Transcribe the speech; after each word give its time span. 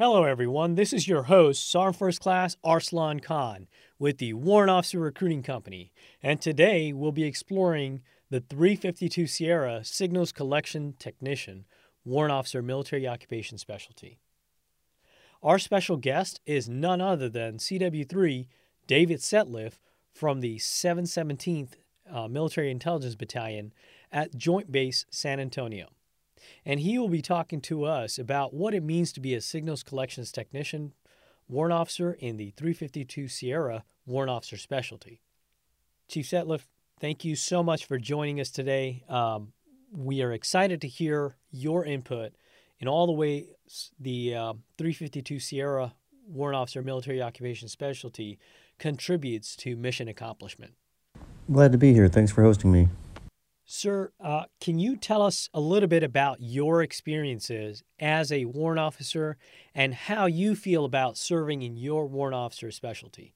Hello, 0.00 0.22
everyone. 0.22 0.76
This 0.76 0.92
is 0.92 1.08
your 1.08 1.24
host, 1.24 1.68
Sergeant 1.68 1.96
First 1.96 2.20
Class 2.20 2.56
Arslan 2.62 3.18
Khan 3.18 3.66
with 3.98 4.18
the 4.18 4.32
Warrant 4.32 4.70
Officer 4.70 5.00
Recruiting 5.00 5.42
Company, 5.42 5.90
and 6.22 6.40
today 6.40 6.92
we'll 6.92 7.10
be 7.10 7.24
exploring 7.24 8.02
the 8.30 8.38
352 8.38 9.26
Sierra 9.26 9.82
Signals 9.82 10.30
Collection 10.30 10.94
Technician, 11.00 11.64
Warrant 12.04 12.30
Officer 12.30 12.62
Military 12.62 13.08
Occupation 13.08 13.58
Specialty. 13.58 14.20
Our 15.42 15.58
special 15.58 15.96
guest 15.96 16.40
is 16.46 16.68
none 16.68 17.00
other 17.00 17.28
than 17.28 17.58
CW3 17.58 18.46
David 18.86 19.18
Setliff 19.18 19.80
from 20.12 20.38
the 20.38 20.58
717th 20.58 21.70
uh, 22.08 22.28
Military 22.28 22.70
Intelligence 22.70 23.16
Battalion 23.16 23.72
at 24.12 24.36
Joint 24.36 24.70
Base 24.70 25.06
San 25.10 25.40
Antonio 25.40 25.88
and 26.64 26.80
he 26.80 26.98
will 26.98 27.08
be 27.08 27.22
talking 27.22 27.60
to 27.62 27.84
us 27.84 28.18
about 28.18 28.54
what 28.54 28.74
it 28.74 28.82
means 28.82 29.12
to 29.12 29.20
be 29.20 29.34
a 29.34 29.40
signals 29.40 29.82
collections 29.82 30.32
technician, 30.32 30.92
warrant 31.48 31.72
officer 31.72 32.12
in 32.12 32.36
the 32.36 32.50
352 32.56 33.28
Sierra 33.28 33.84
warrant 34.06 34.30
officer 34.30 34.56
specialty. 34.56 35.20
Chief 36.08 36.26
Setliff, 36.26 36.62
thank 37.00 37.24
you 37.24 37.36
so 37.36 37.62
much 37.62 37.84
for 37.84 37.98
joining 37.98 38.40
us 38.40 38.50
today. 38.50 39.04
Um, 39.08 39.52
we 39.92 40.22
are 40.22 40.32
excited 40.32 40.80
to 40.82 40.88
hear 40.88 41.36
your 41.50 41.84
input 41.84 42.32
in 42.78 42.88
all 42.88 43.06
the 43.06 43.12
ways 43.12 43.46
the 43.98 44.34
uh, 44.34 44.52
352 44.76 45.40
Sierra 45.40 45.94
warrant 46.26 46.56
officer 46.56 46.82
military 46.82 47.22
occupation 47.22 47.68
specialty 47.68 48.38
contributes 48.78 49.56
to 49.56 49.76
mission 49.76 50.08
accomplishment. 50.08 50.74
Glad 51.50 51.72
to 51.72 51.78
be 51.78 51.92
here. 51.92 52.08
Thanks 52.08 52.30
for 52.30 52.42
hosting 52.42 52.70
me. 52.70 52.88
Sir, 53.70 54.12
uh, 54.18 54.44
can 54.62 54.78
you 54.78 54.96
tell 54.96 55.20
us 55.20 55.50
a 55.52 55.60
little 55.60 55.90
bit 55.90 56.02
about 56.02 56.38
your 56.40 56.82
experiences 56.82 57.82
as 58.00 58.32
a 58.32 58.46
warrant 58.46 58.80
officer 58.80 59.36
and 59.74 59.92
how 59.92 60.24
you 60.24 60.54
feel 60.54 60.86
about 60.86 61.18
serving 61.18 61.60
in 61.60 61.76
your 61.76 62.06
warrant 62.06 62.34
officer 62.34 62.70
specialty? 62.70 63.34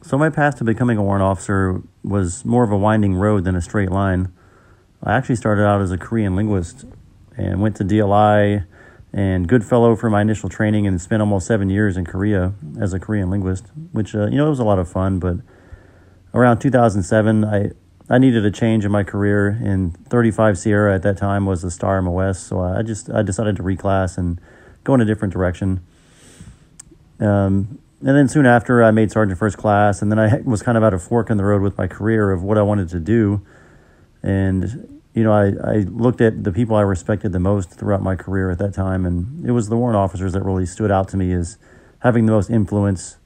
So, 0.00 0.16
my 0.16 0.30
path 0.30 0.56
to 0.56 0.64
becoming 0.64 0.96
a 0.96 1.02
warrant 1.02 1.22
officer 1.22 1.82
was 2.02 2.46
more 2.46 2.64
of 2.64 2.72
a 2.72 2.78
winding 2.78 3.14
road 3.16 3.44
than 3.44 3.54
a 3.54 3.60
straight 3.60 3.90
line. 3.90 4.32
I 5.02 5.14
actually 5.14 5.36
started 5.36 5.66
out 5.66 5.82
as 5.82 5.90
a 5.90 5.98
Korean 5.98 6.34
linguist 6.34 6.86
and 7.36 7.60
went 7.60 7.76
to 7.76 7.84
DLI 7.84 8.64
and 9.12 9.46
Goodfellow 9.46 9.96
for 9.96 10.08
my 10.08 10.22
initial 10.22 10.48
training 10.48 10.86
and 10.86 10.98
spent 10.98 11.20
almost 11.20 11.46
seven 11.46 11.68
years 11.68 11.98
in 11.98 12.06
Korea 12.06 12.54
as 12.80 12.94
a 12.94 12.98
Korean 12.98 13.28
linguist, 13.28 13.66
which, 13.92 14.14
uh, 14.14 14.28
you 14.28 14.38
know, 14.38 14.46
it 14.46 14.50
was 14.50 14.60
a 14.60 14.64
lot 14.64 14.78
of 14.78 14.88
fun. 14.90 15.18
But 15.18 15.36
around 16.32 16.60
2007, 16.60 17.44
I 17.44 17.72
I 18.10 18.18
needed 18.18 18.44
a 18.46 18.50
change 18.50 18.84
in 18.84 18.92
my 18.92 19.04
career, 19.04 19.48
and 19.48 19.94
35 20.08 20.58
Sierra 20.58 20.94
at 20.94 21.02
that 21.02 21.18
time 21.18 21.44
was 21.44 21.62
a 21.62 21.70
star 21.70 22.00
MOS, 22.00 22.38
so 22.38 22.60
I 22.60 22.82
just 22.82 23.10
I 23.10 23.22
decided 23.22 23.56
to 23.56 23.62
reclass 23.62 24.16
and 24.16 24.40
go 24.84 24.94
in 24.94 25.00
a 25.00 25.04
different 25.04 25.34
direction. 25.34 25.80
Um, 27.20 27.78
and 28.00 28.16
then 28.16 28.28
soon 28.28 28.46
after, 28.46 28.82
I 28.82 28.92
made 28.92 29.12
sergeant 29.12 29.38
first 29.38 29.58
class, 29.58 30.00
and 30.00 30.10
then 30.10 30.18
I 30.18 30.40
was 30.44 30.62
kind 30.62 30.78
of 30.78 30.84
at 30.84 30.94
a 30.94 30.98
fork 30.98 31.28
in 31.28 31.36
the 31.36 31.44
road 31.44 31.60
with 31.60 31.76
my 31.76 31.86
career 31.86 32.30
of 32.30 32.42
what 32.42 32.56
I 32.56 32.62
wanted 32.62 32.88
to 32.90 33.00
do. 33.00 33.42
And 34.22 35.00
you 35.14 35.24
know, 35.24 35.32
I, 35.32 35.46
I 35.46 35.76
looked 35.80 36.20
at 36.20 36.44
the 36.44 36.52
people 36.52 36.76
I 36.76 36.82
respected 36.82 37.32
the 37.32 37.40
most 37.40 37.70
throughout 37.70 38.02
my 38.02 38.16
career 38.16 38.50
at 38.50 38.58
that 38.58 38.72
time, 38.72 39.04
and 39.04 39.44
it 39.46 39.50
was 39.50 39.68
the 39.68 39.76
warrant 39.76 39.96
officers 39.96 40.32
that 40.32 40.42
really 40.42 40.64
stood 40.64 40.90
out 40.90 41.08
to 41.08 41.16
me 41.16 41.32
as 41.32 41.58
having 41.98 42.24
the 42.24 42.32
most 42.32 42.48
influence. 42.48 43.18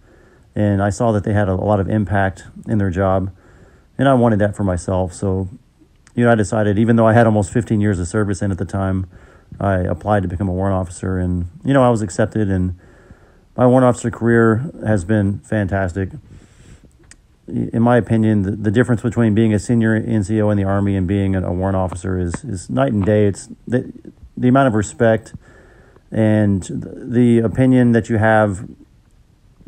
And 0.57 0.83
I 0.83 0.91
saw 0.91 1.13
that 1.13 1.23
they 1.23 1.35
had 1.35 1.49
a, 1.49 1.53
a 1.53 1.55
lot 1.55 1.79
of 1.79 1.89
impact 1.89 2.45
in 2.67 2.79
their 2.79 2.91
job 2.91 3.31
and 3.99 4.09
I 4.09 4.15
wanted 4.15 4.39
that 4.41 4.57
for 4.57 4.65
myself. 4.65 5.13
So, 5.13 5.49
you 6.15 6.25
know, 6.25 6.33
I 6.33 6.35
decided, 6.35 6.79
even 6.79 6.97
though 6.97 7.07
I 7.07 7.13
had 7.13 7.27
almost 7.27 7.53
15 7.53 7.81
years 7.81 7.99
of 7.99 8.09
service 8.09 8.43
in 8.43 8.51
at 8.51 8.59
the 8.59 8.65
time, 8.65 9.07
I 9.61 9.77
applied 9.77 10.23
to 10.23 10.29
become 10.29 10.49
a 10.49 10.53
warrant 10.53 10.75
officer, 10.75 11.19
and 11.19 11.47
you 11.65 11.73
know, 11.73 11.83
I 11.83 11.91
was 11.91 12.03
accepted, 12.03 12.51
and 12.51 12.79
my 13.57 13.67
warrant 13.67 13.85
officer 13.87 14.11
career 14.11 14.71
has 14.85 15.05
been 15.05 15.41
fantastic. 15.41 16.11
In 17.47 17.83
my 17.83 17.97
opinion, 17.97 18.43
the, 18.43 18.53
the 18.53 18.71
difference 18.71 19.03
between 19.03 19.35
being 19.35 19.53
a 19.53 19.59
senior 19.59 20.01
NCO 20.01 20.51
in 20.51 20.57
the 20.57 20.65
Army 20.65 20.97
and 20.97 21.07
being 21.07 21.35
a, 21.35 21.53
warrant 21.53 21.77
officer 21.77 22.19
is 22.19 22.45
is 22.45 22.71
night 22.71 22.93
and 22.93 23.05
day. 23.05 23.27
It's 23.27 23.49
the 23.67 23.93
the 24.37 24.49
amount 24.49 24.69
of 24.69 24.75
respect 24.75 25.35
and 26.11 26.63
the 26.73 27.41
opinion 27.41 27.93
that 27.93 28.09
you 28.09 28.19
have 28.19 28.69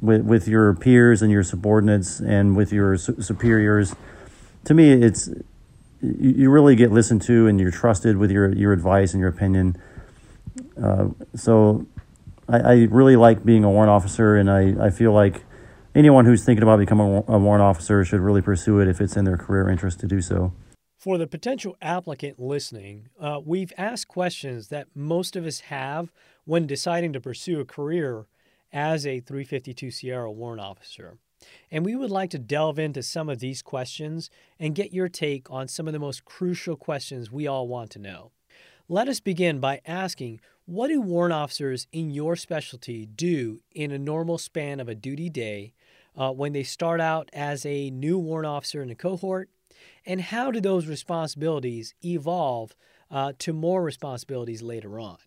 with 0.00 0.22
with 0.22 0.46
your 0.46 0.74
peers 0.74 1.22
and 1.22 1.30
your 1.30 1.42
subordinates 1.42 2.20
and 2.20 2.56
with 2.56 2.72
your 2.72 2.96
su- 2.96 3.20
superiors 3.20 3.94
to 4.64 4.74
me, 4.74 4.92
it's 4.92 5.28
you 6.00 6.50
really 6.50 6.76
get 6.76 6.92
listened 6.92 7.22
to 7.22 7.46
and 7.46 7.58
you're 7.58 7.70
trusted 7.70 8.16
with 8.16 8.30
your, 8.30 8.52
your 8.54 8.72
advice 8.72 9.14
and 9.14 9.20
your 9.20 9.30
opinion. 9.30 9.76
Uh, 10.82 11.08
so 11.34 11.86
I, 12.48 12.58
I, 12.58 12.74
really 12.90 13.16
like 13.16 13.44
being 13.44 13.64
a 13.64 13.70
warrant 13.70 13.90
officer, 13.90 14.36
and 14.36 14.50
I, 14.50 14.86
I 14.86 14.90
feel 14.90 15.12
like 15.12 15.44
anyone 15.94 16.26
who's 16.26 16.44
thinking 16.44 16.62
about 16.62 16.78
becoming 16.78 17.24
a 17.26 17.38
warrant 17.38 17.62
officer 17.62 18.04
should 18.04 18.20
really 18.20 18.42
pursue 18.42 18.80
it 18.80 18.88
if 18.88 19.00
it's 19.00 19.16
in 19.16 19.24
their 19.24 19.36
career 19.36 19.68
interest 19.68 20.00
to 20.00 20.06
do 20.06 20.20
so. 20.20 20.52
For 20.98 21.18
the 21.18 21.26
potential 21.26 21.76
applicant 21.80 22.38
listening, 22.38 23.08
uh, 23.20 23.40
we've 23.44 23.72
asked 23.76 24.08
questions 24.08 24.68
that 24.68 24.88
most 24.94 25.36
of 25.36 25.46
us 25.46 25.60
have 25.60 26.12
when 26.44 26.66
deciding 26.66 27.12
to 27.12 27.20
pursue 27.20 27.60
a 27.60 27.64
career 27.64 28.26
as 28.72 29.06
a 29.06 29.20
352 29.20 29.90
Sierra 29.90 30.30
warrant 30.30 30.60
officer. 30.60 31.18
And 31.70 31.84
we 31.84 31.96
would 31.96 32.10
like 32.10 32.30
to 32.30 32.38
delve 32.38 32.78
into 32.78 33.02
some 33.02 33.28
of 33.28 33.38
these 33.38 33.62
questions 33.62 34.30
and 34.58 34.74
get 34.74 34.92
your 34.92 35.08
take 35.08 35.50
on 35.50 35.68
some 35.68 35.86
of 35.86 35.92
the 35.92 35.98
most 35.98 36.24
crucial 36.24 36.76
questions 36.76 37.30
we 37.30 37.46
all 37.46 37.68
want 37.68 37.90
to 37.90 37.98
know. 37.98 38.32
Let 38.88 39.08
us 39.08 39.20
begin 39.20 39.60
by 39.60 39.80
asking 39.86 40.40
what 40.66 40.88
do 40.88 41.00
warrant 41.00 41.32
officers 41.32 41.86
in 41.92 42.10
your 42.10 42.36
specialty 42.36 43.06
do 43.06 43.60
in 43.72 43.90
a 43.90 43.98
normal 43.98 44.38
span 44.38 44.80
of 44.80 44.88
a 44.88 44.94
duty 44.94 45.28
day 45.28 45.72
uh, 46.16 46.30
when 46.30 46.52
they 46.52 46.62
start 46.62 47.00
out 47.00 47.28
as 47.32 47.66
a 47.66 47.90
new 47.90 48.18
warrant 48.18 48.46
officer 48.46 48.82
in 48.82 48.90
a 48.90 48.94
cohort? 48.94 49.50
And 50.06 50.20
how 50.20 50.50
do 50.50 50.60
those 50.60 50.86
responsibilities 50.86 51.94
evolve 52.04 52.74
uh, 53.10 53.32
to 53.40 53.52
more 53.52 53.82
responsibilities 53.82 54.62
later 54.62 54.98
on? 54.98 55.18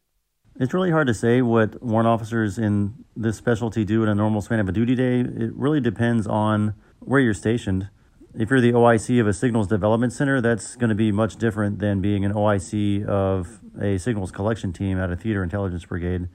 It's 0.60 0.74
really 0.74 0.90
hard 0.90 1.06
to 1.06 1.14
say 1.14 1.44
what 1.44 1.84
warrant 1.84 2.08
officers 2.08 2.58
in 2.58 3.06
this 3.16 3.38
specialty 3.38 3.86
do 3.86 4.02
in 4.02 4.10
a 4.10 4.16
normal 4.16 4.42
span 4.42 4.60
of 4.60 4.68
a 4.68 4.72
duty 4.72 4.96
day. 4.96 5.20
It 5.20 5.54
really 5.54 5.80
depends 5.80 6.26
on 6.26 6.74
where 7.00 7.20
you're 7.20 7.36
stationed. 7.36 7.90
If 8.34 8.50
you're 8.50 8.62
the 8.62 8.72
OIC 8.72 9.22
of 9.22 9.28
a 9.28 9.34
signals 9.34 9.68
development 9.68 10.14
center, 10.14 10.42
that's 10.42 10.76
going 10.76 10.90
to 10.90 10.96
be 10.96 11.12
much 11.12 11.36
different 11.36 11.78
than 11.78 12.02
being 12.02 12.26
an 12.26 12.34
OIC 12.34 13.06
of 13.06 13.60
a 13.80 14.00
signals 14.00 14.32
collection 14.32 14.74
team 14.74 15.00
at 15.00 15.12
a 15.12 15.16
theater 15.16 15.44
intelligence 15.44 15.86
brigade. 15.86 16.28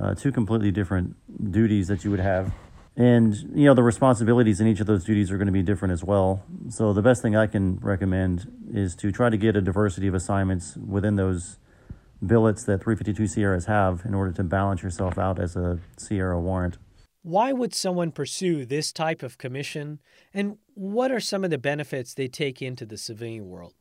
Uh, 0.00 0.14
two 0.14 0.30
completely 0.30 0.70
different 0.70 1.16
duties 1.50 1.88
that 1.88 2.04
you 2.04 2.12
would 2.12 2.20
have. 2.20 2.52
And, 2.94 3.34
you 3.54 3.64
know, 3.64 3.74
the 3.74 3.82
responsibilities 3.82 4.60
in 4.60 4.68
each 4.68 4.78
of 4.78 4.86
those 4.86 5.04
duties 5.04 5.32
are 5.32 5.36
going 5.36 5.46
to 5.46 5.52
be 5.52 5.62
different 5.64 5.90
as 5.90 6.04
well. 6.04 6.44
So 6.68 6.92
the 6.92 7.02
best 7.02 7.22
thing 7.22 7.34
I 7.34 7.48
can 7.48 7.78
recommend 7.78 8.52
is 8.72 8.94
to 8.96 9.10
try 9.10 9.30
to 9.30 9.36
get 9.36 9.56
a 9.56 9.60
diversity 9.60 10.06
of 10.06 10.14
assignments 10.14 10.76
within 10.76 11.16
those 11.16 11.58
billets 12.24 12.64
that 12.64 12.82
352 12.82 13.26
Sierras 13.26 13.66
have 13.66 14.02
in 14.04 14.14
order 14.14 14.32
to 14.32 14.42
balance 14.42 14.82
yourself 14.82 15.18
out 15.18 15.38
as 15.38 15.56
a 15.56 15.78
Sierra 15.96 16.40
warrant. 16.40 16.78
Why 17.22 17.52
would 17.52 17.74
someone 17.74 18.10
pursue 18.10 18.64
this 18.64 18.92
type 18.92 19.22
of 19.22 19.38
commission, 19.38 20.00
and 20.32 20.56
what 20.74 21.10
are 21.10 21.20
some 21.20 21.44
of 21.44 21.50
the 21.50 21.58
benefits 21.58 22.14
they 22.14 22.28
take 22.28 22.62
into 22.62 22.86
the 22.86 22.96
civilian 22.96 23.48
world? 23.48 23.74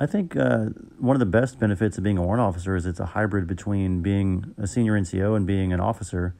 I 0.00 0.06
think 0.06 0.36
uh, 0.36 0.66
one 0.98 1.16
of 1.16 1.20
the 1.20 1.26
best 1.26 1.58
benefits 1.58 1.98
of 1.98 2.04
being 2.04 2.18
a 2.18 2.22
warrant 2.22 2.40
officer 2.40 2.76
is 2.76 2.86
it's 2.86 3.00
a 3.00 3.06
hybrid 3.06 3.46
between 3.46 4.00
being 4.00 4.54
a 4.56 4.66
senior 4.66 4.98
NCO 4.98 5.36
and 5.36 5.46
being 5.46 5.72
an 5.72 5.80
officer. 5.80 6.34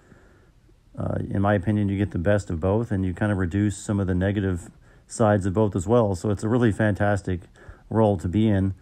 Uh, 0.97 1.19
in 1.29 1.43
my 1.43 1.55
opinion, 1.55 1.89
you 1.89 1.99
get 1.99 2.13
the 2.13 2.19
best 2.19 2.51
of 2.51 2.61
both, 2.61 2.91
and 2.91 3.05
you 3.05 3.13
kind 3.15 3.33
of 3.33 3.39
reduce 3.39 3.77
some 3.77 3.99
of 4.01 4.07
the 4.07 4.15
negative 4.15 4.71
sides 5.07 5.45
of 5.45 5.55
both 5.55 5.75
as 5.75 5.87
well. 5.87 6.15
So 6.15 6.31
it's 6.31 6.45
a 6.45 6.49
really 6.49 6.71
fantastic 6.71 7.43
role 7.91 8.17
to 8.19 8.29
be 8.29 8.49
in. 8.49 8.75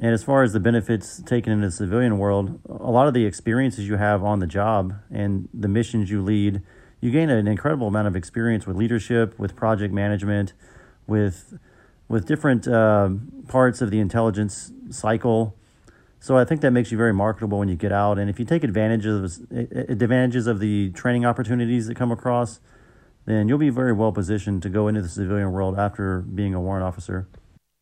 And 0.00 0.14
as 0.14 0.22
far 0.22 0.44
as 0.44 0.52
the 0.52 0.60
benefits 0.60 1.20
taken 1.22 1.52
in 1.52 1.60
the 1.60 1.72
civilian 1.72 2.18
world, 2.18 2.60
a 2.68 2.90
lot 2.90 3.08
of 3.08 3.14
the 3.14 3.24
experiences 3.24 3.88
you 3.88 3.96
have 3.96 4.22
on 4.22 4.38
the 4.38 4.46
job 4.46 4.94
and 5.10 5.48
the 5.52 5.66
missions 5.66 6.08
you 6.08 6.22
lead, 6.22 6.62
you 7.00 7.10
gain 7.10 7.30
an 7.30 7.48
incredible 7.48 7.88
amount 7.88 8.06
of 8.06 8.14
experience 8.14 8.66
with 8.66 8.76
leadership, 8.76 9.38
with 9.38 9.56
project 9.56 9.92
management, 9.92 10.52
with 11.06 11.58
with 12.08 12.26
different 12.26 12.66
uh, 12.66 13.10
parts 13.48 13.82
of 13.82 13.90
the 13.90 14.00
intelligence 14.00 14.72
cycle. 14.88 15.54
So 16.20 16.38
I 16.38 16.44
think 16.44 16.62
that 16.62 16.70
makes 16.70 16.90
you 16.90 16.96
very 16.96 17.12
marketable 17.12 17.58
when 17.58 17.68
you 17.68 17.76
get 17.76 17.92
out. 17.92 18.18
And 18.18 18.30
if 18.30 18.38
you 18.38 18.44
take 18.44 18.64
advantage 18.64 19.04
of 19.04 19.24
advantages 19.50 20.46
of 20.46 20.58
the 20.58 20.90
training 20.92 21.26
opportunities 21.26 21.86
that 21.86 21.96
come 21.96 22.10
across, 22.10 22.60
then 23.26 23.46
you'll 23.46 23.58
be 23.58 23.68
very 23.68 23.92
well 23.92 24.10
positioned 24.10 24.62
to 24.62 24.70
go 24.70 24.88
into 24.88 25.02
the 25.02 25.08
civilian 25.08 25.52
world 25.52 25.78
after 25.78 26.20
being 26.20 26.54
a 26.54 26.60
warrant 26.60 26.84
officer. 26.84 27.28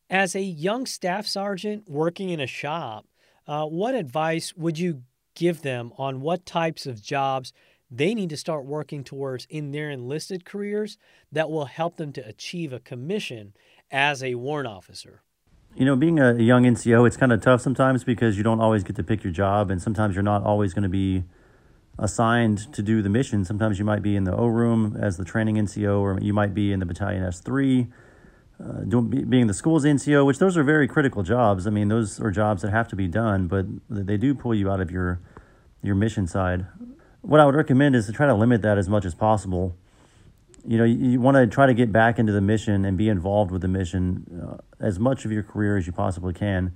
As 0.08 0.36
a 0.36 0.40
young 0.40 0.86
staff 0.86 1.26
sergeant 1.26 1.88
working 1.88 2.30
in 2.30 2.38
a 2.38 2.46
shop, 2.46 3.06
uh, 3.48 3.66
what 3.66 3.96
advice 3.96 4.54
would 4.54 4.78
you 4.78 5.02
give 5.34 5.62
them 5.62 5.92
on 5.98 6.20
what 6.20 6.46
types 6.46 6.86
of 6.86 7.02
jobs 7.02 7.52
they 7.90 8.14
need 8.14 8.30
to 8.30 8.36
start 8.36 8.64
working 8.64 9.02
towards 9.02 9.46
in 9.50 9.72
their 9.72 9.90
enlisted 9.90 10.44
careers 10.44 10.96
that 11.32 11.50
will 11.50 11.64
help 11.64 11.96
them 11.96 12.12
to 12.12 12.26
achieve 12.26 12.72
a 12.72 12.78
commission 12.78 13.52
as 13.90 14.22
a 14.22 14.36
warrant 14.36 14.68
officer? 14.68 15.22
You 15.74 15.84
know, 15.84 15.96
being 15.96 16.20
a 16.20 16.34
young 16.34 16.62
NCO, 16.62 17.04
it's 17.04 17.16
kind 17.16 17.32
of 17.32 17.42
tough 17.42 17.60
sometimes 17.60 18.04
because 18.04 18.36
you 18.36 18.44
don't 18.44 18.60
always 18.60 18.84
get 18.84 18.94
to 18.96 19.02
pick 19.02 19.24
your 19.24 19.32
job, 19.32 19.72
and 19.72 19.82
sometimes 19.82 20.14
you're 20.14 20.22
not 20.22 20.44
always 20.44 20.72
going 20.72 20.84
to 20.84 20.88
be 20.88 21.24
assigned 21.98 22.72
to 22.72 22.80
do 22.80 23.02
the 23.02 23.08
mission. 23.08 23.44
Sometimes 23.44 23.78
you 23.78 23.84
might 23.84 24.02
be 24.02 24.14
in 24.14 24.22
the 24.22 24.34
O 24.34 24.46
room 24.46 24.96
as 24.98 25.16
the 25.16 25.24
training 25.24 25.56
NCO, 25.56 25.98
or 25.98 26.20
you 26.20 26.32
might 26.32 26.54
be 26.54 26.72
in 26.72 26.78
the 26.78 26.86
battalion 26.86 27.24
S3, 27.24 27.88
uh, 28.62 28.80
doing, 28.88 29.28
being 29.28 29.46
the 29.46 29.54
school's 29.54 29.84
NCO, 29.84 30.24
which 30.24 30.38
those 30.38 30.56
are 30.56 30.62
very 30.62 30.88
critical 30.88 31.22
jobs. 31.22 31.66
I 31.66 31.70
mean, 31.70 31.88
those 31.88 32.20
are 32.20 32.30
jobs 32.30 32.62
that 32.62 32.70
have 32.70 32.88
to 32.88 32.96
be 32.96 33.06
done, 33.06 33.48
but 33.48 33.66
they 33.88 34.16
do 34.16 34.34
pull 34.34 34.54
you 34.54 34.70
out 34.70 34.80
of 34.80 34.90
your 34.90 35.20
your 35.82 35.94
mission 35.94 36.26
side. 36.26 36.66
What 37.20 37.40
I 37.40 37.46
would 37.46 37.54
recommend 37.54 37.94
is 37.94 38.06
to 38.06 38.12
try 38.12 38.26
to 38.26 38.34
limit 38.34 38.62
that 38.62 38.78
as 38.78 38.88
much 38.88 39.04
as 39.04 39.14
possible. 39.14 39.76
You 40.66 40.78
know, 40.78 40.84
you, 40.84 41.10
you 41.10 41.20
want 41.20 41.36
to 41.36 41.46
try 41.46 41.66
to 41.66 41.74
get 41.74 41.92
back 41.92 42.18
into 42.18 42.32
the 42.32 42.40
mission 42.40 42.84
and 42.84 42.96
be 42.96 43.08
involved 43.08 43.50
with 43.50 43.62
the 43.62 43.68
mission 43.68 44.42
uh, 44.42 44.56
as 44.84 44.98
much 44.98 45.24
of 45.24 45.32
your 45.32 45.42
career 45.42 45.76
as 45.76 45.86
you 45.86 45.92
possibly 45.92 46.32
can. 46.32 46.74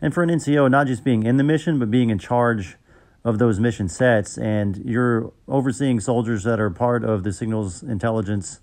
And 0.00 0.14
for 0.14 0.22
an 0.22 0.30
NCO, 0.30 0.70
not 0.70 0.86
just 0.86 1.04
being 1.04 1.24
in 1.24 1.36
the 1.36 1.44
mission, 1.44 1.78
but 1.78 1.90
being 1.90 2.10
in 2.10 2.18
charge 2.18 2.76
of 3.24 3.38
those 3.38 3.58
mission 3.58 3.88
sets, 3.88 4.38
and 4.38 4.76
you're 4.84 5.32
overseeing 5.48 6.00
soldiers 6.00 6.44
that 6.44 6.60
are 6.60 6.70
part 6.70 7.04
of 7.04 7.24
the 7.24 7.32
signals 7.32 7.82
intelligence 7.82 8.60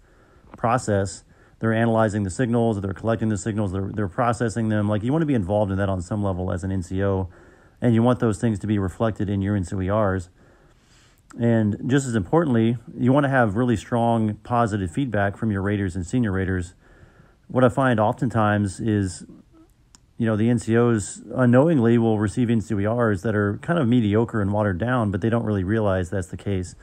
process. 0.58 1.25
They're 1.60 1.74
analyzing 1.74 2.24
the 2.24 2.30
signals, 2.30 2.82
they're 2.82 2.94
collecting 2.94 3.30
the 3.30 3.38
signals, 3.38 3.72
they're, 3.72 3.90
they're 3.94 4.08
processing 4.08 4.70
them. 4.70 4.90
Like 4.90 5.04
you 5.04 5.12
want 5.12 5.22
to 5.22 5.28
be 5.28 5.34
involved 5.34 5.72
in 5.72 5.78
that 5.78 5.90
on 5.90 6.02
some 6.02 6.24
level 6.24 6.52
as 6.52 6.64
an 6.64 6.72
NCO, 6.72 7.30
and 7.82 7.94
you 7.94 8.04
want 8.04 8.20
those 8.20 8.40
things 8.40 8.60
to 8.60 8.68
be 8.68 8.78
reflected 8.78 9.30
in 9.30 9.42
your 9.42 9.58
NCOERs. 9.58 10.30
And 11.40 11.78
just 11.90 12.08
as 12.08 12.16
importantly, 12.16 12.78
you 12.98 13.12
want 13.12 13.26
to 13.26 13.30
have 13.30 13.56
really 13.56 13.76
strong 13.76 14.36
positive 14.44 14.92
feedback 14.92 15.38
from 15.38 15.52
your 15.52 15.62
raters 15.62 15.96
and 15.96 16.06
senior 16.06 16.32
raters. 16.32 16.74
What 17.48 17.64
I 17.64 17.70
find 17.70 18.00
oftentimes 18.00 18.80
is 18.80 19.26
you 20.18 20.26
know, 20.26 20.38
the 20.38 20.48
NCOs 20.48 21.30
unknowingly 21.36 21.98
will 21.98 22.20
receive 22.20 22.48
NCOERs 22.48 23.22
that 23.24 23.36
are 23.36 23.58
kind 23.58 23.78
of 23.78 23.88
mediocre 23.88 24.42
and 24.42 24.54
watered 24.54 24.78
down, 24.78 25.12
but 25.12 25.22
they 25.22 25.30
don't 25.30 25.44
really 25.44 25.64
realize 25.64 26.10
that's 26.10 26.28
the 26.28 26.38
case. 26.38 26.76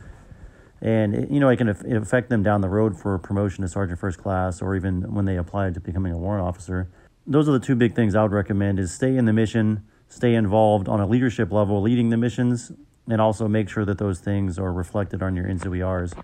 And, 0.82 1.32
you 1.32 1.38
know, 1.38 1.49
it 1.49 1.58
can 1.58 1.69
affect 1.69 2.29
them 2.29 2.43
down 2.43 2.61
the 2.61 2.69
road 2.69 2.99
for 2.99 3.17
promotion 3.17 3.62
to 3.62 3.69
sergeant 3.69 4.00
first 4.00 4.19
class 4.19 4.61
or 4.61 4.75
even 4.75 5.14
when 5.14 5.25
they 5.26 5.37
apply 5.37 5.70
to 5.70 5.81
becoming 5.81 6.12
a 6.12 6.19
warrant 6.19 6.44
officer. 6.44 6.88
Those 7.25 7.49
are 7.49 7.52
the 7.52 7.61
two 7.61 7.76
big 7.76 7.94
things 7.94 8.17
I 8.17 8.23
would 8.23 8.32
recommend 8.32 8.81
is 8.81 8.93
stay 8.93 9.17
in 9.17 9.25
the 9.25 9.32
mission, 9.32 9.87
stay 10.08 10.34
involved 10.34 10.88
on 10.88 10.99
a 10.99 11.06
leadership 11.06 11.52
level, 11.52 11.81
leading 11.81 12.11
the 12.11 12.17
missions, 12.17 12.73
and 13.08 13.20
also 13.20 13.46
make 13.46 13.69
sure 13.69 13.84
that 13.84 13.99
those 13.99 14.19
things 14.19 14.58
are 14.58 14.73
reflected 14.73 15.23
on 15.23 15.37
your 15.37 15.46
NCOERs 15.46 16.20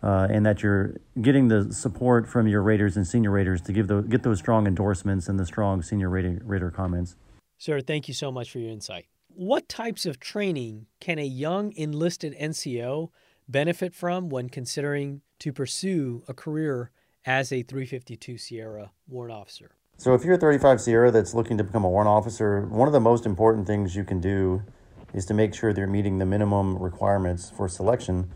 uh, 0.00 0.28
and 0.30 0.46
that 0.46 0.62
you're 0.62 0.94
getting 1.20 1.48
the 1.48 1.72
support 1.72 2.28
from 2.28 2.46
your 2.46 2.62
raters 2.62 2.96
and 2.96 3.04
senior 3.04 3.32
raters 3.32 3.60
to 3.62 3.72
give 3.72 3.88
those, 3.88 4.04
get 4.06 4.22
those 4.22 4.38
strong 4.38 4.68
endorsements 4.68 5.28
and 5.28 5.40
the 5.40 5.46
strong 5.46 5.82
senior 5.82 6.08
rater, 6.08 6.40
rater 6.44 6.70
comments. 6.70 7.16
Sir, 7.58 7.80
thank 7.80 8.06
you 8.06 8.14
so 8.14 8.30
much 8.30 8.52
for 8.52 8.60
your 8.60 8.70
insight. 8.70 9.06
What 9.28 9.68
types 9.68 10.06
of 10.06 10.20
training 10.20 10.86
can 11.00 11.18
a 11.18 11.24
young 11.24 11.72
enlisted 11.72 12.36
NCO 12.40 13.10
benefit 13.48 13.94
from 13.94 14.28
when 14.28 14.48
considering 14.48 15.22
to 15.38 15.52
pursue 15.52 16.22
a 16.28 16.34
career 16.34 16.90
as 17.24 17.52
a 17.52 17.62
352 17.62 18.38
Sierra 18.38 18.92
warrant 19.08 19.34
officer? 19.34 19.72
So, 19.98 20.14
if 20.14 20.24
you're 20.24 20.34
a 20.34 20.38
35 20.38 20.80
Sierra 20.80 21.10
that's 21.10 21.34
looking 21.34 21.56
to 21.58 21.64
become 21.64 21.84
a 21.84 21.88
warrant 21.88 22.08
officer, 22.08 22.66
one 22.66 22.86
of 22.86 22.92
the 22.92 23.00
most 23.00 23.24
important 23.24 23.66
things 23.66 23.96
you 23.96 24.04
can 24.04 24.20
do 24.20 24.62
is 25.14 25.24
to 25.26 25.34
make 25.34 25.54
sure 25.54 25.72
they're 25.72 25.86
meeting 25.86 26.18
the 26.18 26.26
minimum 26.26 26.76
requirements 26.78 27.50
for 27.56 27.68
selection 27.68 28.30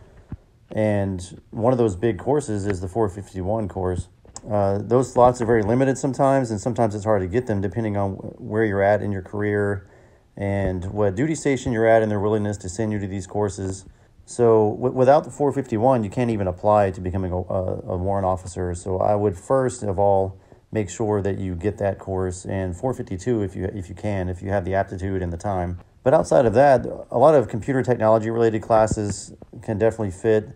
and 0.73 1.41
one 1.51 1.73
of 1.73 1.79
those 1.79 1.97
big 1.97 2.19
courses 2.19 2.67
is 2.67 2.81
the 2.81 2.89
451 2.89 3.69
course. 3.69 4.09
Uh, 4.49 4.79
those 4.79 5.13
slots 5.13 5.41
are 5.41 5.47
very 5.47 5.63
limited 5.63 5.99
sometimes, 5.99 6.51
and 6.51 6.61
sometimes 6.61 6.95
it's 6.95 7.05
hard 7.05 7.21
to 7.23 7.27
get 7.27 7.47
them 7.47 7.61
depending 7.61 7.97
on 7.97 8.13
where 8.39 8.65
you're 8.65 8.83
at 8.83 9.03
in 9.03 9.13
your 9.13 9.23
career 9.23 9.89
and 10.37 10.85
what 10.93 11.15
duty 11.15 11.35
station 11.35 11.73
you're 11.73 11.87
at 11.87 12.03
and 12.03 12.11
their 12.11 12.21
willingness 12.21 12.57
to 12.57 12.69
send 12.69 12.93
you 12.93 12.99
to 12.99 13.07
these 13.07 13.27
courses. 13.27 13.85
So, 14.31 14.77
w- 14.77 14.95
without 14.95 15.25
the 15.25 15.31
451, 15.33 16.05
you 16.05 16.09
can't 16.09 16.31
even 16.31 16.47
apply 16.47 16.93
to 16.93 17.01
becoming 17.01 17.33
a, 17.33 17.37
a, 17.37 17.97
warrant 17.97 18.25
officer. 18.25 18.77
So, 18.77 18.99
I 18.99 19.17
would 19.17 19.37
first 19.37 19.83
of 19.83 19.99
all 19.99 20.39
make 20.71 20.89
sure 20.89 21.21
that 21.21 21.39
you 21.39 21.57
get 21.57 21.79
that 21.79 21.99
course, 21.99 22.45
and 22.45 22.77
452 22.77 23.43
if 23.43 23.57
you 23.57 23.65
if 23.65 23.89
you 23.89 23.97
can, 23.97 24.29
if 24.29 24.41
you 24.41 24.51
have 24.51 24.65
the 24.65 24.73
aptitude 24.73 25.21
and 25.21 25.33
the 25.33 25.37
time. 25.37 25.81
But 26.05 26.15
outside 26.15 26.47
of 26.47 26.55
that, 26.55 26.87
a 27.11 27.19
lot 27.19 27.35
of 27.35 27.49
computer 27.49 27.83
technology 27.83 28.31
related 28.31 28.63
classes 28.63 29.35
can 29.63 29.79
definitely 29.79 30.13
fit 30.13 30.51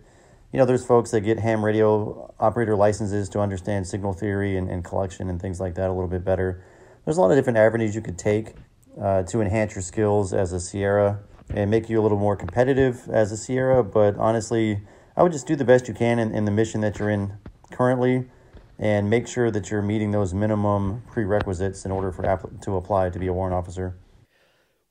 you 0.53 0.59
know, 0.59 0.67
there's 0.67 0.87
folks 0.87 1.11
that 1.11 1.23
get 1.23 1.41
ham 1.41 1.65
radio 1.65 2.33
operator 2.39 2.77
licenses 2.77 3.29
to 3.31 3.41
understand 3.41 3.89
signal 3.89 4.13
theory 4.13 4.57
and, 4.57 4.71
and 4.71 4.85
collection 4.85 5.29
and 5.29 5.43
things 5.43 5.59
like 5.59 5.75
that 5.75 5.91
a 5.91 5.93
little 5.93 6.07
bit 6.07 6.25
better. 6.25 6.63
There's 7.05 7.17
a 7.17 7.21
lot 7.21 7.33
of 7.33 7.37
different 7.37 7.59
avenues 7.59 7.93
you 7.97 8.01
could 8.01 8.19
take 8.19 8.55
uh, 9.03 9.25
to 9.25 9.41
enhance 9.41 9.75
your 9.75 9.83
skills 9.83 10.33
as 10.33 10.53
a 10.53 10.61
Sierra 10.61 11.19
and 11.51 11.71
make 11.71 11.89
you 11.89 12.01
a 12.01 12.03
little 12.03 12.19
more 12.19 12.37
competitive 12.37 13.09
as 13.11 13.33
a 13.33 13.37
Sierra. 13.37 13.83
But 13.83 14.17
honestly, 14.17 14.81
I 15.17 15.23
would 15.23 15.33
just 15.33 15.47
do 15.47 15.57
the 15.57 15.65
best 15.65 15.89
you 15.89 15.95
can 15.95 16.19
in, 16.19 16.35
in 16.35 16.45
the 16.45 16.51
mission 16.51 16.81
that 16.81 16.99
you're 16.99 17.11
in 17.11 17.35
currently 17.71 18.29
and 18.79 19.09
make 19.09 19.29
sure 19.29 19.51
that 19.51 19.71
you're 19.71 19.83
meeting 19.83 20.11
those 20.11 20.35
minimum 20.35 21.03
prerequisites 21.11 21.85
in 21.85 21.93
order 21.93 22.11
for 22.11 22.27
app- 22.27 22.61
to 22.63 22.77
apply 22.77 23.11
to 23.11 23.19
be 23.19 23.27
a 23.27 23.33
warrant 23.33 23.55
officer. 23.55 23.97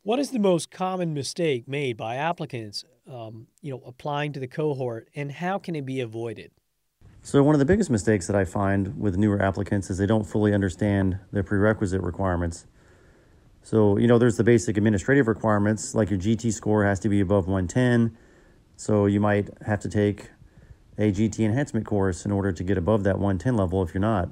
What 0.03 0.19
is 0.19 0.31
the 0.31 0.39
most 0.39 0.71
common 0.71 1.13
mistake 1.13 1.67
made 1.67 1.97
by 1.97 2.15
applicants 2.15 2.85
um, 3.09 3.47
you 3.61 3.71
know, 3.71 3.81
applying 3.85 4.33
to 4.33 4.39
the 4.39 4.47
cohort, 4.47 5.09
and 5.15 5.31
how 5.31 5.59
can 5.59 5.75
it 5.75 5.85
be 5.85 5.99
avoided? 5.99 6.51
So 7.21 7.41
one 7.41 7.55
of 7.55 7.59
the 7.59 7.65
biggest 7.65 7.89
mistakes 7.89 8.27
that 8.27 8.35
I 8.35 8.45
find 8.45 8.99
with 8.99 9.17
newer 9.17 9.41
applicants 9.41 9.89
is 9.89 9.97
they 9.97 10.05
don't 10.05 10.25
fully 10.25 10.53
understand 10.53 11.19
the 11.31 11.43
prerequisite 11.43 12.01
requirements. 12.01 12.65
So, 13.63 13.97
you 13.97 14.07
know, 14.07 14.17
there's 14.17 14.35
the 14.35 14.43
basic 14.43 14.75
administrative 14.75 15.27
requirements, 15.27 15.95
like 15.95 16.09
your 16.09 16.19
GT 16.19 16.51
score 16.51 16.83
has 16.83 16.99
to 16.99 17.09
be 17.09 17.21
above 17.21 17.47
110. 17.47 18.15
So 18.75 19.05
you 19.05 19.21
might 19.21 19.49
have 19.65 19.79
to 19.81 19.89
take 19.89 20.29
a 20.97 21.11
GT 21.11 21.39
enhancement 21.39 21.85
course 21.85 22.25
in 22.25 22.31
order 22.31 22.51
to 22.51 22.63
get 22.63 22.77
above 22.77 23.03
that 23.05 23.17
110 23.17 23.55
level 23.55 23.81
if 23.81 23.93
you're 23.93 24.01
not. 24.01 24.29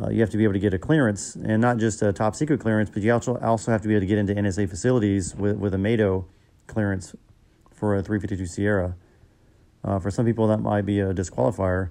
Uh, 0.00 0.10
you 0.10 0.20
have 0.20 0.30
to 0.30 0.36
be 0.36 0.44
able 0.44 0.52
to 0.52 0.60
get 0.60 0.72
a 0.72 0.78
clearance, 0.78 1.34
and 1.34 1.60
not 1.60 1.78
just 1.78 2.00
a 2.02 2.12
top 2.12 2.36
secret 2.36 2.60
clearance, 2.60 2.88
but 2.88 3.02
you 3.02 3.12
also 3.12 3.36
also 3.38 3.72
have 3.72 3.82
to 3.82 3.88
be 3.88 3.94
able 3.94 4.02
to 4.02 4.06
get 4.06 4.18
into 4.18 4.32
NSA 4.32 4.70
facilities 4.70 5.34
with, 5.34 5.56
with 5.56 5.74
a 5.74 5.78
MATO 5.78 6.24
clearance 6.68 7.16
for 7.72 7.96
a 7.96 8.02
352 8.02 8.46
Sierra. 8.46 8.94
Uh, 9.82 9.98
for 9.98 10.12
some 10.12 10.24
people, 10.24 10.46
that 10.46 10.58
might 10.58 10.86
be 10.86 11.00
a 11.00 11.12
disqualifier 11.12 11.90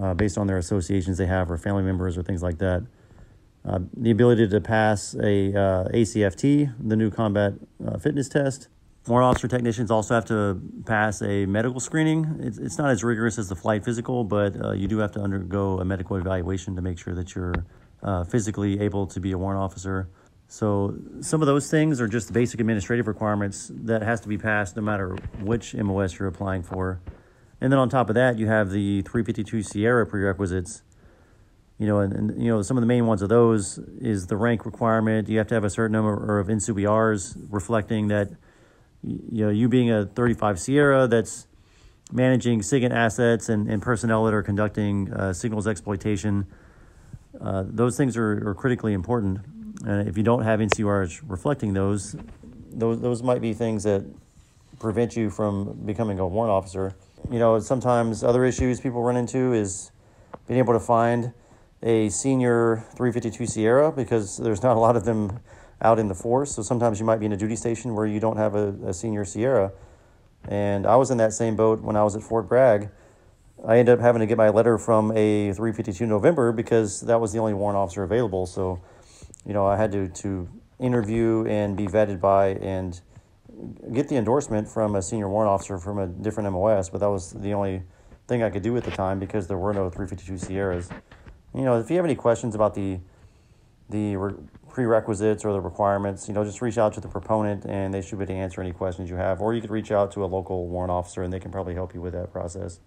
uh, 0.00 0.14
based 0.14 0.38
on 0.38 0.46
their 0.46 0.58
associations 0.58 1.18
they 1.18 1.26
have 1.26 1.50
or 1.50 1.58
family 1.58 1.82
members 1.82 2.16
or 2.16 2.22
things 2.22 2.42
like 2.42 2.58
that. 2.58 2.84
Uh, 3.66 3.78
the 3.96 4.10
ability 4.10 4.46
to 4.46 4.60
pass 4.60 5.14
a 5.14 5.48
uh, 5.48 5.88
ACFT, 5.88 6.74
the 6.78 6.96
new 6.96 7.10
combat 7.10 7.54
uh, 7.86 7.98
fitness 7.98 8.28
test. 8.28 8.68
Warrant 9.06 9.26
officer 9.26 9.48
technicians 9.48 9.90
also 9.90 10.14
have 10.14 10.24
to 10.26 10.60
pass 10.86 11.22
a 11.22 11.46
medical 11.46 11.80
screening. 11.80 12.38
It's, 12.40 12.58
it's 12.58 12.78
not 12.78 12.90
as 12.90 13.02
rigorous 13.02 13.38
as 13.38 13.48
the 13.48 13.56
flight 13.56 13.84
physical, 13.84 14.24
but 14.24 14.62
uh, 14.62 14.72
you 14.72 14.88
do 14.88 14.98
have 14.98 15.12
to 15.12 15.20
undergo 15.20 15.78
a 15.78 15.84
medical 15.84 16.16
evaluation 16.16 16.76
to 16.76 16.82
make 16.82 16.98
sure 16.98 17.14
that 17.14 17.34
you're 17.34 17.54
physically 18.28 18.80
able 18.80 19.06
to 19.06 19.18
be 19.18 19.32
a 19.32 19.38
warrant 19.38 19.62
officer. 19.62 20.10
So 20.46 20.94
some 21.20 21.40
of 21.40 21.46
those 21.46 21.70
things 21.70 22.00
are 22.00 22.08
just 22.08 22.32
basic 22.32 22.60
administrative 22.60 23.06
requirements 23.06 23.70
that 23.74 24.02
has 24.02 24.20
to 24.20 24.28
be 24.28 24.36
passed 24.36 24.76
no 24.76 24.82
matter 24.82 25.16
which 25.40 25.74
MOS 25.74 26.18
you're 26.18 26.28
applying 26.28 26.62
for. 26.62 27.00
And 27.60 27.72
then 27.72 27.78
on 27.78 27.88
top 27.88 28.10
of 28.10 28.14
that, 28.14 28.38
you 28.38 28.46
have 28.46 28.70
the 28.70 29.02
352 29.02 29.62
Sierra 29.62 30.06
prerequisites. 30.06 30.82
You 31.78 31.88
know, 31.88 31.98
and, 31.98 32.12
and 32.12 32.42
you 32.42 32.50
know 32.50 32.62
some 32.62 32.76
of 32.76 32.82
the 32.82 32.86
main 32.86 33.06
ones 33.06 33.20
of 33.20 33.28
those 33.28 33.78
is 34.00 34.26
the 34.26 34.36
rank 34.36 34.64
requirement. 34.64 35.28
You 35.28 35.38
have 35.38 35.48
to 35.48 35.54
have 35.54 35.64
a 35.64 35.70
certain 35.70 35.92
number 35.92 36.38
of 36.38 36.46
NCOERs 36.46 37.46
reflecting 37.50 38.08
that 38.08 38.30
you 39.02 39.44
know 39.44 39.50
you 39.50 39.68
being 39.68 39.90
a 39.90 40.06
35 40.06 40.60
Sierra 40.60 41.08
that's 41.08 41.48
managing 42.12 42.60
SIGINT 42.60 42.92
assets 42.92 43.48
and, 43.48 43.68
and 43.68 43.82
personnel 43.82 44.24
that 44.24 44.34
are 44.34 44.42
conducting 44.42 45.12
uh, 45.12 45.32
signals 45.32 45.66
exploitation. 45.66 46.46
Uh, 47.40 47.64
those 47.66 47.96
things 47.96 48.16
are, 48.16 48.48
are 48.48 48.54
critically 48.54 48.92
important. 48.92 49.40
And 49.84 50.08
if 50.08 50.16
you 50.16 50.22
don't 50.22 50.42
have 50.42 50.60
NCOERs 50.60 51.22
reflecting 51.26 51.72
those, 51.72 52.14
those 52.72 53.00
those 53.00 53.22
might 53.22 53.40
be 53.40 53.52
things 53.52 53.82
that 53.82 54.04
prevent 54.78 55.16
you 55.16 55.30
from 55.30 55.72
becoming 55.84 56.18
a 56.18 56.26
warrant 56.26 56.52
officer. 56.52 56.94
You 57.30 57.38
know, 57.38 57.58
sometimes 57.58 58.22
other 58.22 58.44
issues 58.44 58.80
people 58.80 59.02
run 59.02 59.16
into 59.16 59.52
is 59.52 59.90
being 60.46 60.58
able 60.58 60.74
to 60.74 60.80
find 60.80 61.32
a 61.84 62.08
senior 62.08 62.84
352 62.96 63.46
Sierra 63.46 63.92
because 63.92 64.38
there's 64.38 64.62
not 64.62 64.76
a 64.76 64.80
lot 64.80 64.96
of 64.96 65.04
them 65.04 65.38
out 65.80 66.00
in 66.00 66.08
the 66.08 66.14
force. 66.14 66.56
So 66.56 66.62
sometimes 66.62 66.98
you 66.98 67.06
might 67.06 67.20
be 67.20 67.26
in 67.26 67.32
a 67.32 67.36
duty 67.36 67.54
station 67.54 67.94
where 67.94 68.06
you 68.06 68.18
don't 68.18 68.36
have 68.36 68.56
a, 68.56 68.74
a 68.86 68.92
senior 68.92 69.24
Sierra. 69.24 69.70
And 70.48 70.86
I 70.86 70.96
was 70.96 71.10
in 71.12 71.18
that 71.18 71.32
same 71.32 71.54
boat 71.54 71.80
when 71.80 71.94
I 71.94 72.02
was 72.02 72.16
at 72.16 72.22
Fort 72.22 72.48
Bragg. 72.48 72.88
I 73.64 73.78
ended 73.78 73.98
up 73.98 74.00
having 74.00 74.20
to 74.20 74.26
get 74.26 74.36
my 74.36 74.48
letter 74.48 74.78
from 74.78 75.12
a 75.12 75.52
352 75.52 76.04
November 76.06 76.50
because 76.50 77.02
that 77.02 77.20
was 77.20 77.32
the 77.32 77.38
only 77.38 77.54
warrant 77.54 77.76
officer 77.76 78.02
available. 78.02 78.46
So 78.46 78.80
you 79.46 79.52
know, 79.52 79.66
I 79.66 79.76
had 79.76 79.92
to, 79.92 80.08
to 80.08 80.48
interview 80.78 81.46
and 81.46 81.76
be 81.76 81.86
vetted 81.86 82.20
by 82.20 82.48
and 82.54 83.00
get 83.92 84.08
the 84.08 84.16
endorsement 84.16 84.68
from 84.68 84.96
a 84.96 85.02
senior 85.02 85.28
warrant 85.28 85.50
officer 85.50 85.78
from 85.78 85.98
a 85.98 86.06
different 86.06 86.50
MOS, 86.50 86.88
but 86.88 86.98
that 86.98 87.10
was 87.10 87.32
the 87.32 87.52
only 87.52 87.82
thing 88.26 88.42
I 88.42 88.50
could 88.50 88.62
do 88.62 88.76
at 88.76 88.84
the 88.84 88.90
time 88.90 89.18
because 89.18 89.46
there 89.46 89.58
were 89.58 89.72
no 89.72 89.90
352 89.90 90.38
Sierras. 90.38 90.88
You 91.54 91.62
know, 91.62 91.78
if 91.78 91.88
you 91.88 91.96
have 91.96 92.04
any 92.04 92.16
questions 92.16 92.54
about 92.54 92.74
the 92.74 92.98
the 93.90 94.16
re- 94.16 94.34
prerequisites 94.70 95.44
or 95.44 95.52
the 95.52 95.60
requirements, 95.60 96.26
you 96.26 96.34
know, 96.34 96.42
just 96.44 96.60
reach 96.62 96.78
out 96.78 96.92
to 96.94 97.00
the 97.00 97.08
proponent 97.08 97.64
and 97.64 97.92
they 97.92 98.00
should 98.00 98.18
be 98.18 98.24
able 98.24 98.34
to 98.34 98.38
answer 98.38 98.60
any 98.60 98.72
questions 98.72 99.08
you 99.10 99.16
have. 99.16 99.40
Or 99.40 99.54
you 99.54 99.60
could 99.60 99.70
reach 99.70 99.92
out 99.92 100.10
to 100.12 100.24
a 100.24 100.26
local 100.26 100.68
warrant 100.68 100.90
officer 100.90 101.22
and 101.22 101.32
they 101.32 101.38
can 101.38 101.52
probably 101.52 101.74
help 101.74 101.94
you 101.94 102.00
with 102.00 102.14
that 102.14 102.32
process. 102.32 102.80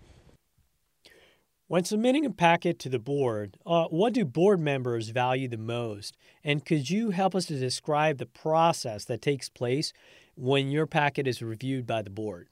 When 1.67 1.83
submitting 1.83 2.25
a 2.25 2.29
packet 2.29 2.79
to 2.79 2.89
the 2.89 3.00
board, 3.00 3.57
uh, 3.65 3.86
what 3.86 4.13
do 4.13 4.25
board 4.25 4.59
members 4.59 5.09
value 5.09 5.47
the 5.47 5.57
most? 5.57 6.15
And 6.43 6.65
could 6.65 6.89
you 6.89 7.12
help 7.12 7.36
us 7.36 7.45
to 7.47 7.59
describe 7.59 8.17
the 8.17 8.25
process 8.25 9.05
that 9.05 9.21
takes 9.21 9.50
place 9.50 9.91
when 10.36 10.71
your 10.71 10.88
packet 10.88 11.27
is 11.27 11.41
reviewed 11.41 11.86
by 11.86 12.01
the 12.01 12.09
board? 12.09 12.47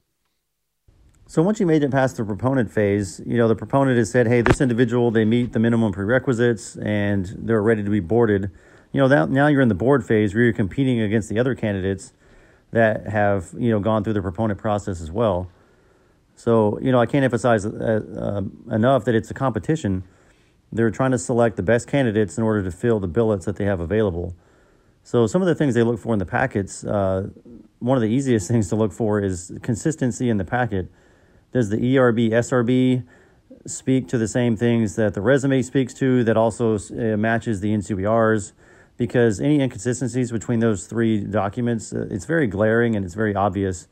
So 1.27 1.41
once 1.41 1.59
you 1.59 1.65
made 1.65 1.81
it 1.81 1.89
past 1.89 2.17
the 2.17 2.23
proponent 2.23 2.71
phase, 2.71 3.19
you 3.25 3.35
know, 3.35 3.47
the 3.47 3.55
proponent 3.55 3.97
has 3.97 4.11
said, 4.11 4.27
hey, 4.27 4.41
this 4.41 4.61
individual, 4.61 5.09
they 5.09 5.25
meet 5.25 5.53
the 5.53 5.59
minimum 5.59 5.91
prerequisites 5.91 6.75
and 6.75 7.25
they're 7.39 7.63
ready 7.63 7.83
to 7.83 7.89
be 7.89 7.99
boarded. 7.99 8.51
You 8.91 9.01
know, 9.01 9.07
that, 9.07 9.31
now 9.31 9.47
you're 9.47 9.61
in 9.61 9.67
the 9.67 9.73
board 9.73 10.05
phase 10.05 10.35
where 10.35 10.43
you're 10.43 10.53
competing 10.53 11.01
against 11.01 11.27
the 11.29 11.39
other 11.39 11.55
candidates 11.55 12.13
that 12.71 13.07
have, 13.07 13.49
you 13.57 13.71
know, 13.71 13.79
gone 13.79 14.03
through 14.03 14.13
the 14.13 14.21
proponent 14.21 14.59
process 14.59 15.01
as 15.01 15.09
well. 15.09 15.49
So, 16.35 16.77
you 16.79 16.91
know, 16.91 16.99
I 16.99 17.07
can't 17.07 17.23
emphasize 17.23 17.65
uh, 17.65 17.69
uh, 18.69 18.75
enough 18.75 19.05
that 19.05 19.15
it's 19.15 19.31
a 19.31 19.33
competition. 19.33 20.03
They're 20.71 20.91
trying 20.91 21.11
to 21.11 21.17
select 21.17 21.55
the 21.55 21.63
best 21.63 21.87
candidates 21.87 22.37
in 22.37 22.43
order 22.43 22.61
to 22.61 22.71
fill 22.71 22.99
the 22.99 23.07
billets 23.07 23.45
that 23.45 23.55
they 23.55 23.65
have 23.65 23.79
available. 23.79 24.35
So, 25.03 25.25
some 25.27 25.41
of 25.41 25.47
the 25.47 25.55
things 25.55 25.73
they 25.73 25.83
look 25.83 25.99
for 25.99 26.13
in 26.13 26.19
the 26.19 26.25
packets, 26.25 26.83
uh, 26.83 27.29
one 27.79 27.97
of 27.97 28.01
the 28.01 28.09
easiest 28.09 28.47
things 28.51 28.69
to 28.69 28.75
look 28.75 28.91
for 28.91 29.21
is 29.21 29.51
consistency 29.63 30.29
in 30.29 30.37
the 30.37 30.45
packet 30.45 30.91
does 31.55 31.69
the 31.69 31.77
ERB, 31.77 32.31
SRB 32.31 33.05
speak 33.65 34.09
to 34.09 34.17
the 34.17 34.27
same 34.27 34.57
things 34.57 34.97
that 34.97 35.13
the 35.13 35.21
resume 35.21 35.61
speaks 35.61 35.93
to 35.93 36.21
that 36.25 36.35
also 36.35 36.75
uh, 36.75 37.15
matches 37.15 37.61
the 37.61 37.69
NCOERs? 37.69 38.51
Because 38.97 39.39
any 39.39 39.61
inconsistencies 39.61 40.33
between 40.33 40.59
those 40.59 40.85
three 40.85 41.21
documents, 41.21 41.93
uh, 41.93 42.07
it's 42.11 42.25
very 42.25 42.47
glaring 42.47 42.93
and 42.97 43.05
it's 43.05 43.13
very 43.13 43.33
obvious. 43.33 43.87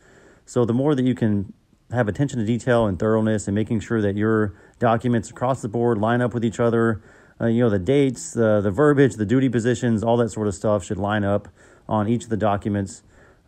So 0.46 0.66
the 0.66 0.74
more 0.74 0.94
that 0.94 1.06
you 1.06 1.16
can 1.16 1.54
have 1.90 2.10
attention 2.10 2.38
to 2.40 2.46
detail 2.46 2.86
and 2.86 3.00
thoroughness 3.00 3.48
and 3.48 3.56
making 3.56 3.80
sure 3.80 4.02
that 4.02 4.18
your 4.18 4.54
documents 4.80 5.30
across 5.30 5.62
the 5.62 5.70
board 5.70 5.98
line 5.98 6.20
up 6.20 6.34
with 6.34 6.44
each 6.44 6.60
other, 6.60 7.02
uh, 7.40 7.46
you 7.46 7.64
know, 7.64 7.70
the 7.70 7.80
dates, 7.80 8.34
the, 8.34 8.60
the 8.60 8.72
verbiage, 8.72 9.16
the 9.16 9.26
duty 9.26 9.48
positions, 9.48 10.04
all 10.04 10.18
that 10.18 10.32
sort 10.32 10.50
of 10.50 10.54
stuff 10.54 10.84
should 10.84 10.98
line 10.98 11.24
up 11.24 11.48
on 11.88 12.10
each 12.10 12.26
of 12.26 12.30
the 12.30 12.36
documents. 12.36 13.04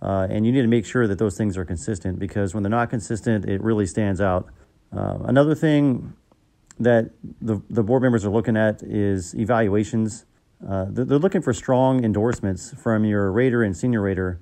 Uh, 0.06 0.28
and 0.30 0.46
you 0.46 0.52
need 0.52 0.62
to 0.62 0.68
make 0.68 0.86
sure 0.86 1.08
that 1.08 1.18
those 1.18 1.36
things 1.36 1.58
are 1.58 1.66
consistent 1.66 2.20
because 2.20 2.54
when 2.54 2.62
they're 2.62 2.70
not 2.70 2.92
consistent, 2.92 3.44
it 3.46 3.60
really 3.64 3.88
stands 3.88 4.22
out. 4.22 4.48
Uh, 4.96 5.18
another 5.24 5.56
thing 5.56 6.14
that 6.80 7.10
the, 7.42 7.60
the 7.72 7.82
board 7.82 8.04
members 8.04 8.24
are 8.24 8.30
looking 8.30 8.56
at 8.56 8.84
is 8.84 9.34
evaluations. 9.34 10.26
Uh, 10.68 10.86
they're, 10.90 11.18
looking 11.18 11.42
for 11.42 11.54
strong 11.54 12.06
endorsements 12.06 12.72
from 12.80 13.04
your 13.04 13.32
rater 13.32 13.64
and 13.64 13.76
senior 13.76 14.02
rater. 14.02 14.40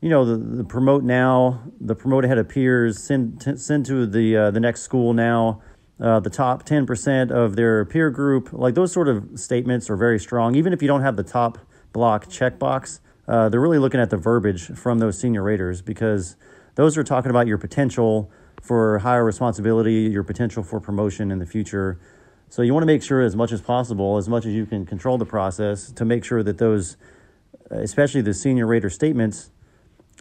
You 0.00 0.08
know, 0.08 0.24
the, 0.24 0.36
the 0.36 0.64
promote 0.64 1.04
now, 1.04 1.62
the 1.80 1.94
promote 1.94 2.24
ahead 2.24 2.38
of 2.38 2.48
peers, 2.48 3.00
send, 3.00 3.40
t- 3.40 3.56
send 3.56 3.86
to 3.86 4.06
the, 4.06 4.36
uh, 4.36 4.50
the 4.50 4.58
next 4.58 4.82
school 4.82 5.12
now, 5.12 5.62
uh, 6.00 6.18
the 6.18 6.28
top 6.28 6.66
10% 6.66 7.30
of 7.30 7.54
their 7.54 7.84
peer 7.84 8.10
group. 8.10 8.52
Like 8.52 8.74
those 8.74 8.90
sort 8.90 9.06
of 9.06 9.38
statements 9.38 9.88
are 9.88 9.96
very 9.96 10.18
strong. 10.18 10.56
Even 10.56 10.72
if 10.72 10.82
you 10.82 10.88
don't 10.88 11.02
have 11.02 11.14
the 11.14 11.22
top 11.22 11.58
block 11.92 12.26
checkbox, 12.26 12.98
uh, 13.26 13.48
they're 13.48 13.60
really 13.60 13.78
looking 13.78 14.00
at 14.00 14.10
the 14.10 14.16
verbiage 14.16 14.66
from 14.66 14.98
those 14.98 15.18
senior 15.18 15.42
raters 15.42 15.80
because 15.80 16.36
those 16.74 16.98
are 16.98 17.04
talking 17.04 17.30
about 17.30 17.46
your 17.46 17.58
potential 17.58 18.30
for 18.60 18.98
higher 18.98 19.24
responsibility, 19.24 20.02
your 20.10 20.22
potential 20.22 20.62
for 20.62 20.80
promotion 20.80 21.30
in 21.30 21.38
the 21.38 21.46
future. 21.46 21.98
So 22.48 22.62
you 22.62 22.72
want 22.72 22.82
to 22.82 22.86
make 22.86 23.02
sure 23.02 23.20
as 23.20 23.36
much 23.36 23.52
as 23.52 23.60
possible, 23.60 24.16
as 24.16 24.28
much 24.28 24.46
as 24.46 24.52
you 24.52 24.66
can 24.66 24.86
control 24.86 25.18
the 25.18 25.26
process, 25.26 25.90
to 25.92 26.04
make 26.04 26.24
sure 26.24 26.42
that 26.42 26.58
those, 26.58 26.96
especially 27.70 28.20
the 28.20 28.34
senior 28.34 28.66
rater 28.66 28.90
statements, 28.90 29.50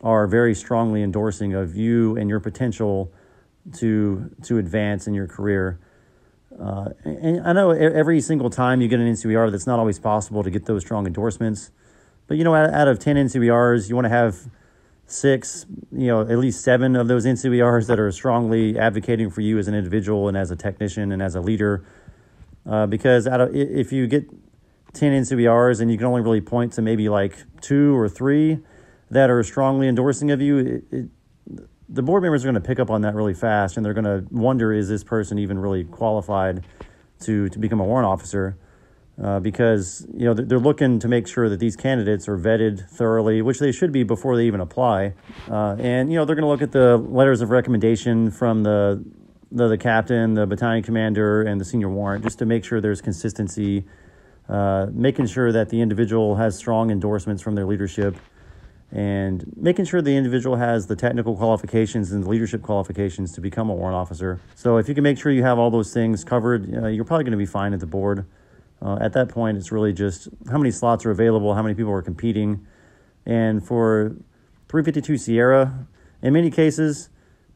are 0.01 0.27
very 0.27 0.55
strongly 0.55 1.03
endorsing 1.03 1.53
of 1.53 1.75
you 1.75 2.17
and 2.17 2.29
your 2.29 2.39
potential 2.39 3.11
to 3.77 4.29
to 4.43 4.57
advance 4.57 5.07
in 5.07 5.13
your 5.13 5.27
career. 5.27 5.79
Uh, 6.59 6.89
and 7.03 7.41
I 7.47 7.53
know 7.53 7.71
every 7.71 8.19
single 8.21 8.49
time 8.49 8.81
you 8.81 8.87
get 8.87 8.99
an 8.99 9.11
NCOER, 9.11 9.51
that's 9.51 9.65
not 9.65 9.79
always 9.79 9.99
possible 9.99 10.43
to 10.43 10.51
get 10.51 10.65
those 10.65 10.83
strong 10.83 11.07
endorsements. 11.07 11.71
But 12.27 12.37
you 12.37 12.43
know, 12.43 12.55
out, 12.55 12.87
of 12.87 12.99
ten 12.99 13.15
NCOERs, 13.15 13.89
you 13.89 13.95
want 13.95 14.05
to 14.05 14.09
have 14.09 14.49
six, 15.05 15.65
you 15.91 16.07
know, 16.07 16.21
at 16.21 16.37
least 16.37 16.61
seven 16.61 16.95
of 16.95 17.07
those 17.07 17.25
NCOERs 17.25 17.87
that 17.87 17.99
are 17.99 18.11
strongly 18.11 18.77
advocating 18.79 19.29
for 19.29 19.41
you 19.41 19.57
as 19.57 19.67
an 19.67 19.75
individual 19.75 20.27
and 20.27 20.37
as 20.37 20.49
a 20.49 20.55
technician 20.55 21.11
and 21.11 21.21
as 21.21 21.35
a 21.35 21.41
leader. 21.41 21.85
Uh, 22.65 22.87
because 22.87 23.27
out 23.27 23.41
of 23.41 23.53
if 23.53 23.91
you 23.91 24.07
get 24.07 24.29
ten 24.93 25.11
NCOERs 25.11 25.81
and 25.81 25.91
you 25.91 25.97
can 25.97 26.07
only 26.07 26.21
really 26.21 26.41
point 26.41 26.73
to 26.73 26.81
maybe 26.81 27.09
like 27.09 27.37
two 27.61 27.97
or 27.97 28.07
three 28.07 28.59
that 29.11 29.29
are 29.29 29.43
strongly 29.43 29.87
endorsing 29.87 30.31
of 30.31 30.41
you, 30.41 30.57
it, 30.57 30.83
it, 30.91 31.09
the 31.89 32.01
board 32.01 32.23
members 32.23 32.43
are 32.43 32.47
going 32.47 32.55
to 32.55 32.67
pick 32.67 32.79
up 32.79 32.89
on 32.89 33.01
that 33.01 33.13
really 33.13 33.33
fast, 33.33 33.75
and 33.75 33.85
they're 33.85 33.93
going 33.93 34.05
to 34.05 34.25
wonder: 34.31 34.71
Is 34.71 34.87
this 34.87 35.03
person 35.03 35.37
even 35.37 35.59
really 35.59 35.83
qualified 35.83 36.63
to 37.21 37.49
to 37.49 37.59
become 37.59 37.81
a 37.81 37.83
warrant 37.85 38.07
officer? 38.07 38.57
Uh, 39.21 39.39
because 39.39 40.07
you 40.15 40.25
know 40.25 40.33
they're 40.33 40.59
looking 40.59 40.99
to 40.99 41.07
make 41.07 41.27
sure 41.27 41.47
that 41.49 41.59
these 41.59 41.75
candidates 41.75 42.27
are 42.27 42.37
vetted 42.37 42.89
thoroughly, 42.89 43.41
which 43.41 43.59
they 43.59 43.71
should 43.71 43.91
be 43.91 44.03
before 44.03 44.35
they 44.35 44.45
even 44.45 44.59
apply. 44.59 45.13
Uh, 45.49 45.75
and 45.79 46.11
you 46.11 46.17
know 46.17 46.25
they're 46.25 46.35
going 46.35 46.43
to 46.43 46.49
look 46.49 46.61
at 46.61 46.71
the 46.71 46.97
letters 46.97 47.41
of 47.41 47.51
recommendation 47.51 48.31
from 48.31 48.63
the, 48.63 49.03
the, 49.51 49.67
the 49.67 49.77
captain, 49.77 50.33
the 50.33 50.47
battalion 50.47 50.83
commander, 50.83 51.43
and 51.43 51.61
the 51.61 51.65
senior 51.65 51.89
warrant, 51.89 52.23
just 52.23 52.39
to 52.39 52.45
make 52.45 52.65
sure 52.65 52.81
there's 52.81 53.01
consistency, 53.01 53.85
uh, 54.49 54.87
making 54.91 55.27
sure 55.27 55.51
that 55.51 55.69
the 55.69 55.79
individual 55.81 56.35
has 56.35 56.57
strong 56.57 56.89
endorsements 56.89 57.43
from 57.43 57.55
their 57.55 57.65
leadership. 57.65 58.15
And 58.91 59.43
making 59.57 59.85
sure 59.85 60.03
the 60.03 60.15
individual 60.15 60.55
has 60.55 60.85
the 60.85 60.95
technical 60.95 61.35
qualifications 61.35 62.11
and 62.11 62.23
the 62.23 62.29
leadership 62.29 62.61
qualifications 62.61 63.31
to 63.33 63.41
become 63.41 63.71
a 63.71 63.73
warrant 63.73 63.95
officer. 63.95 64.39
So, 64.53 64.77
if 64.77 64.87
you 64.87 64.93
can 64.93 65.03
make 65.03 65.17
sure 65.17 65.31
you 65.31 65.41
have 65.41 65.57
all 65.57 65.71
those 65.71 65.91
things 65.91 66.23
covered, 66.23 66.71
uh, 66.75 66.87
you're 66.89 67.03
probably 67.03 67.23
going 67.23 67.31
to 67.31 67.37
be 67.37 67.47
fine 67.47 67.73
at 67.73 67.79
the 67.79 67.87
board. 67.87 68.27
Uh, 68.83 68.97
at 68.99 69.13
that 69.13 69.29
point, 69.29 69.57
it's 69.57 69.71
really 69.71 69.93
just 69.93 70.27
how 70.51 70.57
many 70.57 70.71
slots 70.71 71.05
are 71.05 71.11
available, 71.11 71.53
how 71.55 71.61
many 71.61 71.73
people 71.73 71.91
are 71.91 72.01
competing. 72.01 72.65
And 73.25 73.65
for 73.65 74.15
352 74.67 75.17
Sierra, 75.17 75.87
in 76.21 76.33
many 76.33 76.51
cases, 76.51 77.09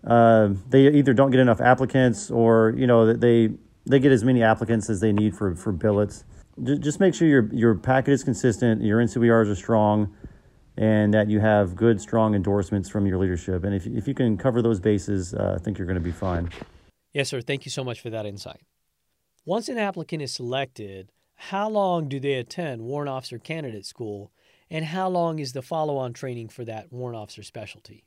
uh, 0.05 0.49
they 0.69 0.87
either 0.87 1.13
don't 1.13 1.31
get 1.31 1.41
enough 1.41 1.59
applicants 1.59 2.31
or, 2.31 2.73
you 2.77 2.87
know, 2.87 3.11
they, 3.13 3.49
they 3.85 3.99
get 3.99 4.11
as 4.11 4.23
many 4.23 4.41
applicants 4.41 4.89
as 4.89 5.01
they 5.01 5.11
need 5.11 5.35
for, 5.35 5.55
for 5.55 5.73
billets. 5.73 6.23
Just 6.63 6.99
make 6.99 7.13
sure 7.13 7.27
your, 7.27 7.49
your 7.53 7.75
packet 7.75 8.11
is 8.11 8.23
consistent, 8.23 8.81
your 8.81 8.99
NCOERs 8.99 9.51
are 9.51 9.55
strong, 9.55 10.15
and 10.77 11.13
that 11.13 11.29
you 11.29 11.39
have 11.39 11.75
good, 11.75 11.99
strong 11.99 12.35
endorsements 12.35 12.89
from 12.89 13.05
your 13.05 13.17
leadership. 13.17 13.63
And 13.63 13.75
if, 13.75 13.85
if 13.85 14.07
you 14.07 14.13
can 14.13 14.37
cover 14.37 14.61
those 14.61 14.79
bases, 14.79 15.33
uh, 15.33 15.57
I 15.59 15.63
think 15.63 15.77
you're 15.77 15.87
going 15.87 15.95
to 15.95 16.01
be 16.01 16.11
fine. 16.11 16.49
Yes, 17.13 17.29
sir. 17.29 17.41
Thank 17.41 17.65
you 17.65 17.71
so 17.71 17.83
much 17.83 17.99
for 17.99 18.09
that 18.11 18.25
insight. 18.25 18.61
Once 19.45 19.69
an 19.69 19.77
applicant 19.77 20.21
is 20.21 20.33
selected, 20.33 21.09
how 21.37 21.69
long 21.69 22.09
do 22.09 22.19
they 22.19 22.33
attend 22.33 22.81
warrant 22.81 23.09
officer 23.09 23.39
candidate 23.39 23.85
school, 23.85 24.31
and 24.69 24.83
how 24.83 25.07
long 25.07 25.39
is 25.39 25.53
the 25.53 25.61
follow 25.61 25.95
on 25.95 26.11
training 26.11 26.49
for 26.49 26.65
that 26.65 26.91
warrant 26.91 27.17
officer 27.17 27.43
specialty? 27.43 28.03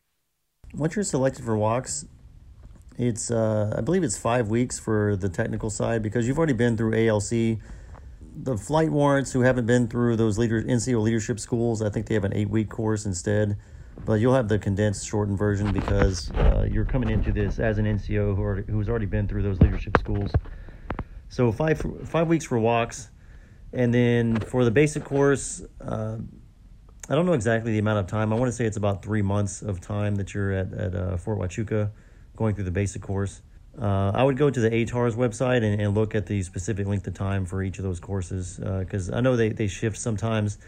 Once 0.75 0.95
you're 0.95 1.05
selected 1.05 1.45
for 1.45 1.57
WOCS, 1.57 2.07
it's 2.99 3.31
uh, 3.31 3.75
I 3.77 3.81
believe 3.81 4.03
it's 4.03 4.19
five 4.19 4.49
weeks 4.49 4.79
for 4.79 5.17
the 5.17 5.29
technical 5.29 5.71
side 5.71 6.03
because 6.03 6.29
you've 6.29 6.37
already 6.37 6.53
been 6.53 6.77
through 6.77 6.93
ALC. 6.95 7.59
The 8.43 8.59
flight 8.59 8.91
warrants 8.91 9.33
who 9.33 9.41
haven't 9.41 9.67
been 9.67 9.89
through 9.89 10.17
those 10.17 10.37
leader 10.37 10.63
NCO 10.63 11.01
leadership 11.01 11.41
schools, 11.41 11.81
I 11.81 11.89
think 11.89 12.07
they 12.07 12.15
have 12.15 12.25
an 12.25 12.35
eight 12.35 12.51
week 12.51 12.69
course 12.69 13.07
instead. 13.07 13.57
But 14.05 14.15
you'll 14.15 14.35
have 14.35 14.49
the 14.49 14.59
condensed, 14.59 15.07
shortened 15.07 15.39
version 15.39 15.73
because 15.73 16.31
uh, 16.33 16.67
you're 16.71 16.85
coming 16.85 17.11
into 17.11 17.33
this 17.33 17.59
as 17.59 17.79
an 17.79 17.85
NCO 17.85 18.35
who 18.35 18.43
already, 18.43 18.71
who's 18.71 18.89
already 18.89 19.07
been 19.07 19.29
through 19.29 19.43
those 19.43 19.61
leadership 19.61 19.97
schools. 19.99 20.31
So 21.29 21.53
five 21.53 21.85
five 22.05 22.29
weeks 22.29 22.45
for 22.45 22.59
WOCS 22.59 23.09
and 23.73 23.93
then 23.95 24.41
for 24.41 24.65
the 24.65 24.71
basic 24.71 25.05
course, 25.05 25.63
uh, 25.81 26.17
I 27.09 27.15
don't 27.15 27.27
know 27.27 27.33
exactly 27.33 27.73
the 27.73 27.79
amount 27.79 27.99
of 27.99 28.07
time. 28.07 28.33
I 28.33 28.37
want 28.37 28.49
to 28.49 28.53
say 28.53 28.65
it's 28.65 28.77
about 28.77 29.03
three 29.03 29.23
months 29.23 29.63
of 29.63 29.81
time 29.81 30.15
that 30.17 30.35
you're 30.35 30.53
at, 30.53 30.73
at 30.73 30.95
uh, 30.95 31.17
Fort 31.17 31.39
Huachuca 31.39 31.91
going 32.37 32.55
through 32.55 32.65
the 32.65 32.71
basic 32.71 33.03
course. 33.03 33.43
Uh, 33.81 34.11
I 34.15 34.25
would 34.25 34.37
go 34.37 34.51
to 34.51 34.61
the 34.61 34.71
ATRRS 34.71 35.15
website 35.15 35.63
and, 35.63 35.81
and, 35.81 35.95
look 35.95 36.15
at 36.15 36.27
the 36.27 36.43
specific 36.43 36.87
length 36.87 37.07
of 37.07 37.15
time 37.15 37.47
for 37.47 37.63
each 37.63 37.79
of 37.79 37.85
those 37.85 38.01
courses 38.01 38.59
because 38.59 39.11
uh, 39.11 39.17
I 39.17 39.21
know 39.21 39.37
they, 39.37 39.51
they 39.51 39.69
shift 39.69 39.97
sometimes. 39.97 40.59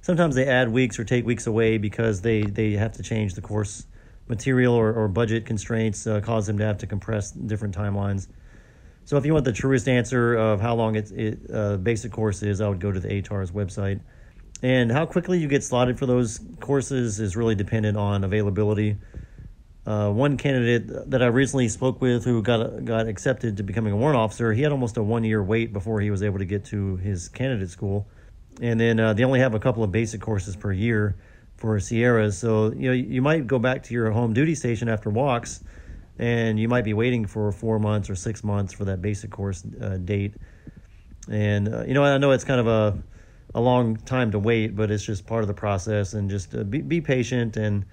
Sometimes 0.00 0.34
they 0.34 0.46
add 0.46 0.68
weeks 0.68 0.98
or 0.98 1.04
take 1.04 1.26
weeks 1.26 1.46
away 1.46 1.78
because 1.78 2.22
they, 2.22 2.42
they 2.42 2.72
have 2.72 2.92
to 2.94 3.02
change 3.02 3.34
the 3.34 3.40
course 3.40 3.86
material 4.28 4.74
or, 4.74 4.92
or 4.92 5.08
budget 5.08 5.44
constraints 5.44 6.06
uh, 6.06 6.20
cause 6.20 6.46
them 6.46 6.58
to 6.58 6.64
have 6.64 6.78
to 6.78 6.86
compress 6.86 7.32
different 7.32 7.76
timelines. 7.76 8.28
So 9.04 9.16
if 9.16 9.26
you 9.26 9.32
want 9.32 9.44
the 9.44 9.52
truest 9.52 9.88
answer 9.88 10.34
of 10.34 10.60
how 10.60 10.74
long 10.74 10.96
it's, 10.96 11.10
it 11.10 11.38
uh, 11.52 11.76
basic 11.76 12.12
course 12.12 12.42
is, 12.42 12.60
I 12.60 12.68
would 12.68 12.80
go 12.80 12.92
to 12.92 13.00
the 13.00 13.08
ATRRS 13.08 13.52
website. 13.52 14.00
And 14.62 14.92
how 14.92 15.06
quickly 15.06 15.38
you 15.38 15.48
get 15.48 15.64
slotted 15.64 15.98
for 15.98 16.06
those 16.06 16.40
courses 16.60 17.18
is 17.18 17.36
really 17.36 17.56
dependent 17.56 17.96
on 17.96 18.22
availability. 18.22 18.96
Uh, 19.84 20.10
one 20.10 20.36
candidate 20.36 21.10
that 21.10 21.20
I 21.20 21.26
recently 21.26 21.68
spoke 21.68 22.00
with 22.00 22.24
who 22.24 22.40
got 22.42 22.84
got 22.84 23.08
accepted 23.08 23.56
to 23.56 23.64
becoming 23.64 23.92
a 23.92 23.96
warrant 23.96 24.16
officer, 24.16 24.52
he 24.52 24.62
had 24.62 24.70
almost 24.70 24.96
a 24.96 25.02
one 25.02 25.24
year 25.24 25.42
wait 25.42 25.72
before 25.72 26.00
he 26.00 26.12
was 26.12 26.22
able 26.22 26.38
to 26.38 26.44
get 26.44 26.64
to 26.66 26.96
his 26.98 27.28
candidate 27.28 27.70
school. 27.70 28.06
and 28.60 28.78
then 28.78 29.00
uh, 29.00 29.12
they 29.12 29.24
only 29.24 29.40
have 29.40 29.54
a 29.54 29.58
couple 29.58 29.82
of 29.82 29.90
basic 29.90 30.20
courses 30.20 30.54
per 30.54 30.72
year 30.72 31.16
for 31.56 31.80
Sierras. 31.80 32.38
So 32.38 32.72
you 32.72 32.88
know 32.88 32.92
you 32.92 33.20
might 33.20 33.48
go 33.48 33.58
back 33.58 33.82
to 33.84 33.94
your 33.94 34.12
home 34.12 34.32
duty 34.32 34.54
station 34.54 34.88
after 34.88 35.10
WOCS, 35.10 35.64
and 36.18 36.58
you 36.58 36.68
might 36.68 36.84
be 36.84 36.94
waiting 36.94 37.26
for 37.26 37.50
four 37.52 37.78
months 37.78 38.10
or 38.10 38.14
six 38.14 38.44
months 38.44 38.72
for 38.72 38.84
that 38.84 39.00
basic 39.02 39.30
course 39.30 39.64
uh, 39.80 39.98
date. 39.98 40.34
And 41.30 41.72
uh, 41.72 41.84
you 41.84 41.94
know 41.94 42.04
I 42.04 42.18
know 42.18 42.32
it's 42.32 42.44
kind 42.44 42.60
of 42.60 42.66
a 42.66 43.02
a 43.54 43.60
long 43.60 43.96
time 43.96 44.30
to 44.32 44.38
wait, 44.38 44.74
but 44.74 44.90
it's 44.90 45.04
just 45.04 45.26
part 45.26 45.42
of 45.42 45.48
the 45.48 45.54
process. 45.54 46.14
And 46.14 46.30
just 46.30 46.54
uh, 46.54 46.64
be 46.64 46.80
be 46.80 47.00
patient 47.00 47.56
and 47.56 47.84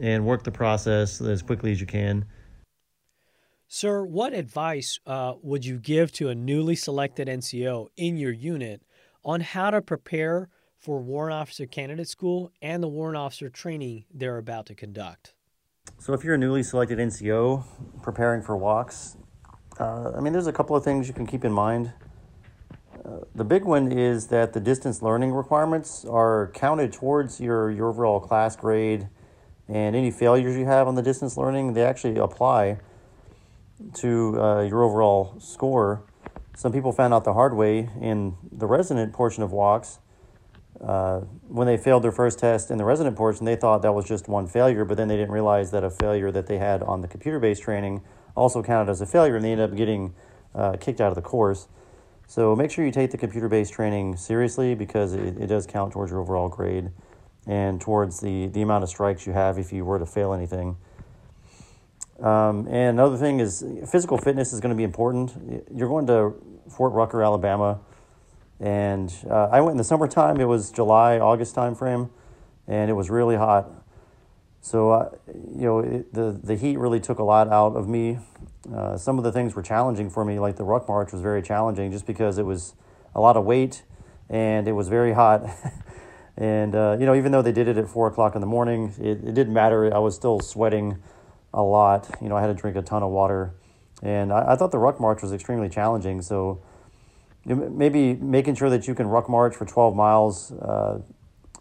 and 0.00 0.24
work 0.24 0.44
the 0.44 0.52
process 0.52 1.20
as 1.20 1.42
quickly 1.42 1.72
as 1.72 1.80
you 1.80 1.86
can. 1.86 2.24
Sir, 3.68 4.04
what 4.04 4.34
advice 4.34 5.00
uh, 5.06 5.34
would 5.42 5.64
you 5.64 5.78
give 5.78 6.12
to 6.12 6.28
a 6.28 6.34
newly 6.34 6.76
selected 6.76 7.28
NCO 7.28 7.88
in 7.96 8.16
your 8.16 8.32
unit 8.32 8.82
on 9.24 9.40
how 9.40 9.70
to 9.70 9.80
prepare 9.80 10.48
for 10.78 11.00
Warrant 11.00 11.34
Officer 11.34 11.66
Candidate 11.66 12.08
School 12.08 12.52
and 12.60 12.82
the 12.82 12.88
Warrant 12.88 13.16
Officer 13.16 13.48
training 13.48 14.04
they're 14.12 14.38
about 14.38 14.66
to 14.66 14.74
conduct? 14.74 15.34
So, 15.98 16.12
if 16.12 16.22
you're 16.22 16.34
a 16.34 16.38
newly 16.38 16.62
selected 16.62 16.98
NCO 16.98 17.64
preparing 18.02 18.42
for 18.42 18.56
WOCS, 18.56 19.16
uh, 19.80 20.12
I 20.16 20.20
mean, 20.20 20.32
there's 20.32 20.46
a 20.46 20.52
couple 20.52 20.76
of 20.76 20.84
things 20.84 21.08
you 21.08 21.14
can 21.14 21.26
keep 21.26 21.44
in 21.44 21.52
mind. 21.52 21.92
Uh, 23.04 23.20
the 23.34 23.44
big 23.44 23.64
one 23.64 23.90
is 23.90 24.26
that 24.28 24.52
the 24.52 24.60
distance 24.60 25.02
learning 25.02 25.32
requirements 25.32 26.04
are 26.04 26.50
counted 26.54 26.92
towards 26.92 27.40
your, 27.40 27.70
your 27.70 27.88
overall 27.88 28.20
class 28.20 28.54
grade, 28.54 29.08
and 29.68 29.96
any 29.96 30.10
failures 30.10 30.56
you 30.56 30.66
have 30.66 30.86
on 30.88 30.94
the 30.94 31.02
distance 31.02 31.36
learning, 31.36 31.72
they 31.72 31.82
actually 31.84 32.18
apply 32.18 32.78
to 33.94 34.40
uh, 34.40 34.62
your 34.62 34.82
overall 34.82 35.34
score. 35.38 36.02
Some 36.56 36.72
people 36.72 36.92
found 36.92 37.14
out 37.14 37.24
the 37.24 37.32
hard 37.32 37.56
way 37.56 37.88
in 38.00 38.36
the 38.52 38.66
resident 38.66 39.12
portion 39.12 39.42
of 39.42 39.50
WOCS. 39.50 39.98
Uh, 40.80 41.20
when 41.48 41.66
they 41.66 41.76
failed 41.76 42.02
their 42.02 42.12
first 42.12 42.38
test 42.38 42.70
in 42.70 42.78
the 42.78 42.84
resident 42.84 43.16
portion, 43.16 43.44
they 43.44 43.56
thought 43.56 43.82
that 43.82 43.92
was 43.92 44.04
just 44.04 44.28
one 44.28 44.46
failure, 44.46 44.84
but 44.84 44.96
then 44.96 45.08
they 45.08 45.16
didn't 45.16 45.32
realize 45.32 45.70
that 45.70 45.84
a 45.84 45.90
failure 45.90 46.30
that 46.30 46.46
they 46.46 46.58
had 46.58 46.82
on 46.82 47.00
the 47.00 47.08
computer 47.08 47.38
based 47.38 47.62
training 47.62 48.02
also 48.36 48.62
counted 48.62 48.90
as 48.90 49.00
a 49.00 49.06
failure, 49.06 49.36
and 49.36 49.44
they 49.44 49.52
ended 49.52 49.70
up 49.70 49.76
getting 49.76 50.14
uh, 50.54 50.76
kicked 50.80 51.00
out 51.00 51.08
of 51.08 51.14
the 51.14 51.22
course. 51.22 51.68
So 52.26 52.56
make 52.56 52.70
sure 52.70 52.84
you 52.84 52.90
take 52.90 53.10
the 53.10 53.18
computer 53.18 53.48
based 53.48 53.72
training 53.72 54.16
seriously 54.16 54.74
because 54.74 55.12
it, 55.12 55.38
it 55.38 55.46
does 55.46 55.66
count 55.66 55.92
towards 55.92 56.10
your 56.10 56.20
overall 56.20 56.48
grade 56.48 56.90
and 57.46 57.80
towards 57.80 58.20
the, 58.20 58.46
the 58.48 58.62
amount 58.62 58.82
of 58.82 58.88
strikes 58.88 59.26
you 59.26 59.32
have 59.32 59.58
if 59.58 59.72
you 59.72 59.84
were 59.84 59.98
to 59.98 60.06
fail 60.06 60.32
anything. 60.32 60.76
Um, 62.20 62.66
and 62.68 62.98
another 62.98 63.16
thing 63.16 63.40
is 63.40 63.64
physical 63.90 64.16
fitness 64.18 64.52
is 64.52 64.60
going 64.60 64.70
to 64.70 64.76
be 64.76 64.84
important. 64.84 65.66
You're 65.74 65.88
going 65.88 66.06
to 66.06 66.34
Fort 66.70 66.92
Rucker, 66.92 67.22
Alabama, 67.22 67.80
and 68.64 69.14
uh, 69.28 69.48
I 69.52 69.60
went 69.60 69.72
in 69.72 69.76
the 69.76 69.84
summertime. 69.84 70.40
It 70.40 70.46
was 70.46 70.70
July, 70.70 71.18
August 71.18 71.54
time 71.54 71.74
frame, 71.74 72.08
and 72.66 72.90
it 72.90 72.94
was 72.94 73.10
really 73.10 73.36
hot. 73.36 73.70
So, 74.62 74.90
uh, 74.90 75.10
you 75.26 75.66
know, 75.66 75.80
it, 75.80 76.14
the 76.14 76.40
the 76.42 76.56
heat 76.56 76.78
really 76.78 76.98
took 76.98 77.18
a 77.18 77.22
lot 77.22 77.48
out 77.48 77.76
of 77.76 77.86
me. 77.86 78.18
Uh, 78.74 78.96
some 78.96 79.18
of 79.18 79.24
the 79.24 79.32
things 79.32 79.54
were 79.54 79.60
challenging 79.62 80.08
for 80.08 80.24
me, 80.24 80.38
like 80.38 80.56
the 80.56 80.64
ruck 80.64 80.88
march 80.88 81.12
was 81.12 81.20
very 81.20 81.42
challenging, 81.42 81.92
just 81.92 82.06
because 82.06 82.38
it 82.38 82.46
was 82.46 82.74
a 83.14 83.20
lot 83.20 83.36
of 83.36 83.44
weight 83.44 83.82
and 84.30 84.66
it 84.66 84.72
was 84.72 84.88
very 84.88 85.12
hot. 85.12 85.44
and 86.38 86.74
uh, 86.74 86.96
you 86.98 87.04
know, 87.04 87.14
even 87.14 87.32
though 87.32 87.42
they 87.42 87.52
did 87.52 87.68
it 87.68 87.76
at 87.76 87.86
four 87.86 88.06
o'clock 88.06 88.34
in 88.34 88.40
the 88.40 88.46
morning, 88.46 88.94
it, 88.98 89.22
it 89.22 89.34
didn't 89.34 89.52
matter. 89.52 89.94
I 89.94 89.98
was 89.98 90.14
still 90.14 90.40
sweating 90.40 91.02
a 91.52 91.62
lot. 91.62 92.10
You 92.22 92.30
know, 92.30 92.36
I 92.36 92.40
had 92.40 92.46
to 92.46 92.54
drink 92.54 92.78
a 92.78 92.82
ton 92.82 93.02
of 93.02 93.10
water, 93.10 93.52
and 94.02 94.32
I, 94.32 94.52
I 94.52 94.56
thought 94.56 94.70
the 94.70 94.78
ruck 94.78 94.98
march 94.98 95.20
was 95.20 95.34
extremely 95.34 95.68
challenging. 95.68 96.22
So 96.22 96.62
maybe 97.44 98.14
making 98.14 98.54
sure 98.54 98.70
that 98.70 98.86
you 98.86 98.94
can 98.94 99.06
ruck 99.06 99.28
march 99.28 99.54
for 99.54 99.66
12 99.66 99.94
miles 99.94 100.52
uh, 100.52 100.98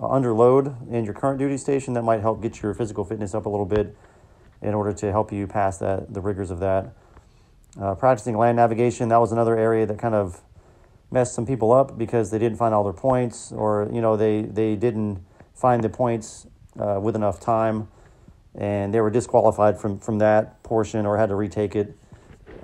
under 0.01 0.33
load 0.33 0.75
in 0.89 1.03
your 1.05 1.13
current 1.13 1.39
duty 1.39 1.57
station 1.57 1.93
that 1.93 2.03
might 2.03 2.21
help 2.21 2.41
get 2.41 2.61
your 2.61 2.73
physical 2.73 3.03
fitness 3.03 3.33
up 3.35 3.45
a 3.45 3.49
little 3.49 3.65
bit 3.65 3.95
in 4.61 4.73
order 4.73 4.93
to 4.93 5.11
help 5.11 5.31
you 5.31 5.45
pass 5.45 5.77
that 5.77 6.13
the 6.13 6.21
rigors 6.21 6.51
of 6.51 6.59
that. 6.59 6.93
Uh, 7.79 7.95
practicing 7.95 8.37
land 8.37 8.55
navigation 8.55 9.09
that 9.09 9.17
was 9.17 9.31
another 9.31 9.57
area 9.57 9.85
that 9.85 9.97
kind 9.97 10.15
of 10.15 10.41
messed 11.11 11.33
some 11.33 11.45
people 11.45 11.71
up 11.71 11.97
because 11.97 12.31
they 12.31 12.37
didn't 12.37 12.57
find 12.57 12.73
all 12.73 12.83
their 12.83 12.93
points 12.93 13.51
or 13.51 13.89
you 13.91 13.99
know 13.99 14.15
they 14.15 14.43
they 14.43 14.75
didn't 14.75 15.23
find 15.53 15.83
the 15.83 15.89
points 15.89 16.47
uh, 16.79 16.99
with 17.01 17.15
enough 17.15 17.39
time 17.39 17.87
and 18.55 18.93
they 18.93 19.01
were 19.01 19.09
disqualified 19.09 19.79
from, 19.79 19.99
from 19.99 20.19
that 20.19 20.61
portion 20.63 21.05
or 21.05 21.17
had 21.17 21.29
to 21.29 21.35
retake 21.35 21.75
it 21.75 21.97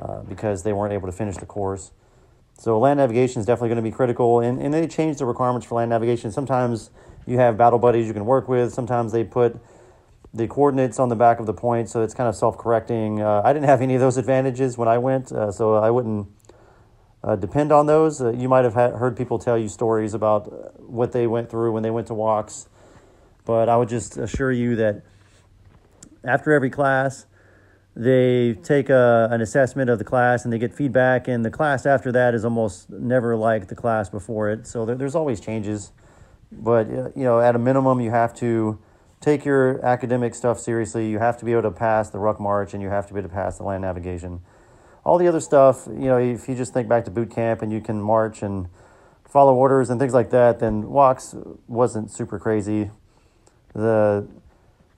uh, 0.01 0.21
because 0.21 0.63
they 0.63 0.73
weren't 0.73 0.93
able 0.93 1.07
to 1.07 1.11
finish 1.11 1.37
the 1.37 1.45
course. 1.45 1.91
So 2.59 2.77
land 2.77 2.97
navigation 2.97 3.39
is 3.39 3.45
definitely 3.45 3.69
going 3.69 3.77
to 3.77 3.89
be 3.89 3.91
critical, 3.91 4.41
and, 4.41 4.61
and 4.61 4.73
they 4.73 4.85
change 4.85 5.17
the 5.17 5.25
requirements 5.25 5.65
for 5.65 5.75
land 5.75 5.89
navigation. 5.91 6.29
Sometimes 6.29 6.91
you 7.25 7.37
have 7.37 7.57
battle 7.57 7.79
buddies 7.79 8.05
you 8.05 8.11
can 8.11 8.25
work 8.25 8.49
with. 8.49 8.73
Sometimes 8.73 9.13
they 9.13 9.23
put 9.23 9.57
the 10.33 10.45
coordinates 10.45 10.99
on 10.99 11.07
the 11.07 11.15
back 11.15 11.39
of 11.39 11.45
the 11.45 11.53
point, 11.53 11.89
so 11.89 12.03
it's 12.03 12.13
kind 12.13 12.27
of 12.27 12.35
self-correcting. 12.35 13.21
Uh, 13.21 13.41
I 13.45 13.53
didn't 13.53 13.67
have 13.67 13.81
any 13.81 13.95
of 13.95 14.01
those 14.01 14.17
advantages 14.17 14.77
when 14.77 14.89
I 14.89 14.97
went, 14.97 15.31
uh, 15.31 15.53
so 15.53 15.75
I 15.75 15.89
wouldn't 15.89 16.27
uh, 17.23 17.37
depend 17.37 17.71
on 17.71 17.85
those. 17.85 18.21
Uh, 18.21 18.31
you 18.33 18.49
might 18.49 18.65
have 18.65 18.73
heard 18.73 19.15
people 19.15 19.39
tell 19.39 19.57
you 19.57 19.69
stories 19.69 20.13
about 20.13 20.81
what 20.81 21.13
they 21.13 21.27
went 21.27 21.49
through 21.49 21.71
when 21.71 21.81
they 21.81 21.91
went 21.91 22.07
to 22.07 22.13
WOCS, 22.13 22.67
but 23.45 23.69
I 23.69 23.77
would 23.77 23.87
just 23.87 24.17
assure 24.17 24.51
you 24.51 24.75
that 24.75 25.03
after 26.25 26.51
every 26.51 26.69
class, 26.69 27.25
they 27.95 28.53
take 28.53 28.89
a, 28.89 29.27
an 29.31 29.41
assessment 29.41 29.89
of 29.89 29.97
the 29.97 30.05
class 30.05 30.43
and 30.43 30.53
they 30.53 30.59
get 30.59 30.73
feedback, 30.73 31.27
and 31.27 31.43
the 31.43 31.51
class 31.51 31.85
after 31.85 32.11
that 32.11 32.33
is 32.33 32.45
almost 32.45 32.89
never 32.89 33.35
like 33.35 33.67
the 33.67 33.75
class 33.75 34.09
before 34.09 34.49
it. 34.49 34.67
So 34.67 34.85
there, 34.85 34.95
there's 34.95 35.15
always 35.15 35.39
changes, 35.39 35.91
but 36.51 36.87
uh, 36.87 37.09
you 37.15 37.23
know, 37.23 37.39
at 37.39 37.55
a 37.55 37.59
minimum, 37.59 37.99
you 37.99 38.11
have 38.11 38.33
to 38.35 38.79
take 39.21 39.43
your 39.43 39.83
academic 39.85 40.33
stuff 40.33 40.59
seriously. 40.59 41.09
You 41.09 41.19
have 41.19 41.37
to 41.39 41.45
be 41.45 41.51
able 41.51 41.63
to 41.63 41.71
pass 41.71 42.09
the 42.09 42.19
ruck 42.19 42.39
march, 42.39 42.73
and 42.73 42.81
you 42.81 42.89
have 42.89 43.07
to 43.07 43.13
be 43.13 43.19
able 43.19 43.29
to 43.29 43.35
pass 43.35 43.57
the 43.57 43.63
land 43.63 43.81
navigation. 43.81 44.41
All 45.03 45.17
the 45.17 45.27
other 45.27 45.39
stuff, 45.39 45.87
you 45.87 46.05
know, 46.05 46.17
if 46.17 46.47
you 46.47 46.55
just 46.55 46.73
think 46.73 46.87
back 46.87 47.05
to 47.05 47.11
boot 47.11 47.31
camp 47.31 47.61
and 47.61 47.71
you 47.71 47.81
can 47.81 48.01
march 48.01 48.43
and 48.43 48.67
follow 49.25 49.55
orders 49.55 49.89
and 49.89 49.99
things 49.99 50.13
like 50.13 50.29
that, 50.31 50.59
then 50.59 50.83
WOCS 50.83 51.57
wasn't 51.67 52.11
super 52.11 52.37
crazy. 52.37 52.91
The 53.73 54.27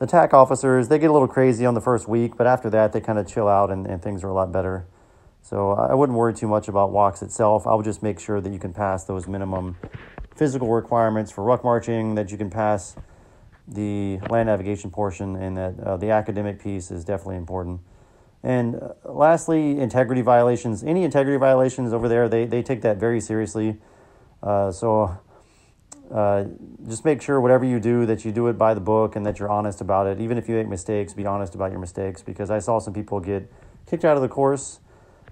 the 0.01 0.07
TAC 0.07 0.33
officers, 0.33 0.87
they 0.87 0.97
get 0.97 1.11
a 1.11 1.13
little 1.13 1.27
crazy 1.27 1.63
on 1.63 1.75
the 1.75 1.79
first 1.79 2.07
week, 2.07 2.35
but 2.35 2.47
after 2.47 2.71
that, 2.71 2.91
they 2.91 2.99
kind 2.99 3.19
of 3.19 3.27
chill 3.27 3.47
out 3.47 3.69
and, 3.69 3.85
and 3.85 4.01
things 4.01 4.23
are 4.23 4.29
a 4.29 4.33
lot 4.33 4.51
better. 4.51 4.83
So 5.43 5.73
I 5.73 5.93
wouldn't 5.93 6.17
worry 6.17 6.33
too 6.33 6.47
much 6.47 6.67
about 6.67 6.89
WOCS 6.89 7.21
itself. 7.21 7.67
I 7.67 7.75
would 7.75 7.85
just 7.85 8.01
make 8.01 8.19
sure 8.19 8.41
that 8.41 8.51
you 8.51 8.57
can 8.57 8.73
pass 8.73 9.05
those 9.05 9.27
minimum 9.27 9.77
physical 10.35 10.69
requirements 10.69 11.31
for 11.31 11.43
ruck 11.43 11.63
marching, 11.63 12.15
that 12.15 12.31
you 12.31 12.37
can 12.39 12.49
pass 12.49 12.95
the 13.67 14.17
land 14.27 14.47
navigation 14.47 14.89
portion, 14.89 15.35
and 15.35 15.55
that 15.55 15.79
uh, 15.79 15.97
the 15.97 16.09
academic 16.09 16.59
piece 16.59 16.89
is 16.89 17.05
definitely 17.05 17.37
important. 17.37 17.79
And 18.41 18.77
uh, 18.77 18.93
lastly, 19.05 19.79
integrity 19.79 20.23
violations. 20.23 20.83
Any 20.83 21.03
integrity 21.03 21.37
violations 21.37 21.93
over 21.93 22.09
there, 22.09 22.27
they, 22.27 22.45
they 22.45 22.63
take 22.63 22.81
that 22.81 22.97
very 22.97 23.21
seriously. 23.21 23.77
Uh, 24.41 24.71
so 24.71 25.15
uh, 26.13 26.45
just 26.87 27.05
make 27.05 27.21
sure 27.21 27.39
whatever 27.39 27.63
you 27.63 27.79
do 27.79 28.05
that 28.05 28.25
you 28.25 28.31
do 28.31 28.47
it 28.47 28.57
by 28.57 28.73
the 28.73 28.81
book 28.81 29.15
and 29.15 29.25
that 29.25 29.39
you're 29.39 29.49
honest 29.49 29.81
about 29.81 30.07
it. 30.07 30.19
Even 30.19 30.37
if 30.37 30.49
you 30.49 30.55
make 30.55 30.67
mistakes, 30.67 31.13
be 31.13 31.25
honest 31.25 31.55
about 31.55 31.71
your 31.71 31.79
mistakes 31.79 32.21
because 32.21 32.49
I 32.49 32.59
saw 32.59 32.79
some 32.79 32.93
people 32.93 33.19
get 33.19 33.51
kicked 33.89 34.03
out 34.03 34.17
of 34.17 34.21
the 34.21 34.29
course 34.29 34.79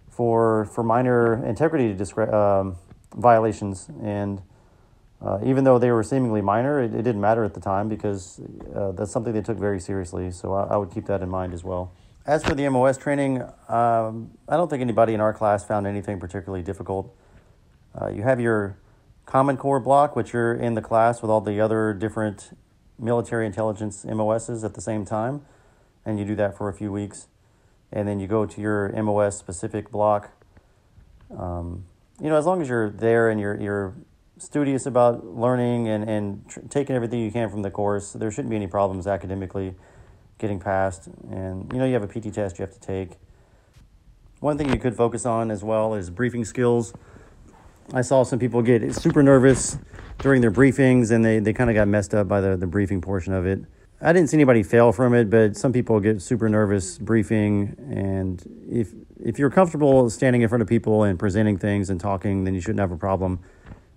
for 0.09 0.65
for 0.65 0.83
minor 0.83 1.45
integrity 1.45 1.93
discre- 1.93 2.33
um, 2.33 2.77
violations 3.15 3.89
and. 4.01 4.41
Uh, 5.21 5.37
even 5.43 5.65
though 5.65 5.77
they 5.77 5.91
were 5.91 6.01
seemingly 6.01 6.41
minor, 6.41 6.81
it, 6.81 6.93
it 6.93 7.01
didn't 7.01 7.19
matter 7.19 7.43
at 7.43 7.53
the 7.53 7.59
time 7.59 7.89
because 7.89 8.39
uh, 8.73 8.93
that's 8.93 9.11
something 9.11 9.33
they 9.33 9.41
took 9.41 9.57
very 9.57 9.77
seriously. 9.77 10.31
So 10.31 10.53
I, 10.53 10.67
I, 10.67 10.77
would 10.77 10.91
keep 10.91 11.07
that 11.07 11.21
in 11.21 11.27
mind 11.27 11.53
as 11.53 11.61
well. 11.61 11.91
As 12.25 12.41
for 12.41 12.55
the 12.55 12.69
MOS 12.69 12.97
training, 12.97 13.41
um, 13.67 14.31
I 14.47 14.55
don't 14.55 14.69
think 14.69 14.79
anybody 14.79 15.13
in 15.13 15.19
our 15.19 15.33
class 15.33 15.65
found 15.65 15.85
anything 15.87 16.21
particularly 16.21 16.63
difficult. 16.63 17.13
Uh, 17.99 18.07
you 18.07 18.21
have 18.21 18.39
your 18.39 18.77
Common 19.29 19.57
Core 19.57 19.79
block, 19.79 20.15
which 20.15 20.33
you're 20.33 20.55
in 20.55 20.73
the 20.73 20.81
class 20.81 21.21
with 21.21 21.29
all 21.29 21.39
the 21.39 21.61
other 21.61 21.93
different 21.93 22.57
military 22.97 23.45
intelligence 23.45 24.03
MOSs 24.03 24.63
at 24.63 24.73
the 24.73 24.81
same 24.81 25.05
time, 25.05 25.45
and 26.03 26.17
you 26.17 26.25
do 26.25 26.35
that 26.35 26.57
for 26.57 26.67
a 26.67 26.73
few 26.73 26.91
weeks, 26.91 27.27
and 27.91 28.07
then 28.07 28.19
you 28.19 28.25
go 28.25 28.47
to 28.47 28.59
your 28.59 28.91
MOS 29.03 29.37
specific 29.37 29.91
block. 29.91 30.31
Um, 31.29 31.85
you 32.19 32.27
know, 32.27 32.37
as 32.37 32.47
long 32.47 32.59
as 32.59 32.69
you're 32.69 32.89
there 32.89 33.29
and 33.29 33.39
you're 33.39 33.55
you're 33.61 33.93
studious 34.39 34.87
about 34.87 35.23
learning 35.23 35.87
and 35.87 36.09
and 36.09 36.49
tr- 36.49 36.61
taking 36.61 36.95
everything 36.95 37.19
you 37.19 37.31
can 37.31 37.51
from 37.51 37.61
the 37.61 37.69
course, 37.69 38.13
there 38.13 38.31
shouldn't 38.31 38.49
be 38.49 38.55
any 38.55 38.65
problems 38.65 39.05
academically 39.05 39.75
getting 40.39 40.59
past. 40.59 41.07
And 41.29 41.71
you 41.71 41.77
know, 41.77 41.85
you 41.85 41.93
have 41.93 42.03
a 42.03 42.07
PT 42.07 42.33
test 42.33 42.57
you 42.57 42.65
have 42.65 42.73
to 42.73 42.79
take. 42.79 43.11
One 44.39 44.57
thing 44.57 44.71
you 44.71 44.79
could 44.79 44.95
focus 44.97 45.23
on 45.27 45.51
as 45.51 45.63
well 45.63 45.93
is 45.93 46.09
briefing 46.09 46.45
skills. 46.45 46.95
I 47.91 48.01
saw 48.01 48.21
some 48.21 48.37
people 48.37 48.61
get 48.61 48.93
super 48.93 49.23
nervous 49.23 49.77
during 50.19 50.41
their 50.41 50.51
briefings 50.51 51.09
and 51.09 51.25
they, 51.25 51.39
they 51.39 51.53
kind 51.53 51.71
of 51.71 51.75
got 51.75 51.87
messed 51.87 52.13
up 52.13 52.27
by 52.27 52.39
the, 52.39 52.55
the 52.55 52.67
briefing 52.67 53.01
portion 53.01 53.33
of 53.33 53.47
it. 53.47 53.61
I 53.99 54.13
didn't 54.13 54.29
see 54.29 54.37
anybody 54.37 54.61
fail 54.61 54.91
from 54.91 55.15
it, 55.15 55.29
but 55.29 55.57
some 55.57 55.73
people 55.73 55.99
get 55.99 56.21
super 56.21 56.47
nervous 56.47 56.99
briefing. 56.99 57.75
And 57.91 58.41
if 58.69 58.93
if 59.21 59.37
you're 59.37 59.49
comfortable 59.49 60.09
standing 60.09 60.43
in 60.43 60.47
front 60.47 60.61
of 60.61 60.67
people 60.67 61.03
and 61.03 61.19
presenting 61.19 61.57
things 61.57 61.89
and 61.89 61.99
talking, 61.99 62.45
then 62.45 62.53
you 62.53 62.61
shouldn't 62.61 62.79
have 62.79 62.91
a 62.91 62.97
problem. 62.97 63.39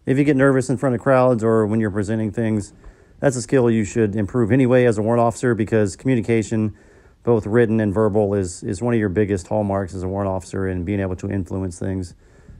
if 0.04 0.18
you 0.18 0.24
get 0.24 0.36
nervous 0.36 0.68
in 0.68 0.76
front 0.76 0.94
of 0.96 1.00
crowds 1.00 1.44
or 1.44 1.66
when 1.66 1.78
you're 1.78 1.92
presenting 1.92 2.32
things, 2.32 2.72
that's 3.20 3.36
a 3.36 3.42
skill 3.42 3.70
you 3.70 3.84
should 3.84 4.16
improve 4.16 4.50
anyway 4.50 4.84
as 4.86 4.98
a 4.98 5.02
warrant 5.02 5.20
officer 5.20 5.54
because 5.54 5.94
communication, 5.94 6.74
both 7.22 7.46
written 7.46 7.78
and 7.78 7.94
verbal, 7.94 8.34
is, 8.34 8.64
is 8.64 8.82
one 8.82 8.94
of 8.94 8.98
your 8.98 9.10
biggest 9.10 9.46
hallmarks 9.46 9.94
as 9.94 10.02
a 10.02 10.08
warrant 10.08 10.28
officer 10.28 10.66
and 10.66 10.84
being 10.84 10.98
able 10.98 11.14
to 11.14 11.30
influence 11.30 11.78
things. 11.78 12.14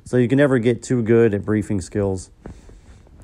So 0.04 0.16
you 0.16 0.28
can 0.28 0.38
never 0.38 0.58
get 0.58 0.82
too 0.82 1.02
good 1.02 1.34
at 1.34 1.44
briefing 1.44 1.80
skills. 1.80 2.30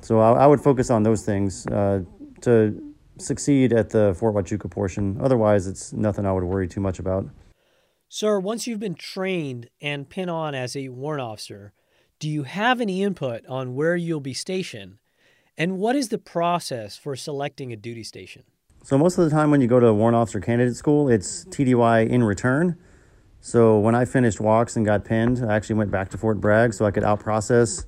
So 0.01 0.19
I, 0.19 0.43
I 0.43 0.47
would 0.47 0.61
focus 0.61 0.89
on 0.89 1.03
those 1.03 1.23
things 1.23 1.67
uh, 1.67 2.03
to 2.41 2.93
succeed 3.17 3.73
at 3.73 3.89
the 3.89 4.15
Fort 4.17 4.33
Huachuca 4.35 4.69
portion. 4.69 5.17
Otherwise, 5.21 5.67
it's 5.67 5.93
nothing 5.93 6.25
I 6.25 6.31
would 6.31 6.43
worry 6.43 6.67
too 6.67 6.79
much 6.79 6.99
about. 6.99 7.27
Sir, 8.07 8.39
once 8.39 8.65
you've 8.65 8.79
been 8.79 8.95
trained 8.95 9.69
and 9.81 10.09
pin 10.09 10.29
on 10.29 10.55
as 10.55 10.75
a 10.75 10.89
warrant 10.89 11.21
officer, 11.21 11.73
do 12.17 12.27
you 12.27 12.43
have 12.43 12.81
any 12.81 13.03
input 13.03 13.45
on 13.47 13.75
where 13.75 13.95
you'll 13.95 14.19
be 14.19 14.33
stationed? 14.33 14.97
And 15.57 15.77
what 15.77 15.95
is 15.95 16.09
the 16.09 16.17
process 16.17 16.97
for 16.97 17.15
selecting 17.15 17.71
a 17.71 17.75
duty 17.75 18.03
station? 18.03 18.43
So, 18.83 18.97
most 18.97 19.17
of 19.17 19.25
the 19.25 19.29
time 19.29 19.51
when 19.51 19.61
you 19.61 19.67
go 19.67 19.79
to 19.79 19.87
a 19.87 19.93
warrant 19.93 20.15
officer 20.15 20.39
candidate 20.39 20.75
school, 20.75 21.09
it's 21.09 21.45
TDY 21.45 22.09
in 22.09 22.23
return. 22.23 22.77
So, 23.41 23.79
when 23.79 23.95
I 23.95 24.05
finished 24.05 24.39
WOCS 24.39 24.75
and 24.75 24.85
got 24.85 25.05
pinned, 25.05 25.43
I 25.47 25.55
actually 25.55 25.77
went 25.77 25.91
back 25.91 26.09
to 26.09 26.17
Fort 26.17 26.41
Bragg 26.41 26.73
so 26.73 26.85
I 26.85 26.91
could 26.91 27.03
out 27.03 27.21
process 27.21 27.85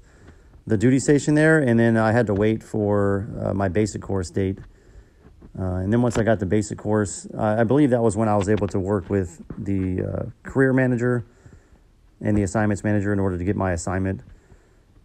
the 0.65 0.77
duty 0.77 0.99
station 0.99 1.35
there. 1.35 1.59
And 1.59 1.79
then 1.79 1.97
I 1.97 2.11
had 2.11 2.27
to 2.27 2.33
wait 2.33 2.63
for 2.63 3.27
uh, 3.39 3.53
my 3.53 3.67
basic 3.67 4.01
course 4.01 4.29
date. 4.29 4.59
Uh, 5.59 5.75
and 5.75 5.91
then 5.91 6.01
once 6.01 6.17
I 6.17 6.23
got 6.23 6.39
the 6.39 6.45
basic 6.45 6.77
course, 6.77 7.27
I 7.37 7.65
believe 7.65 7.89
that 7.89 8.01
was 8.01 8.15
when 8.15 8.29
I 8.29 8.37
was 8.37 8.47
able 8.47 8.67
to 8.69 8.79
work 8.79 9.09
with 9.09 9.41
the 9.57 10.03
uh, 10.03 10.49
career 10.49 10.71
manager 10.71 11.25
and 12.21 12.37
the 12.37 12.43
assignments 12.43 12.83
manager 12.83 13.11
in 13.11 13.19
order 13.19 13.37
to 13.37 13.43
get 13.43 13.57
my 13.57 13.73
assignment. 13.73 14.21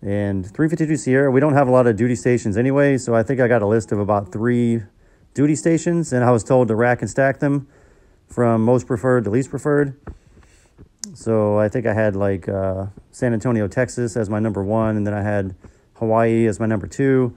And 0.03 0.45
352 0.47 0.97
Sierra, 0.97 1.31
we 1.31 1.41
don't 1.41 1.55
have 1.55 1.67
a 1.67 1.71
lot 1.73 1.87
of 1.89 1.97
duty 1.97 2.15
stations 2.15 2.57
anyway, 2.57 2.99
so 2.99 3.15
I 3.15 3.25
think 3.25 3.41
I 3.41 3.49
got 3.49 3.63
a 3.63 3.67
list 3.67 3.91
of 3.91 3.99
about 3.99 4.31
three 4.31 4.83
duty 5.35 5.57
stations, 5.57 6.13
and 6.13 6.23
I 6.23 6.31
was 6.31 6.45
told 6.45 6.69
to 6.69 6.77
rack 6.77 7.01
and 7.01 7.11
stack 7.11 7.41
them 7.41 7.67
from 8.29 8.63
most 8.63 8.87
preferred 8.87 9.25
to 9.25 9.31
least 9.31 9.51
preferred. 9.51 9.97
So 11.15 11.59
I 11.59 11.69
think 11.69 11.87
I 11.87 11.95
had 11.95 12.17
like 12.17 12.49
uh, 12.49 12.87
San 13.11 13.33
Antonio, 13.33 13.69
Texas 13.69 14.17
as 14.17 14.29
my 14.31 14.39
number 14.39 14.63
one, 14.63 14.97
and 14.97 15.07
then 15.07 15.15
I 15.15 15.23
had 15.23 15.55
Hawaii 15.95 16.47
as 16.47 16.61
my 16.61 16.67
number 16.67 16.87
two, 16.87 17.37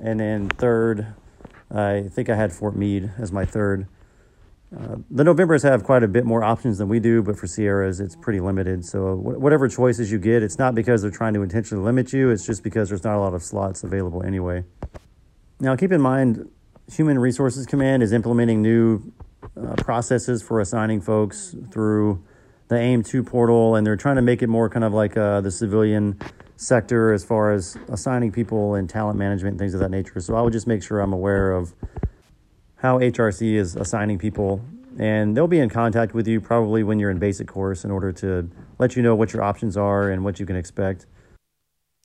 and 0.00 0.20
then 0.20 0.48
third 0.48 1.14
I 1.74 2.08
think 2.10 2.28
I 2.28 2.36
had 2.36 2.52
Fort 2.52 2.76
Meade 2.76 3.10
as 3.18 3.32
my 3.32 3.44
third. 3.44 3.88
Uh, 4.76 4.96
the 5.10 5.24
Novembers 5.24 5.62
have 5.62 5.84
quite 5.84 6.02
a 6.02 6.08
bit 6.08 6.24
more 6.24 6.42
options 6.42 6.78
than 6.78 6.88
we 6.88 6.98
do, 6.98 7.22
but 7.22 7.38
for 7.38 7.46
Sierras, 7.46 8.00
it's 8.00 8.16
pretty 8.16 8.40
limited. 8.40 8.84
So, 8.84 9.16
wh- 9.16 9.40
whatever 9.40 9.68
choices 9.68 10.10
you 10.10 10.18
get, 10.18 10.42
it's 10.42 10.58
not 10.58 10.74
because 10.74 11.02
they're 11.02 11.10
trying 11.10 11.34
to 11.34 11.42
intentionally 11.42 11.84
limit 11.84 12.12
you, 12.12 12.30
it's 12.30 12.46
just 12.46 12.62
because 12.62 12.88
there's 12.88 13.04
not 13.04 13.16
a 13.16 13.20
lot 13.20 13.34
of 13.34 13.42
slots 13.42 13.84
available 13.84 14.24
anyway. 14.24 14.64
Now, 15.60 15.76
keep 15.76 15.92
in 15.92 16.00
mind, 16.00 16.48
Human 16.92 17.18
Resources 17.18 17.66
Command 17.66 18.02
is 18.02 18.12
implementing 18.12 18.62
new 18.62 19.12
uh, 19.56 19.74
processes 19.76 20.42
for 20.42 20.60
assigning 20.60 21.00
folks 21.00 21.54
through 21.70 22.24
the 22.68 22.76
AIM 22.76 23.02
2 23.02 23.22
portal, 23.22 23.76
and 23.76 23.86
they're 23.86 23.96
trying 23.96 24.16
to 24.16 24.22
make 24.22 24.42
it 24.42 24.48
more 24.48 24.68
kind 24.68 24.84
of 24.84 24.92
like 24.92 25.16
uh, 25.16 25.40
the 25.40 25.50
civilian 25.50 26.18
sector 26.56 27.12
as 27.12 27.24
far 27.24 27.52
as 27.52 27.76
assigning 27.88 28.32
people 28.32 28.74
and 28.74 28.88
talent 28.88 29.18
management 29.18 29.52
and 29.52 29.58
things 29.58 29.74
of 29.74 29.80
that 29.80 29.90
nature. 29.90 30.20
So 30.20 30.34
I 30.34 30.40
would 30.40 30.52
just 30.52 30.66
make 30.66 30.82
sure 30.82 31.00
I'm 31.00 31.12
aware 31.12 31.52
of 31.52 31.74
how 32.76 32.98
HRC 32.98 33.54
is 33.54 33.76
assigning 33.76 34.18
people, 34.18 34.64
and 34.98 35.36
they'll 35.36 35.48
be 35.48 35.58
in 35.58 35.68
contact 35.68 36.14
with 36.14 36.26
you 36.26 36.40
probably 36.40 36.82
when 36.82 36.98
you're 36.98 37.10
in 37.10 37.18
basic 37.18 37.48
course 37.48 37.84
in 37.84 37.90
order 37.90 38.12
to 38.12 38.50
let 38.78 38.96
you 38.96 39.02
know 39.02 39.14
what 39.14 39.32
your 39.32 39.42
options 39.42 39.76
are 39.76 40.10
and 40.10 40.24
what 40.24 40.38
you 40.40 40.46
can 40.46 40.56
expect. 40.56 41.06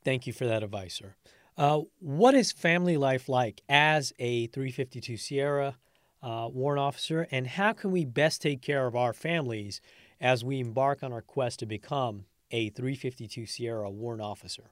Thank 0.04 0.28
you 0.28 0.34
for 0.34 0.45
that 0.45 0.63
advice, 0.63 0.95
sir. 0.95 1.15
Uh, 1.58 1.82
what 2.00 2.34
is 2.36 2.52
family 2.54 2.95
life 2.95 3.28
like 3.28 3.62
as 3.67 4.13
a 4.17 4.48
352 4.48 5.17
Sierra 5.17 5.76
uh, 6.24 6.48
warrant 6.52 6.80
officer, 6.80 7.28
and 7.32 7.48
how 7.48 7.74
can 7.74 7.91
we 7.91 8.06
best 8.06 8.41
take 8.41 8.62
care 8.62 8.88
of 8.88 8.95
our 8.95 9.13
families 9.13 9.82
as 10.19 10.43
we 10.43 10.60
embark 10.60 11.03
on 11.03 11.13
our 11.13 11.21
quest 11.21 11.60
to 11.60 11.65
become 11.65 12.25
a 12.51 12.69
352 12.69 13.45
Sierra 13.45 13.89
warrant 13.89 14.21
officer? 14.21 14.71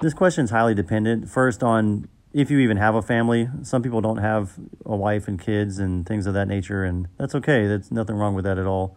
This 0.00 0.14
question 0.14 0.44
is 0.44 0.50
highly 0.50 0.74
dependent. 0.74 1.28
First, 1.28 1.62
on 1.62 2.08
if 2.32 2.50
you 2.50 2.58
even 2.58 2.76
have 2.76 2.94
a 2.94 3.02
family. 3.02 3.48
Some 3.62 3.82
people 3.82 4.00
don't 4.00 4.18
have 4.18 4.52
a 4.84 4.96
wife 4.96 5.28
and 5.28 5.40
kids 5.40 5.78
and 5.78 6.06
things 6.06 6.26
of 6.26 6.34
that 6.34 6.46
nature, 6.46 6.84
and 6.84 7.08
that's 7.16 7.34
okay. 7.34 7.66
There's 7.66 7.90
nothing 7.90 8.16
wrong 8.16 8.34
with 8.34 8.44
that 8.44 8.58
at 8.58 8.66
all. 8.66 8.96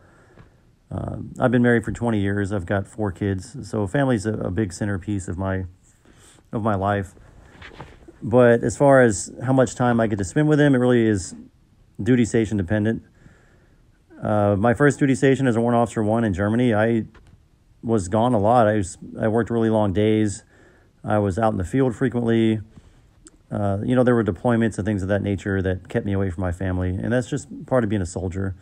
Uh, 0.91 1.17
I've 1.39 1.51
been 1.51 1.61
married 1.61 1.85
for 1.85 1.91
20 1.91 2.19
years. 2.19 2.51
I've 2.51 2.65
got 2.65 2.87
four 2.87 3.11
kids, 3.11 3.69
so 3.69 3.87
family's 3.87 4.25
a, 4.25 4.33
a 4.33 4.51
big 4.51 4.73
centerpiece 4.73 5.27
of 5.27 5.37
my 5.37 5.65
of 6.51 6.63
my 6.63 6.75
life. 6.75 7.13
But 8.21 8.61
as 8.63 8.77
far 8.77 9.01
as 9.01 9.31
how 9.43 9.53
much 9.53 9.75
time 9.75 10.01
I 10.01 10.07
get 10.07 10.17
to 10.17 10.25
spend 10.25 10.49
with 10.49 10.59
them, 10.59 10.75
it 10.75 10.79
really 10.79 11.07
is 11.07 11.33
duty 12.01 12.25
station 12.25 12.57
dependent. 12.57 13.03
Uh, 14.21 14.55
my 14.55 14.73
first 14.73 14.99
duty 14.99 15.15
station 15.15 15.47
as 15.47 15.55
a 15.55 15.61
warrant 15.61 15.81
officer 15.81 16.03
one 16.03 16.23
in 16.23 16.33
Germany, 16.33 16.73
I 16.73 17.05
was 17.81 18.07
gone 18.07 18.33
a 18.33 18.39
lot. 18.39 18.67
I 18.67 18.75
was 18.75 18.97
I 19.19 19.27
worked 19.27 19.49
really 19.49 19.69
long 19.69 19.93
days. 19.93 20.43
I 21.03 21.17
was 21.17 21.39
out 21.39 21.51
in 21.51 21.57
the 21.57 21.65
field 21.65 21.95
frequently. 21.95 22.59
Uh, 23.49 23.79
you 23.83 23.95
know, 23.95 24.03
there 24.03 24.15
were 24.15 24.23
deployments 24.23 24.77
and 24.77 24.85
things 24.85 25.01
of 25.01 25.09
that 25.09 25.23
nature 25.23 25.61
that 25.61 25.89
kept 25.89 26.05
me 26.05 26.13
away 26.13 26.29
from 26.29 26.41
my 26.41 26.51
family, 26.51 26.89
and 26.89 27.11
that's 27.11 27.29
just 27.29 27.65
part 27.65 27.83
of 27.83 27.89
being 27.89 28.01
a 28.01 28.05
soldier. 28.05 28.55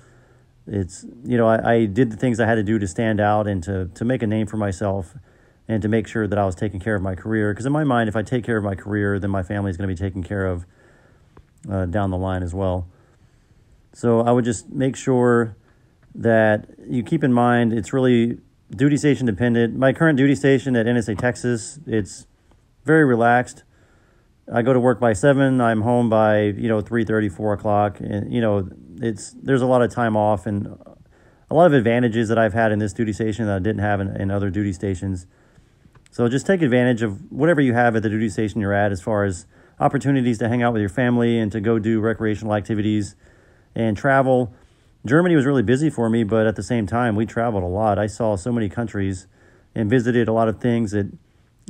It's 0.66 1.06
you 1.26 1.38
know, 1.38 1.48
I, 1.48 1.74
I 1.74 1.86
did 1.86 2.12
the 2.12 2.18
things 2.18 2.40
I 2.40 2.46
had 2.46 2.56
to 2.56 2.64
do 2.64 2.80
to 2.80 2.88
stand 2.88 3.20
out 3.20 3.46
and 3.46 3.62
to 3.64 3.90
to 3.94 4.06
make 4.06 4.24
a 4.24 4.28
name 4.28 4.48
for 4.48 4.58
myself, 4.58 5.14
and 5.68 5.82
to 5.82 5.90
make 5.90 6.08
sure 6.08 6.26
that 6.26 6.40
I 6.40 6.46
was 6.46 6.56
taking 6.56 6.80
care 6.80 6.96
of 6.96 7.02
my 7.02 7.16
career. 7.16 7.54
Because 7.54 7.66
in 7.66 7.74
my 7.74 7.84
mind, 7.84 8.08
if 8.08 8.16
I 8.16 8.24
take 8.24 8.46
care 8.46 8.58
of 8.58 8.64
my 8.64 8.76
career, 8.76 9.20
then 9.20 9.30
my 9.30 9.44
family 9.44 9.70
is 9.72 9.78
going 9.78 9.90
to 9.90 9.94
be 9.94 10.00
taken 10.00 10.24
care 10.24 10.48
of 10.48 10.66
uh, 11.70 11.86
down 11.86 12.12
the 12.12 12.18
line 12.18 12.44
as 12.44 12.54
well. 12.54 12.88
So 13.94 14.22
I 14.22 14.32
would 14.32 14.46
just 14.46 14.70
make 14.70 14.96
sure 14.96 15.56
that 16.16 16.68
you 16.88 17.04
keep 17.04 17.24
in 17.24 17.34
mind 17.34 17.74
it's 17.74 17.94
really 17.94 18.40
duty 18.76 18.98
station 18.98 19.26
dependent. 19.26 19.76
My 19.76 19.94
current 19.94 20.18
duty 20.18 20.36
station 20.36 20.76
at 20.76 20.86
NSA 20.86 21.18
Texas, 21.18 21.80
it's 21.86 22.28
very 22.86 23.06
relaxed. 23.06 23.64
I 24.52 24.62
go 24.62 24.74
to 24.74 24.80
work 24.80 25.00
by 25.00 25.14
seven. 25.14 25.62
I'm 25.62 25.82
home 25.82 26.10
by 26.10 26.42
you 26.42 26.68
know 26.68 26.82
three 26.82 27.04
thirty, 27.04 27.30
four 27.30 27.54
o'clock, 27.54 28.00
and 28.00 28.34
you 28.34 28.42
know 28.42 28.68
it's 28.98 29.36
there's 29.42 29.62
a 29.62 29.68
lot 29.68 29.82
of 29.82 29.92
time 29.92 30.18
off 30.18 30.46
and 30.46 30.68
a 31.52 31.56
lot 31.56 31.66
of 31.66 31.74
advantages 31.74 32.30
that 32.30 32.38
I've 32.38 32.54
had 32.54 32.72
in 32.72 32.80
this 32.80 32.94
duty 32.94 33.14
station 33.14 33.46
that 33.46 33.56
I 33.56 33.60
didn't 33.60 33.80
have 33.80 34.00
in, 34.02 34.16
in 34.16 34.32
other 34.32 34.50
duty 34.50 34.74
stations. 34.74 35.28
So 36.12 36.28
just 36.28 36.46
take 36.48 36.62
advantage 36.62 37.02
of 37.02 37.32
whatever 37.32 37.62
you 37.62 37.74
have 37.74 37.96
at 37.96 38.04
the 38.04 38.10
duty 38.10 38.30
station 38.30 38.62
you're 38.62 38.74
at, 38.74 38.92
as 38.92 39.02
far 39.02 39.24
as 39.24 39.46
opportunities 39.80 40.38
to 40.40 40.50
hang 40.50 40.62
out 40.62 40.74
with 40.74 40.82
your 40.82 40.90
family 40.90 41.40
and 41.40 41.52
to 41.52 41.62
go 41.62 41.80
do 41.80 42.00
recreational 42.00 42.54
activities 42.54 43.16
and 43.76 43.96
travel. 43.98 44.54
Germany 45.06 45.36
was 45.36 45.46
really 45.46 45.64
busy 45.64 45.90
for 45.90 46.10
me, 46.10 46.24
but 46.24 46.46
at 46.46 46.56
the 46.56 46.64
same 46.64 46.86
time, 46.86 47.16
we 47.16 47.26
traveled 47.26 47.64
a 47.64 47.68
lot. 47.68 47.98
I 47.98 48.08
saw 48.08 48.36
so 48.36 48.52
many 48.52 48.70
countries 48.70 49.28
and 49.74 49.90
visited 49.90 50.28
a 50.28 50.34
lot 50.34 50.48
of 50.48 50.60
things 50.60 50.92
that 50.92 51.12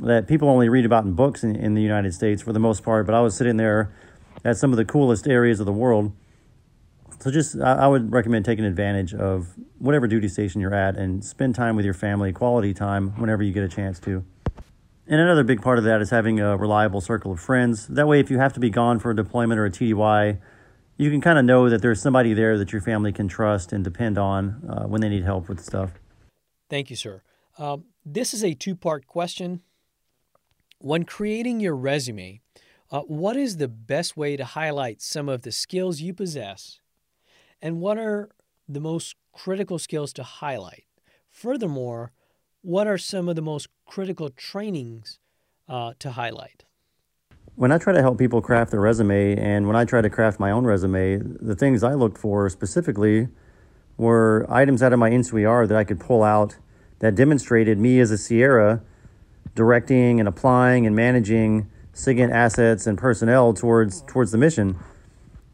that 0.02 0.26
people 0.26 0.48
only 0.48 0.68
read 0.68 0.86
about 0.86 1.04
in 1.04 1.12
books 1.12 1.44
in, 1.44 1.54
in 1.54 1.74
the 1.74 1.82
United 1.82 2.14
States 2.14 2.40
for 2.42 2.54
the 2.54 2.58
most 2.58 2.82
part. 2.82 3.04
But 3.04 3.14
I 3.14 3.20
was 3.20 3.36
sitting 3.36 3.58
there 3.58 3.92
at 4.44 4.56
some 4.56 4.72
of 4.72 4.78
the 4.78 4.84
coolest 4.84 5.28
areas 5.28 5.60
of 5.60 5.66
the 5.66 5.72
world. 5.72 6.12
So 7.20 7.30
just 7.30 7.60
I, 7.60 7.74
I 7.74 7.86
would 7.86 8.10
recommend 8.10 8.46
taking 8.46 8.64
advantage 8.64 9.12
of 9.12 9.54
whatever 9.78 10.06
duty 10.06 10.28
station 10.28 10.60
you're 10.60 10.74
at 10.74 10.96
and 10.96 11.24
spend 11.24 11.54
time 11.54 11.76
with 11.76 11.84
your 11.84 11.94
family, 11.94 12.32
quality 12.32 12.72
time 12.72 13.10
whenever 13.20 13.42
you 13.42 13.52
get 13.52 13.62
a 13.62 13.68
chance 13.68 14.00
to. 14.00 14.24
And 15.06 15.20
another 15.20 15.42
big 15.42 15.60
part 15.60 15.78
of 15.78 15.84
that 15.84 16.00
is 16.00 16.10
having 16.10 16.38
a 16.40 16.56
reliable 16.56 17.00
circle 17.00 17.32
of 17.32 17.40
friends. 17.40 17.88
That 17.88 18.06
way, 18.06 18.20
if 18.20 18.30
you 18.30 18.38
have 18.38 18.52
to 18.54 18.60
be 18.60 18.70
gone 18.70 19.00
for 19.00 19.10
a 19.10 19.16
deployment 19.16 19.58
or 19.58 19.66
a 19.66 19.70
TDY, 19.70 20.38
you 21.00 21.10
can 21.10 21.22
kind 21.22 21.38
of 21.38 21.46
know 21.46 21.70
that 21.70 21.80
there's 21.80 21.98
somebody 21.98 22.34
there 22.34 22.58
that 22.58 22.72
your 22.72 22.82
family 22.82 23.10
can 23.10 23.26
trust 23.26 23.72
and 23.72 23.82
depend 23.82 24.18
on 24.18 24.62
uh, 24.68 24.84
when 24.86 25.00
they 25.00 25.08
need 25.08 25.24
help 25.24 25.48
with 25.48 25.58
stuff. 25.58 25.92
Thank 26.68 26.90
you, 26.90 26.96
sir. 26.96 27.22
Uh, 27.56 27.78
this 28.04 28.34
is 28.34 28.44
a 28.44 28.52
two 28.52 28.76
part 28.76 29.06
question. 29.06 29.62
When 30.78 31.04
creating 31.04 31.58
your 31.58 31.74
resume, 31.74 32.42
uh, 32.90 33.00
what 33.00 33.38
is 33.38 33.56
the 33.56 33.66
best 33.66 34.14
way 34.14 34.36
to 34.36 34.44
highlight 34.44 35.00
some 35.00 35.30
of 35.30 35.40
the 35.40 35.52
skills 35.52 36.02
you 36.02 36.12
possess? 36.12 36.80
And 37.62 37.80
what 37.80 37.96
are 37.96 38.28
the 38.68 38.80
most 38.80 39.16
critical 39.32 39.78
skills 39.78 40.12
to 40.14 40.22
highlight? 40.22 40.84
Furthermore, 41.30 42.12
what 42.60 42.86
are 42.86 42.98
some 42.98 43.26
of 43.26 43.36
the 43.36 43.42
most 43.42 43.68
critical 43.86 44.28
trainings 44.28 45.18
uh, 45.66 45.94
to 45.98 46.10
highlight? 46.10 46.64
When 47.60 47.70
I 47.70 47.76
try 47.76 47.92
to 47.92 48.00
help 48.00 48.16
people 48.16 48.40
craft 48.40 48.70
their 48.70 48.80
resume 48.80 49.36
and 49.36 49.66
when 49.66 49.76
I 49.76 49.84
try 49.84 50.00
to 50.00 50.08
craft 50.08 50.40
my 50.40 50.50
own 50.50 50.64
resume, 50.64 51.18
the 51.18 51.54
things 51.54 51.82
I 51.82 51.92
looked 51.92 52.16
for 52.16 52.48
specifically 52.48 53.28
were 53.98 54.46
items 54.48 54.82
out 54.82 54.94
of 54.94 54.98
my 54.98 55.10
NCOER 55.10 55.68
that 55.68 55.76
I 55.76 55.84
could 55.84 56.00
pull 56.00 56.22
out 56.22 56.56
that 57.00 57.14
demonstrated 57.14 57.78
me 57.78 58.00
as 58.00 58.10
a 58.10 58.16
Sierra 58.16 58.80
directing 59.54 60.20
and 60.20 60.26
applying 60.26 60.86
and 60.86 60.96
managing 60.96 61.70
SIGINT 61.92 62.32
assets 62.32 62.86
and 62.86 62.96
personnel 62.96 63.52
towards 63.52 64.00
towards 64.06 64.32
the 64.32 64.38
mission. 64.38 64.78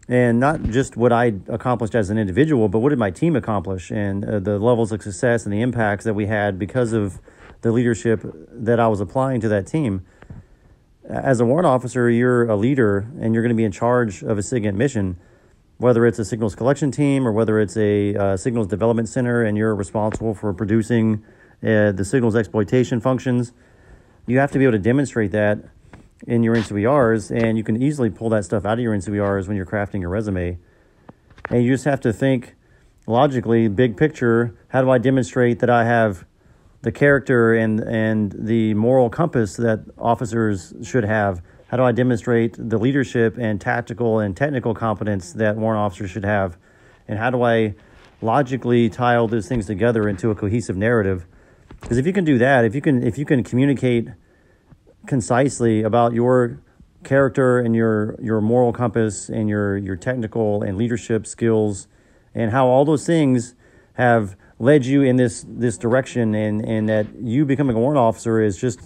And 0.08 0.38
not 0.38 0.62
just 0.62 0.96
what 0.96 1.12
I 1.12 1.32
accomplished 1.48 1.96
as 1.96 2.08
an 2.08 2.18
individual, 2.18 2.68
but 2.68 2.78
what 2.78 2.90
did 2.90 3.00
my 3.00 3.10
team 3.10 3.34
accomplish 3.34 3.90
and 3.90 4.24
uh, 4.24 4.38
the 4.38 4.60
levels 4.60 4.92
of 4.92 5.02
success 5.02 5.42
and 5.42 5.52
the 5.52 5.60
impacts 5.60 6.04
that 6.04 6.14
we 6.14 6.26
had 6.26 6.56
because 6.56 6.92
of 6.92 7.18
the 7.62 7.72
leadership 7.72 8.20
that 8.52 8.78
I 8.78 8.86
was 8.86 9.00
applying 9.00 9.40
to 9.40 9.48
that 9.48 9.66
team. 9.66 10.06
As 11.08 11.40
a 11.40 11.44
warrant 11.44 11.66
officer, 11.66 12.10
you're 12.10 12.46
a 12.46 12.56
leader 12.56 13.06
and 13.20 13.34
you're 13.34 13.42
going 13.42 13.54
to 13.54 13.56
be 13.56 13.64
in 13.64 13.72
charge 13.72 14.22
of 14.22 14.38
a 14.38 14.42
SIGINT 14.42 14.74
mission, 14.74 15.16
whether 15.78 16.04
it's 16.06 16.18
a 16.18 16.24
signals 16.24 16.54
collection 16.54 16.90
team 16.90 17.26
or 17.26 17.32
whether 17.32 17.60
it's 17.60 17.76
a 17.76 18.14
uh, 18.16 18.36
signals 18.36 18.66
development 18.66 19.08
center 19.08 19.42
and 19.42 19.56
you're 19.56 19.74
responsible 19.74 20.34
for 20.34 20.52
producing 20.52 21.22
uh, 21.62 21.92
the 21.92 22.04
signals 22.04 22.34
exploitation 22.34 23.00
functions. 23.00 23.52
You 24.26 24.38
have 24.38 24.50
to 24.52 24.58
be 24.58 24.64
able 24.64 24.72
to 24.72 24.78
demonstrate 24.78 25.30
that 25.32 25.58
in 26.26 26.42
your 26.42 26.56
NCOERs, 26.56 27.30
and 27.30 27.56
you 27.56 27.62
can 27.62 27.80
easily 27.80 28.10
pull 28.10 28.30
that 28.30 28.44
stuff 28.44 28.64
out 28.64 28.74
of 28.74 28.80
your 28.80 28.96
NCOERs 28.96 29.46
when 29.46 29.56
you're 29.56 29.66
crafting 29.66 30.00
your 30.00 30.10
resume. 30.10 30.58
And 31.50 31.62
you 31.62 31.72
just 31.72 31.84
have 31.84 32.00
to 32.00 32.12
think 32.12 32.54
logically, 33.06 33.68
big 33.68 33.96
picture. 33.96 34.56
How 34.68 34.82
do 34.82 34.90
I 34.90 34.98
demonstrate 34.98 35.60
that 35.60 35.70
I 35.70 35.84
have 35.84 36.24
the 36.86 36.92
character 36.92 37.52
and 37.52 37.80
and 37.80 38.32
the 38.38 38.72
moral 38.74 39.10
compass 39.10 39.56
that 39.56 39.80
officers 39.98 40.72
should 40.84 41.02
have. 41.02 41.42
How 41.66 41.76
do 41.76 41.82
I 41.82 41.90
demonstrate 41.90 42.54
the 42.56 42.78
leadership 42.78 43.36
and 43.36 43.60
tactical 43.60 44.20
and 44.20 44.36
technical 44.36 44.72
competence 44.72 45.32
that 45.32 45.56
warrant 45.56 45.80
officers 45.80 46.12
should 46.12 46.24
have? 46.24 46.56
And 47.08 47.18
how 47.18 47.30
do 47.30 47.42
I 47.42 47.74
logically 48.22 48.88
tie 48.88 49.16
all 49.16 49.26
those 49.26 49.48
things 49.48 49.66
together 49.66 50.08
into 50.08 50.30
a 50.30 50.36
cohesive 50.36 50.76
narrative? 50.76 51.26
Because 51.80 51.98
if 51.98 52.06
you 52.06 52.12
can 52.12 52.24
do 52.24 52.38
that, 52.38 52.64
if 52.64 52.72
you 52.72 52.80
can 52.80 53.02
if 53.02 53.18
you 53.18 53.24
can 53.24 53.42
communicate 53.42 54.06
concisely 55.08 55.82
about 55.82 56.12
your 56.12 56.62
character 57.02 57.58
and 57.58 57.74
your 57.74 58.14
your 58.22 58.40
moral 58.40 58.72
compass 58.72 59.28
and 59.28 59.48
your 59.48 59.76
your 59.76 59.96
technical 59.96 60.62
and 60.62 60.78
leadership 60.78 61.26
skills 61.26 61.88
and 62.32 62.52
how 62.52 62.68
all 62.68 62.84
those 62.84 63.04
things 63.04 63.56
have 63.94 64.36
led 64.58 64.86
you 64.86 65.02
in 65.02 65.16
this 65.16 65.44
this 65.48 65.76
direction 65.76 66.34
and 66.34 66.64
and 66.64 66.88
that 66.88 67.06
you 67.20 67.44
becoming 67.44 67.76
a 67.76 67.78
warrant 67.78 67.98
officer 67.98 68.40
is 68.40 68.56
just 68.56 68.80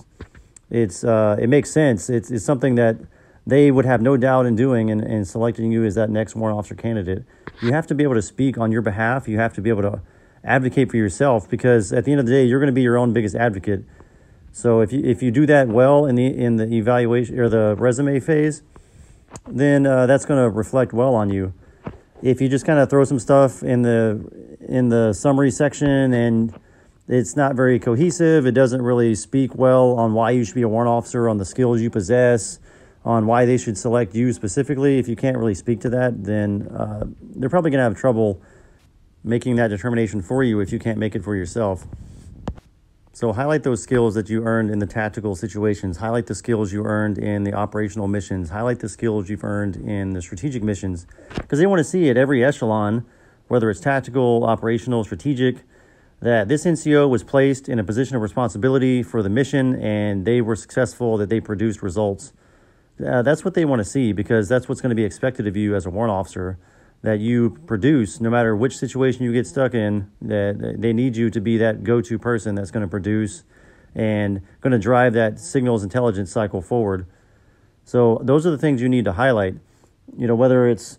it's 0.70 1.04
uh, 1.04 1.36
it 1.38 1.48
makes 1.48 1.70
sense. 1.70 2.08
It's 2.10 2.30
it's 2.30 2.44
something 2.44 2.76
that 2.76 2.96
they 3.46 3.70
would 3.70 3.84
have 3.84 4.00
no 4.00 4.16
doubt 4.16 4.46
in 4.46 4.54
doing 4.54 4.90
and, 4.90 5.00
and 5.00 5.26
selecting 5.26 5.72
you 5.72 5.84
as 5.84 5.94
that 5.96 6.10
next 6.10 6.36
warrant 6.36 6.58
officer 6.58 6.74
candidate. 6.74 7.24
You 7.62 7.72
have 7.72 7.86
to 7.88 7.94
be 7.94 8.04
able 8.04 8.14
to 8.14 8.22
speak 8.22 8.58
on 8.58 8.70
your 8.70 8.82
behalf. 8.82 9.26
You 9.26 9.38
have 9.38 9.52
to 9.54 9.60
be 9.60 9.70
able 9.70 9.82
to 9.82 10.00
advocate 10.44 10.90
for 10.90 10.96
yourself 10.96 11.48
because 11.48 11.92
at 11.92 12.04
the 12.04 12.12
end 12.12 12.20
of 12.20 12.26
the 12.26 12.32
day 12.32 12.44
you're 12.44 12.60
going 12.60 12.68
to 12.68 12.72
be 12.72 12.82
your 12.82 12.96
own 12.96 13.12
biggest 13.12 13.34
advocate. 13.34 13.84
So 14.52 14.80
if 14.80 14.92
you 14.92 15.02
if 15.04 15.22
you 15.22 15.30
do 15.30 15.46
that 15.46 15.68
well 15.68 16.06
in 16.06 16.14
the 16.14 16.26
in 16.26 16.56
the 16.56 16.72
evaluation 16.72 17.38
or 17.38 17.48
the 17.48 17.76
resume 17.76 18.20
phase 18.20 18.62
then 19.46 19.86
uh, 19.86 20.06
that's 20.06 20.24
going 20.24 20.42
to 20.42 20.50
reflect 20.50 20.92
well 20.92 21.14
on 21.14 21.30
you 21.30 21.52
if 22.22 22.40
you 22.40 22.48
just 22.48 22.66
kind 22.66 22.78
of 22.78 22.90
throw 22.90 23.04
some 23.04 23.18
stuff 23.18 23.62
in 23.62 23.82
the 23.82 24.56
in 24.68 24.88
the 24.88 25.12
summary 25.12 25.50
section 25.50 26.12
and 26.12 26.54
it's 27.08 27.34
not 27.34 27.56
very 27.56 27.78
cohesive, 27.78 28.46
it 28.46 28.52
doesn't 28.52 28.82
really 28.82 29.14
speak 29.14 29.54
well 29.56 29.92
on 29.98 30.12
why 30.12 30.30
you 30.30 30.44
should 30.44 30.54
be 30.54 30.62
a 30.62 30.68
warrant 30.68 30.88
officer, 30.88 31.28
on 31.28 31.38
the 31.38 31.44
skills 31.44 31.80
you 31.80 31.90
possess, 31.90 32.60
on 33.04 33.26
why 33.26 33.44
they 33.44 33.58
should 33.58 33.76
select 33.76 34.14
you 34.14 34.32
specifically. 34.32 34.98
If 34.98 35.08
you 35.08 35.16
can't 35.16 35.36
really 35.36 35.54
speak 35.54 35.80
to 35.80 35.90
that, 35.90 36.22
then 36.22 36.68
uh, 36.68 37.06
they're 37.20 37.50
probably 37.50 37.70
going 37.72 37.78
to 37.78 37.84
have 37.84 37.96
trouble 37.96 38.40
making 39.24 39.56
that 39.56 39.68
determination 39.68 40.22
for 40.22 40.44
you 40.44 40.60
if 40.60 40.72
you 40.72 40.78
can't 40.78 40.98
make 40.98 41.14
it 41.16 41.24
for 41.24 41.34
yourself. 41.34 41.86
So 43.12 43.32
highlight 43.32 43.64
those 43.64 43.82
skills 43.82 44.14
that 44.14 44.30
you 44.30 44.44
earned 44.44 44.70
in 44.70 44.78
the 44.78 44.86
tactical 44.86 45.34
situations. 45.34 45.96
Highlight 45.96 46.26
the 46.26 46.34
skills 46.34 46.72
you 46.72 46.84
earned 46.84 47.18
in 47.18 47.42
the 47.42 47.52
operational 47.52 48.06
missions. 48.06 48.50
Highlight 48.50 48.78
the 48.78 48.88
skills 48.88 49.28
you've 49.28 49.42
earned 49.42 49.76
in 49.76 50.12
the 50.12 50.22
strategic 50.22 50.62
missions 50.62 51.06
because 51.34 51.58
they 51.58 51.66
want 51.66 51.80
to 51.80 51.84
see 51.84 52.08
at 52.08 52.16
every 52.16 52.44
echelon, 52.44 53.04
whether 53.48 53.68
it's 53.68 53.80
tactical, 53.80 54.44
operational, 54.44 55.02
strategic, 55.02 55.56
that 56.20 56.46
this 56.48 56.64
NCO 56.64 57.10
was 57.10 57.24
placed 57.24 57.68
in 57.68 57.80
a 57.80 57.84
position 57.84 58.14
of 58.14 58.22
responsibility 58.22 59.02
for 59.02 59.24
the 59.24 59.30
mission 59.30 59.74
and 59.74 60.24
they 60.24 60.40
were 60.40 60.54
successful, 60.54 61.16
that 61.16 61.28
they 61.28 61.40
produced 61.40 61.82
results. 61.82 62.32
Uh, 63.04 63.22
that's 63.22 63.44
what 63.44 63.54
they 63.54 63.64
want 63.64 63.80
to 63.80 63.84
see 63.84 64.12
because 64.12 64.48
that's 64.48 64.68
what's 64.68 64.80
going 64.80 64.90
to 64.90 64.96
be 64.96 65.04
expected 65.04 65.48
of 65.48 65.56
you 65.56 65.74
as 65.74 65.84
a 65.84 65.90
warrant 65.90 66.12
officer 66.12 66.58
that 67.02 67.18
you 67.18 67.50
produce, 67.66 68.20
no 68.20 68.28
matter 68.28 68.54
which 68.54 68.76
situation 68.76 69.24
you 69.24 69.32
get 69.32 69.46
stuck 69.46 69.74
in, 69.74 70.10
that 70.20 70.76
they 70.78 70.92
need 70.92 71.16
you 71.16 71.30
to 71.30 71.40
be 71.40 71.56
that 71.58 71.82
go 71.82 72.00
to 72.00 72.18
person 72.18 72.54
that's 72.54 72.70
going 72.70 72.82
to 72.82 72.88
produce 72.88 73.44
and 73.94 74.42
going 74.60 74.72
to 74.72 74.78
drive 74.78 75.14
that 75.14 75.38
signals 75.38 75.82
intelligence 75.82 76.30
cycle 76.30 76.60
forward. 76.60 77.06
So, 77.84 78.20
those 78.22 78.46
are 78.46 78.50
the 78.50 78.58
things 78.58 78.82
you 78.82 78.88
need 78.88 79.06
to 79.06 79.12
highlight. 79.12 79.54
You 80.16 80.26
know, 80.26 80.34
whether 80.34 80.68
it's 80.68 80.98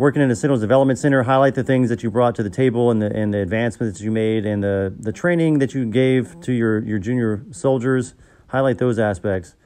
working 0.00 0.22
in 0.22 0.30
a 0.30 0.36
signals 0.36 0.60
development 0.60 0.98
center, 0.98 1.24
highlight 1.24 1.54
the 1.54 1.62
things 1.62 1.90
that 1.90 2.02
you 2.02 2.10
brought 2.10 2.34
to 2.34 2.42
the 2.42 2.48
table 2.48 2.90
and 2.90 3.02
the, 3.02 3.14
and 3.14 3.34
the 3.34 3.38
advancements 3.38 4.00
you 4.00 4.10
made 4.10 4.46
and 4.46 4.62
the, 4.62 4.94
the 4.98 5.12
training 5.12 5.58
that 5.58 5.74
you 5.74 5.84
gave 5.84 6.40
to 6.40 6.52
your, 6.52 6.78
your 6.84 6.98
junior 6.98 7.44
soldiers, 7.50 8.14
highlight 8.46 8.78
those 8.78 8.98
aspects. 8.98 9.56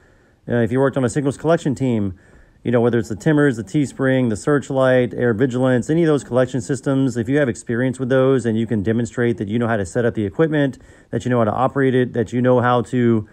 Uh, 0.47 0.55
if 0.55 0.73
you 0.73 0.79
worked 0.79 0.97
on 0.97 1.05
a 1.05 1.09
signals 1.09 1.37
collection 1.37 1.73
team, 1.73 2.19
you 2.65 2.71
know, 2.71 2.81
whether 2.81 2.97
it's 2.97 3.09
the 3.09 3.15
Timbers, 3.15 3.57
the 3.57 3.63
T-Spring, 3.63 4.29
the 4.29 4.35
Searchlight, 4.35 5.13
Air 5.13 5.35
Vigilance, 5.35 5.87
any 5.87 6.01
of 6.01 6.07
those 6.07 6.23
collection 6.23 6.61
systems, 6.61 7.15
if 7.15 7.29
you 7.29 7.37
have 7.37 7.47
experience 7.47 7.99
with 7.99 8.09
those 8.09 8.43
and 8.43 8.57
you 8.57 8.65
can 8.65 8.81
demonstrate 8.81 9.37
that 9.37 9.47
you 9.47 9.59
know 9.59 9.67
how 9.67 9.77
to 9.77 9.85
set 9.85 10.03
up 10.03 10.15
the 10.15 10.25
equipment, 10.25 10.79
that 11.11 11.25
you 11.25 11.29
know 11.29 11.37
how 11.37 11.43
to 11.43 11.51
operate 11.51 11.93
it, 11.93 12.13
that 12.13 12.33
you 12.33 12.41
know 12.41 12.61
how 12.61 12.81
to 12.81 13.29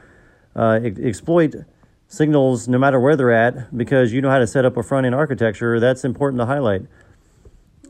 uh, 0.55 0.81
exploit 0.83 1.55
signals 2.09 2.69
no 2.69 2.77
matter 2.77 3.01
where 3.01 3.17
they're 3.17 3.33
at 3.33 3.75
because 3.75 4.13
you 4.13 4.21
know 4.21 4.29
how 4.29 4.39
to 4.39 4.47
set 4.47 4.67
up 4.67 4.77
a 4.77 4.83
front 4.83 5.07
end 5.07 5.15
architecture, 5.15 5.81
that's 5.81 6.05
important 6.05 6.39
to 6.39 6.45
highlight. 6.45 6.83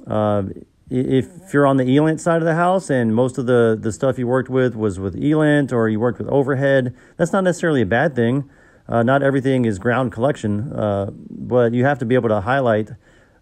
Uh, 0.06 0.44
if 0.90 1.52
you're 1.52 1.66
on 1.66 1.76
the 1.76 1.96
ELINT 1.96 2.20
side 2.20 2.40
of 2.40 2.44
the 2.44 2.54
house 2.54 2.88
and 2.88 3.16
most 3.16 3.36
of 3.36 3.46
the, 3.46 3.76
the 3.80 3.90
stuff 3.90 4.16
you 4.16 4.28
worked 4.28 4.48
with 4.48 4.76
was 4.76 5.00
with 5.00 5.16
ELINT 5.16 5.72
or 5.72 5.88
you 5.88 5.98
worked 5.98 6.20
with 6.20 6.28
overhead, 6.28 6.94
that's 7.16 7.32
not 7.32 7.42
necessarily 7.42 7.82
a 7.82 7.86
bad 7.86 8.14
thing. 8.14 8.48
Uh, 8.88 9.02
not 9.02 9.22
everything 9.22 9.64
is 9.64 9.78
ground 9.78 10.12
collection, 10.12 10.72
uh, 10.72 11.10
but 11.30 11.72
you 11.72 11.84
have 11.84 11.98
to 11.98 12.04
be 12.04 12.14
able 12.14 12.28
to 12.28 12.40
highlight 12.40 12.90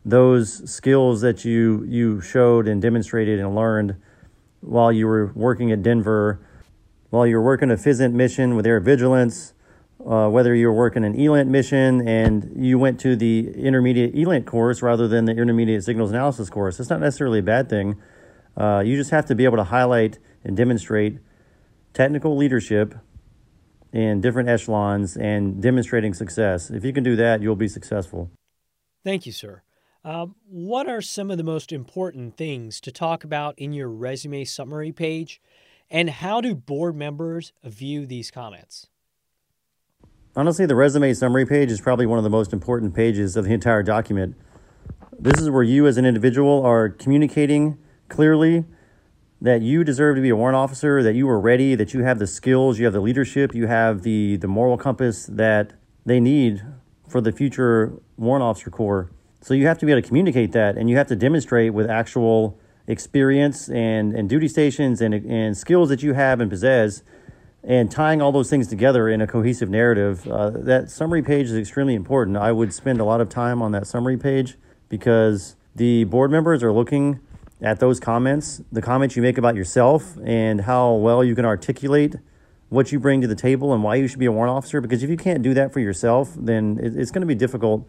those 0.05 0.71
skills 0.71 1.21
that 1.21 1.45
you 1.45 1.85
you 1.89 2.21
showed 2.21 2.67
and 2.67 2.81
demonstrated 2.81 3.39
and 3.39 3.55
learned 3.55 3.97
while 4.61 4.93
you 4.93 5.07
were 5.07 5.33
working 5.35 5.73
at 5.73 5.83
Denver, 5.83 6.41
while 7.11 7.27
you 7.27 7.37
were 7.37 7.45
working 7.45 7.71
a 7.71 7.77
FISINT 7.77 8.13
mission 8.13 8.55
with 8.55 8.67
Air 8.67 8.81
Vigilance, 8.81 9.55
uh, 10.07 10.29
whether 10.29 10.55
you 10.55 10.67
were 10.69 10.75
working 10.75 11.05
an 11.05 11.19
ELINT 11.19 11.51
mission 11.51 12.07
and 12.07 12.53
you 12.57 12.79
went 12.79 13.01
to 13.01 13.17
the 13.17 13.51
intermediate 13.57 14.15
ELINT 14.15 14.47
course 14.47 14.83
rather 14.83 15.09
than 15.09 15.25
the 15.25 15.33
intermediate 15.33 15.85
signals 15.85 16.11
analysis 16.11 16.49
course. 16.51 16.81
It's 16.81 16.91
not 16.91 17.01
necessarily 17.01 17.41
a 17.41 17.43
bad 17.43 17.69
thing. 17.69 17.97
Uh, 18.57 18.83
you 18.85 18.97
just 18.97 19.11
have 19.11 19.27
to 19.27 19.35
be 19.35 19.45
able 19.45 19.57
to 19.57 19.65
highlight 19.65 20.19
and 20.45 20.57
demonstrate 20.57 21.19
technical 21.93 22.37
leadership 22.37 22.95
in 23.93 24.21
different 24.21 24.49
echelons 24.49 25.17
and 25.17 25.61
demonstrating 25.61 26.15
success. 26.15 26.71
If 26.71 26.85
you 26.85 26.93
can 26.93 27.03
do 27.03 27.17
that, 27.17 27.43
you'll 27.43 27.57
be 27.57 27.69
successful. 27.69 28.31
Thank 29.05 29.27
you, 29.27 29.33
sir. 29.33 29.63
Uh, 30.05 30.27
what 30.49 30.89
are 30.89 31.03
some 31.03 31.31
of 31.31 31.37
the 31.37 31.45
most 31.45 31.73
important 31.73 32.37
things 32.37 32.81
to 32.81 32.93
talk 32.93 33.25
about 33.25 33.59
in 33.59 33.73
your 33.73 33.89
resume 33.89 34.45
summary 34.45 34.93
page, 34.93 35.41
and 35.91 36.09
how 36.09 36.41
do 36.41 36.55
board 36.55 36.97
members 36.97 37.53
view 37.65 38.07
these 38.07 38.31
comments? 38.31 38.89
Honestly, 40.37 40.65
the 40.65 40.77
resume 40.77 41.13
summary 41.13 41.45
page 41.45 41.71
is 41.71 41.81
probably 41.81 42.07
one 42.07 42.19
of 42.19 42.25
the 42.25 42.31
most 42.31 42.53
important 42.53 42.95
pages 42.95 43.37
of 43.37 43.45
the 43.45 43.53
entire 43.53 43.83
document. 43.83 44.37
This 45.19 45.39
is 45.41 45.51
where 45.51 45.63
you, 45.63 45.87
as 45.87 45.99
an 45.99 46.07
individual, 46.07 46.65
are 46.65 46.89
communicating 46.89 47.77
clearly 48.09 48.65
that 49.41 49.63
you 49.63 49.85
deserve 49.85 50.17
to 50.17 50.23
be 50.23 50.29
a 50.29 50.37
warrant 50.37 50.57
officer, 50.57 51.03
that 51.03 51.15
you 51.15 51.29
are 51.29 51.41
ready, 51.41 51.75
that 51.75 51.95
you 51.95 52.03
have 52.03 52.19
the 52.19 52.27
skills, 52.27 52.79
you 52.79 52.85
have 52.85 52.93
the 52.93 53.01
leadership, 53.01 53.55
you 53.55 53.67
have 53.67 54.03
the, 54.03 54.37
the 54.37 54.49
moral 54.49 54.77
compass 54.77 55.27
that 55.27 55.73
they 56.05 56.21
need 56.21 56.63
for 57.09 57.21
the 57.21 57.33
future 57.33 57.93
warrant 58.17 58.43
officer 58.43 58.71
corps. 58.71 59.11
So 59.41 59.55
you 59.55 59.67
have 59.67 59.79
to 59.79 59.87
be 59.87 59.93
able 59.93 60.03
to 60.03 60.09
communicate 60.09 60.53
that 60.53 60.77
and 60.77 60.91
you 60.91 60.97
have 60.97 61.07
to 61.07 61.17
demonstrate 61.17 61.73
with 61.73 61.89
actual 61.89 62.59
experience 62.87 63.69
and, 63.71 64.15
and 64.15 64.29
duty 64.29 64.49
stations 64.49 65.01
and, 65.01 65.15
and 65.15 65.57
skills 65.57 65.89
that 65.89 66.03
you 66.03 66.13
have 66.13 66.41
and 66.41 66.51
possess 66.51 67.03
and 67.63 67.91
tying 67.91 68.23
all 68.23 68.33
those 68.33 68.51
things 68.51 68.69
together 68.69 69.09
in 69.09 69.21
a 69.21 69.27
cohesive 69.27 69.69
narrative. 69.69 70.27
Uh, 70.27 70.51
that 70.51 70.91
summary 70.91 71.23
page 71.23 71.47
is 71.47 71.57
extremely 71.57 71.95
important. 71.95 72.37
I 72.37 72.53
would 72.53 72.73
spend 72.73 73.01
a 73.01 73.05
lot 73.05 73.21
of 73.21 73.29
time 73.29 73.63
on 73.63 73.73
that 73.73 73.87
summary 73.87 74.17
page 74.17 74.57
because 74.89 75.57
the 75.75 76.05
board 76.05 76.31
members 76.31 76.63
are 76.63 76.73
looking 76.73 77.21
at 77.63 77.81
those 77.81 78.01
comments, 78.01 78.63
the 78.73 78.83
comments 78.83 79.17
you 79.17 79.23
make 79.23 79.39
about 79.39 79.55
yourself 79.55 80.17
and 80.25 80.63
how 80.63 80.93
well 80.95 81.23
you 81.23 81.35
can 81.35 81.45
articulate 81.45 82.17
what 82.71 82.93
you 82.93 83.01
bring 83.01 83.21
to 83.21 83.27
the 83.27 83.35
table 83.35 83.75
and 83.75 83.83
why 83.83 83.97
you 83.97 84.07
should 84.07 84.19
be 84.19 84.27
a 84.27 84.33
warrant 84.33 84.53
officer. 84.57 84.81
Because 84.81 85.03
if 85.03 85.11
you 85.11 85.17
can't 85.17 85.43
do 85.43 85.53
that 85.55 85.73
for 85.73 85.81
yourself, 85.81 86.33
then 86.37 86.79
it's 86.81 87.11
going 87.11 87.21
to 87.21 87.27
be 87.27 87.35
difficult 87.35 87.87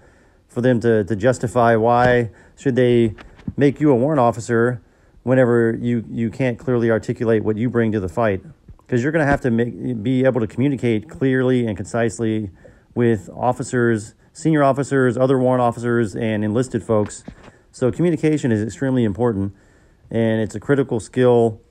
for 0.48 0.62
them 0.62 0.80
to, 0.82 1.04
to 1.06 1.16
justify 1.16 1.76
why 1.76 2.30
should 2.58 2.76
they 2.76 3.16
make 3.56 3.80
you 3.80 3.92
a 3.92 3.96
warrant 3.96 4.20
officer 4.20 4.82
whenever 5.24 5.78
you, 5.80 6.04
you 6.10 6.30
can't 6.30 6.58
clearly 6.58 6.90
articulate 6.90 7.44
what 7.44 7.58
you 7.58 7.70
bring 7.70 7.92
to 7.92 8.00
the 8.00 8.10
fight. 8.10 8.44
Because 8.78 9.04
you're 9.04 9.12
going 9.12 9.24
to 9.24 9.32
have 9.32 9.42
to 9.42 9.52
make, 9.52 10.04
be 10.04 10.26
able 10.26 10.42
to 10.42 10.48
communicate 10.48 11.08
clearly 11.08 11.66
and 11.66 11.78
concisely 11.78 12.50
with 12.94 13.30
officers, 13.30 14.16
senior 14.34 14.64
officers, 14.64 15.16
other 15.16 15.38
warrant 15.38 15.62
officers, 15.62 16.16
and 16.16 16.44
enlisted 16.44 16.84
folks 16.84 17.24
so 17.72 17.92
communication 17.92 18.52
is 18.52 18.62
extremely 18.62 19.04
important, 19.04 19.54
and 20.10 20.42
it's 20.42 20.56
a 20.56 20.60
critical 20.60 21.00
skill 21.00 21.62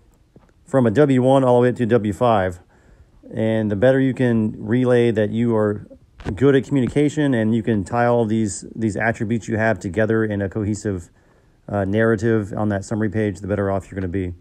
from 0.64 0.86
a 0.86 0.90
W1 0.90 1.44
all 1.44 1.56
the 1.56 1.62
way 1.62 1.68
up 1.68 1.76
to 1.76 1.86
W5. 1.86 2.60
And 3.34 3.70
the 3.70 3.76
better 3.76 4.00
you 4.00 4.14
can 4.14 4.54
relay 4.56 5.10
that 5.10 5.30
you 5.30 5.54
are 5.54 5.86
good 6.34 6.54
at 6.54 6.64
communication 6.64 7.34
and 7.34 7.54
you 7.54 7.62
can 7.62 7.84
tie 7.84 8.06
all 8.06 8.24
these 8.24 8.64
these 8.74 8.96
attributes 8.96 9.48
you 9.48 9.56
have 9.56 9.78
together 9.78 10.24
in 10.24 10.42
a 10.42 10.48
cohesive 10.48 11.10
uh, 11.68 11.84
narrative 11.84 12.52
on 12.56 12.68
that 12.68 12.84
summary 12.84 13.08
page, 13.08 13.40
the 13.40 13.46
better 13.46 13.70
off 13.70 13.90
you're 13.90 14.00
going 14.00 14.02
to 14.02 14.08
be. 14.08 14.34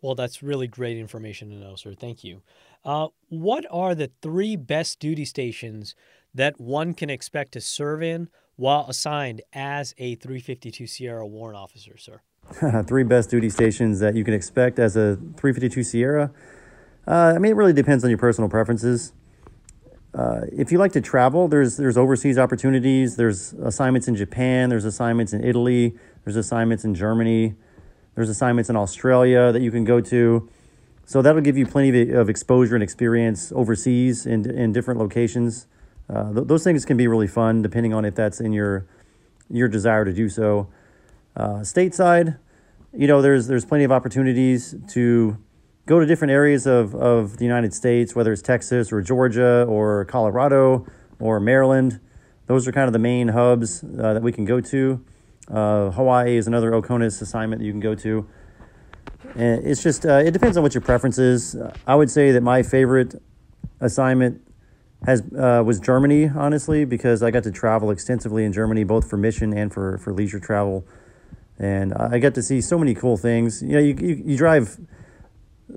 Well, 0.00 0.14
that's 0.14 0.42
really 0.42 0.66
great 0.66 0.96
information 0.96 1.50
to 1.50 1.56
know, 1.56 1.74
sir. 1.76 1.94
Thank 1.94 2.24
you. 2.24 2.42
Uh, 2.84 3.08
what 3.28 3.66
are 3.70 3.94
the 3.94 4.10
three 4.22 4.56
best 4.56 5.00
duty 5.00 5.24
stations 5.24 5.94
that 6.34 6.60
one 6.60 6.94
can 6.94 7.10
expect 7.10 7.52
to 7.52 7.60
serve 7.60 8.02
in 8.02 8.28
while 8.56 8.86
assigned 8.88 9.42
as 9.52 9.94
a 9.98 10.14
352 10.16 10.86
Sierra 10.86 11.26
warrant 11.26 11.58
officer, 11.58 11.96
sir? 11.96 12.20
three 12.86 13.02
best 13.02 13.30
duty 13.30 13.50
stations 13.50 14.00
that 14.00 14.14
you 14.14 14.24
can 14.24 14.34
expect 14.34 14.78
as 14.78 14.96
a 14.96 15.16
352 15.16 15.82
Sierra. 15.82 16.30
Uh, 17.06 17.32
I 17.34 17.38
mean, 17.38 17.52
it 17.52 17.56
really 17.56 17.72
depends 17.72 18.02
on 18.04 18.10
your 18.10 18.18
personal 18.18 18.48
preferences. 18.48 19.12
Uh, 20.14 20.42
if 20.50 20.72
you 20.72 20.78
like 20.78 20.92
to 20.92 21.00
travel, 21.00 21.46
there's 21.46 21.76
there's 21.76 21.98
overseas 21.98 22.38
opportunities. 22.38 23.16
There's 23.16 23.52
assignments 23.52 24.08
in 24.08 24.16
Japan. 24.16 24.70
There's 24.70 24.86
assignments 24.86 25.32
in 25.32 25.44
Italy. 25.44 25.94
There's 26.24 26.36
assignments 26.36 26.84
in 26.84 26.94
Germany. 26.94 27.54
There's 28.14 28.30
assignments 28.30 28.70
in 28.70 28.76
Australia 28.76 29.52
that 29.52 29.60
you 29.60 29.70
can 29.70 29.84
go 29.84 30.00
to. 30.00 30.48
So 31.04 31.20
that'll 31.20 31.42
give 31.42 31.58
you 31.58 31.66
plenty 31.66 32.10
of, 32.10 32.28
exposure 32.30 32.74
and 32.74 32.82
experience 32.82 33.52
overseas 33.54 34.24
in 34.24 34.50
in 34.50 34.72
different 34.72 34.98
locations. 34.98 35.66
Uh, 36.08 36.32
th- 36.32 36.46
those 36.46 36.64
things 36.64 36.84
can 36.84 36.96
be 36.96 37.08
really 37.08 37.26
fun, 37.26 37.62
depending 37.62 37.92
on 37.92 38.04
if 38.04 38.14
that's 38.14 38.40
in 38.40 38.52
your 38.52 38.86
your 39.48 39.68
desire 39.68 40.04
to 40.04 40.12
do 40.12 40.28
so. 40.28 40.68
Uh, 41.36 41.60
stateside, 41.60 42.38
you 42.92 43.06
know, 43.06 43.22
there's 43.22 43.46
there's 43.46 43.64
plenty 43.64 43.84
of 43.84 43.92
opportunities 43.92 44.74
to 44.88 45.38
go 45.86 46.00
to 46.00 46.06
different 46.06 46.32
areas 46.32 46.66
of, 46.66 46.94
of 46.94 47.36
the 47.36 47.44
United 47.44 47.72
States, 47.72 48.14
whether 48.14 48.32
it's 48.32 48.42
Texas 48.42 48.92
or 48.92 49.00
Georgia 49.00 49.64
or 49.68 50.04
Colorado 50.06 50.84
or 51.20 51.38
Maryland. 51.38 52.00
Those 52.46 52.66
are 52.68 52.72
kind 52.72 52.86
of 52.86 52.92
the 52.92 52.98
main 52.98 53.28
hubs 53.28 53.84
uh, 53.84 54.14
that 54.14 54.22
we 54.22 54.32
can 54.32 54.44
go 54.44 54.60
to. 54.60 55.04
Uh, 55.48 55.90
Hawaii 55.90 56.36
is 56.36 56.48
another 56.48 56.72
OCONUS 56.72 57.22
assignment 57.22 57.60
that 57.60 57.66
you 57.66 57.72
can 57.72 57.80
go 57.80 57.94
to. 57.94 58.28
And 59.36 59.64
it's 59.64 59.82
just, 59.82 60.04
uh, 60.04 60.22
it 60.24 60.32
depends 60.32 60.56
on 60.56 60.62
what 60.62 60.74
your 60.74 60.80
preference 60.80 61.18
is. 61.18 61.56
I 61.86 61.94
would 61.94 62.10
say 62.10 62.32
that 62.32 62.42
my 62.42 62.62
favorite 62.62 63.20
assignment 63.80 64.42
has 65.04 65.22
uh, 65.38 65.62
was 65.64 65.78
Germany, 65.78 66.28
honestly, 66.28 66.84
because 66.84 67.22
I 67.22 67.30
got 67.30 67.44
to 67.44 67.52
travel 67.52 67.90
extensively 67.90 68.44
in 68.44 68.52
Germany, 68.52 68.84
both 68.84 69.08
for 69.08 69.16
mission 69.16 69.56
and 69.56 69.72
for, 69.72 69.98
for 69.98 70.12
leisure 70.12 70.40
travel. 70.40 70.84
And 71.58 71.94
I 71.94 72.18
got 72.18 72.34
to 72.34 72.42
see 72.42 72.60
so 72.60 72.78
many 72.78 72.94
cool 72.94 73.16
things. 73.16 73.62
You 73.62 73.68
know, 73.68 73.78
you, 73.78 73.94
you, 73.98 74.22
you 74.26 74.36
drive 74.36 74.78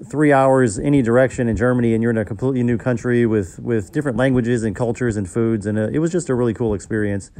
three 0.09 0.31
hours 0.31 0.77
any 0.77 1.01
direction 1.01 1.47
in 1.47 1.55
Germany, 1.55 1.93
and 1.93 2.01
you're 2.01 2.11
in 2.11 2.17
a 2.17 2.25
completely 2.25 2.63
new 2.63 2.77
country 2.77 3.25
with 3.25 3.59
with 3.59 3.91
different 3.91 4.17
languages 4.17 4.63
and 4.63 4.75
cultures 4.75 5.17
and 5.17 5.29
foods, 5.29 5.65
and 5.65 5.77
uh, 5.77 5.87
it 5.87 5.99
was 5.99 6.11
just 6.11 6.29
a 6.29 6.35
really 6.35 6.53
cool 6.53 6.73
experience. 6.73 7.31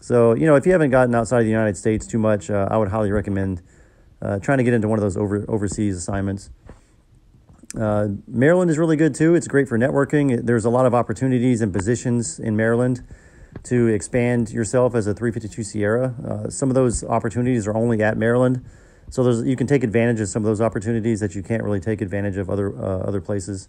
So 0.00 0.34
you 0.34 0.46
know, 0.46 0.56
if 0.56 0.66
you 0.66 0.72
haven't 0.72 0.90
gotten 0.90 1.14
outside 1.14 1.38
of 1.40 1.44
the 1.44 1.50
United 1.50 1.76
States 1.76 2.06
too 2.06 2.18
much, 2.18 2.50
uh, 2.50 2.68
I 2.70 2.76
would 2.76 2.88
highly 2.88 3.10
recommend 3.10 3.62
uh, 4.20 4.38
trying 4.38 4.58
to 4.58 4.64
get 4.64 4.74
into 4.74 4.88
one 4.88 4.98
of 4.98 5.02
those 5.02 5.16
over 5.16 5.44
overseas 5.48 5.96
assignments. 5.96 6.50
Uh, 7.78 8.08
Maryland 8.28 8.70
is 8.70 8.78
really 8.78 8.96
good 8.96 9.14
too. 9.14 9.34
It's 9.34 9.48
great 9.48 9.68
for 9.68 9.78
networking. 9.78 10.44
There's 10.44 10.64
a 10.64 10.70
lot 10.70 10.86
of 10.86 10.94
opportunities 10.94 11.60
and 11.60 11.72
positions 11.72 12.38
in 12.38 12.56
Maryland 12.56 13.02
to 13.64 13.88
expand 13.88 14.50
yourself 14.50 14.94
as 14.94 15.06
a 15.06 15.14
352 15.14 15.62
Sierra. 15.62 16.14
Uh, 16.26 16.50
some 16.50 16.68
of 16.68 16.74
those 16.74 17.04
opportunities 17.04 17.66
are 17.66 17.76
only 17.76 18.02
at 18.02 18.16
Maryland. 18.16 18.64
So 19.10 19.22
there's 19.22 19.46
you 19.46 19.56
can 19.56 19.66
take 19.66 19.84
advantage 19.84 20.20
of 20.20 20.28
some 20.28 20.42
of 20.42 20.46
those 20.46 20.60
opportunities 20.60 21.20
that 21.20 21.34
you 21.34 21.42
can't 21.42 21.62
really 21.62 21.80
take 21.80 22.00
advantage 22.00 22.36
of 22.36 22.48
other 22.48 22.76
uh, 22.76 23.00
other 23.00 23.20
places. 23.20 23.68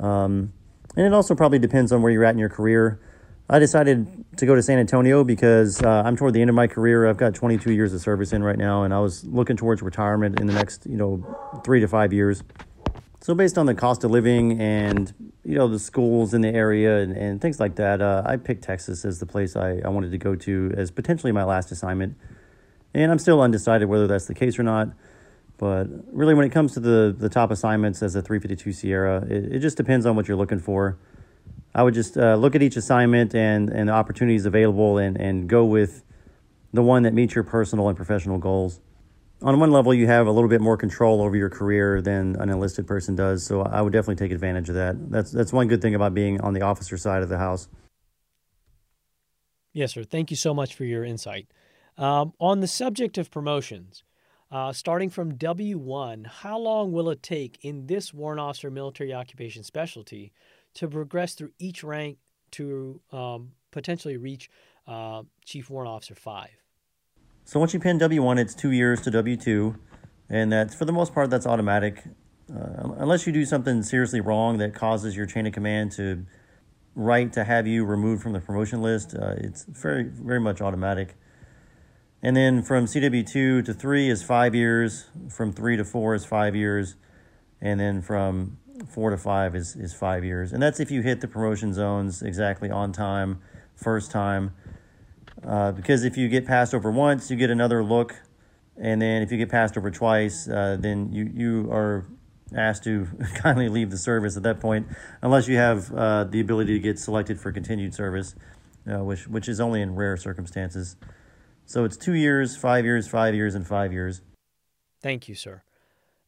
Um, 0.00 0.52
and 0.96 1.06
it 1.06 1.12
also 1.12 1.34
probably 1.34 1.58
depends 1.58 1.92
on 1.92 2.02
where 2.02 2.12
you're 2.12 2.24
at 2.24 2.32
in 2.32 2.38
your 2.38 2.48
career. 2.48 3.00
I 3.48 3.58
decided 3.58 4.24
to 4.38 4.46
go 4.46 4.54
to 4.54 4.62
San 4.62 4.78
Antonio 4.78 5.22
because 5.22 5.82
uh, 5.82 6.02
I'm 6.04 6.16
toward 6.16 6.32
the 6.32 6.40
end 6.40 6.48
of 6.48 6.56
my 6.56 6.66
career. 6.66 7.06
I've 7.06 7.18
got 7.18 7.34
22 7.34 7.72
years 7.72 7.92
of 7.92 8.00
service 8.00 8.32
in 8.32 8.42
right 8.42 8.56
now, 8.56 8.84
and 8.84 8.94
I 8.94 9.00
was 9.00 9.22
looking 9.24 9.56
towards 9.56 9.82
retirement 9.82 10.40
in 10.40 10.46
the 10.46 10.54
next, 10.54 10.86
you 10.86 10.96
know, 10.96 11.22
three 11.62 11.80
to 11.80 11.88
five 11.88 12.12
years. 12.12 12.42
So 13.24 13.34
based 13.34 13.56
on 13.56 13.64
the 13.64 13.74
cost 13.74 14.04
of 14.04 14.10
living 14.10 14.60
and 14.60 15.10
you 15.46 15.54
know 15.54 15.66
the 15.66 15.78
schools 15.78 16.34
in 16.34 16.42
the 16.42 16.50
area 16.50 16.98
and, 16.98 17.16
and 17.16 17.40
things 17.40 17.58
like 17.58 17.76
that, 17.76 18.02
uh, 18.02 18.22
I 18.22 18.36
picked 18.36 18.62
Texas 18.62 19.02
as 19.06 19.18
the 19.18 19.24
place 19.24 19.56
I, 19.56 19.80
I 19.82 19.88
wanted 19.88 20.10
to 20.10 20.18
go 20.18 20.34
to 20.34 20.74
as 20.76 20.90
potentially 20.90 21.32
my 21.32 21.42
last 21.42 21.72
assignment. 21.72 22.18
And 22.92 23.10
I'm 23.10 23.18
still 23.18 23.40
undecided 23.40 23.88
whether 23.88 24.06
that's 24.06 24.26
the 24.26 24.34
case 24.34 24.58
or 24.58 24.62
not. 24.62 24.88
But 25.56 25.86
really, 26.12 26.34
when 26.34 26.44
it 26.44 26.50
comes 26.50 26.74
to 26.74 26.80
the, 26.80 27.16
the 27.18 27.30
top 27.30 27.50
assignments 27.50 28.02
as 28.02 28.14
a 28.14 28.20
352 28.20 28.72
Sierra, 28.74 29.22
it, 29.22 29.54
it 29.54 29.60
just 29.60 29.78
depends 29.78 30.04
on 30.04 30.16
what 30.16 30.28
you're 30.28 30.36
looking 30.36 30.60
for. 30.60 30.98
I 31.74 31.82
would 31.82 31.94
just 31.94 32.18
uh, 32.18 32.34
look 32.34 32.54
at 32.54 32.60
each 32.60 32.76
assignment 32.76 33.34
and, 33.34 33.70
and 33.70 33.88
the 33.88 33.94
opportunities 33.94 34.44
available 34.44 34.98
and, 34.98 35.16
and 35.16 35.48
go 35.48 35.64
with 35.64 36.04
the 36.74 36.82
one 36.82 37.04
that 37.04 37.14
meets 37.14 37.34
your 37.34 37.44
personal 37.44 37.88
and 37.88 37.96
professional 37.96 38.36
goals. 38.36 38.82
On 39.44 39.60
one 39.60 39.70
level, 39.70 39.92
you 39.92 40.06
have 40.06 40.26
a 40.26 40.30
little 40.30 40.48
bit 40.48 40.62
more 40.62 40.78
control 40.78 41.20
over 41.20 41.36
your 41.36 41.50
career 41.50 42.00
than 42.00 42.34
an 42.40 42.48
enlisted 42.48 42.86
person 42.86 43.14
does, 43.14 43.44
so 43.44 43.60
I 43.60 43.82
would 43.82 43.92
definitely 43.92 44.16
take 44.26 44.32
advantage 44.32 44.70
of 44.70 44.74
that. 44.76 45.10
That's, 45.10 45.30
that's 45.30 45.52
one 45.52 45.68
good 45.68 45.82
thing 45.82 45.94
about 45.94 46.14
being 46.14 46.40
on 46.40 46.54
the 46.54 46.62
officer 46.62 46.96
side 46.96 47.22
of 47.22 47.28
the 47.28 47.36
house. 47.36 47.68
Yes, 49.74 49.92
sir. 49.92 50.02
Thank 50.02 50.30
you 50.30 50.36
so 50.38 50.54
much 50.54 50.74
for 50.74 50.84
your 50.84 51.04
insight. 51.04 51.48
Um, 51.98 52.32
on 52.40 52.60
the 52.60 52.66
subject 52.66 53.18
of 53.18 53.30
promotions, 53.30 54.02
uh, 54.50 54.72
starting 54.72 55.10
from 55.10 55.32
W1, 55.32 56.26
how 56.26 56.58
long 56.58 56.90
will 56.92 57.10
it 57.10 57.22
take 57.22 57.58
in 57.60 57.86
this 57.86 58.14
warrant 58.14 58.40
officer 58.40 58.70
military 58.70 59.12
occupation 59.12 59.62
specialty 59.62 60.32
to 60.72 60.88
progress 60.88 61.34
through 61.34 61.52
each 61.58 61.84
rank 61.84 62.16
to 62.52 62.98
um, 63.12 63.52
potentially 63.72 64.16
reach 64.16 64.48
uh, 64.86 65.22
Chief 65.44 65.68
Warrant 65.68 65.90
Officer 65.90 66.14
5? 66.14 66.63
So 67.46 67.60
once 67.60 67.74
you 67.74 67.80
pin 67.80 67.98
W1, 67.98 68.38
it's 68.38 68.54
two 68.54 68.70
years 68.70 69.02
to 69.02 69.10
W2, 69.10 69.78
and 70.30 70.50
that's 70.50 70.74
for 70.74 70.86
the 70.86 70.92
most 70.92 71.12
part 71.12 71.28
that's 71.28 71.46
automatic, 71.46 72.02
uh, 72.50 72.88
unless 72.96 73.26
you 73.26 73.34
do 73.34 73.44
something 73.44 73.82
seriously 73.82 74.20
wrong 74.20 74.56
that 74.58 74.74
causes 74.74 75.14
your 75.14 75.26
chain 75.26 75.46
of 75.46 75.52
command 75.52 75.92
to 75.92 76.24
write 76.94 77.34
to 77.34 77.44
have 77.44 77.66
you 77.66 77.84
removed 77.84 78.22
from 78.22 78.32
the 78.32 78.40
promotion 78.40 78.80
list. 78.80 79.14
Uh, 79.14 79.34
it's 79.36 79.64
very 79.64 80.04
very 80.04 80.40
much 80.40 80.62
automatic. 80.62 81.16
And 82.22 82.34
then 82.34 82.62
from 82.62 82.86
CW2 82.86 83.66
to 83.66 83.74
3 83.74 84.08
is 84.08 84.22
five 84.22 84.54
years, 84.54 85.04
from 85.28 85.52
3 85.52 85.76
to 85.76 85.84
4 85.84 86.14
is 86.14 86.24
five 86.24 86.56
years, 86.56 86.96
and 87.60 87.78
then 87.78 88.00
from 88.00 88.56
4 88.88 89.10
to 89.10 89.18
5 89.18 89.54
is, 89.54 89.76
is 89.76 89.92
five 89.92 90.24
years. 90.24 90.54
And 90.54 90.62
that's 90.62 90.80
if 90.80 90.90
you 90.90 91.02
hit 91.02 91.20
the 91.20 91.28
promotion 91.28 91.74
zones 91.74 92.22
exactly 92.22 92.70
on 92.70 92.92
time, 92.92 93.40
first 93.76 94.10
time. 94.10 94.54
Uh, 95.46 95.72
because 95.72 96.04
if 96.04 96.16
you 96.16 96.28
get 96.28 96.46
passed 96.46 96.74
over 96.74 96.90
once, 96.90 97.30
you 97.30 97.36
get 97.36 97.50
another 97.50 97.84
look. 97.84 98.14
And 98.76 99.00
then 99.00 99.22
if 99.22 99.30
you 99.30 99.38
get 99.38 99.50
passed 99.50 99.76
over 99.76 99.90
twice, 99.90 100.48
uh, 100.48 100.76
then 100.80 101.12
you, 101.12 101.30
you 101.32 101.70
are 101.70 102.06
asked 102.56 102.84
to 102.84 103.06
kindly 103.34 103.68
leave 103.68 103.90
the 103.90 103.98
service 103.98 104.36
at 104.36 104.42
that 104.44 104.60
point, 104.60 104.86
unless 105.22 105.48
you 105.48 105.56
have 105.56 105.92
uh, 105.92 106.24
the 106.24 106.40
ability 106.40 106.72
to 106.72 106.80
get 106.80 106.98
selected 106.98 107.38
for 107.40 107.52
continued 107.52 107.94
service, 107.94 108.34
uh, 108.90 109.02
which, 109.04 109.28
which 109.28 109.48
is 109.48 109.60
only 109.60 109.80
in 109.80 109.94
rare 109.94 110.16
circumstances. 110.16 110.96
So 111.66 111.84
it's 111.84 111.96
two 111.96 112.14
years, 112.14 112.56
five 112.56 112.84
years, 112.84 113.06
five 113.08 113.34
years, 113.34 113.54
and 113.54 113.66
five 113.66 113.92
years. 113.92 114.22
Thank 115.02 115.28
you, 115.28 115.34
sir. 115.34 115.62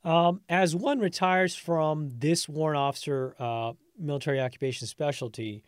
Um, 0.04 0.40
as 0.48 0.76
one 0.76 1.00
retires 1.00 1.56
from 1.56 2.10
this 2.18 2.48
warrant 2.48 2.78
officer 2.78 3.34
uh, 3.38 3.72
military 3.98 4.40
occupation 4.40 4.86
specialty, 4.86 5.64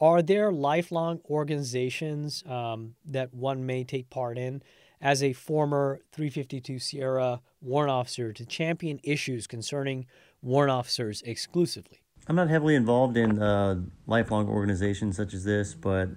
are 0.00 0.22
there 0.22 0.50
lifelong 0.50 1.20
organizations 1.28 2.42
um, 2.48 2.94
that 3.04 3.34
one 3.34 3.66
may 3.66 3.84
take 3.84 4.08
part 4.10 4.38
in 4.38 4.62
as 5.00 5.22
a 5.22 5.32
former 5.32 6.00
352 6.12 6.78
Sierra 6.78 7.40
warrant 7.60 7.90
officer 7.90 8.32
to 8.32 8.46
champion 8.46 9.00
issues 9.02 9.46
concerning 9.46 10.06
warrant 10.42 10.70
officers 10.70 11.22
exclusively? 11.22 12.00
I'm 12.26 12.36
not 12.36 12.48
heavily 12.48 12.74
involved 12.74 13.16
in 13.16 13.42
uh, 13.42 13.80
lifelong 14.06 14.48
organizations 14.48 15.16
such 15.16 15.34
as 15.34 15.44
this, 15.44 15.74
but 15.74 16.08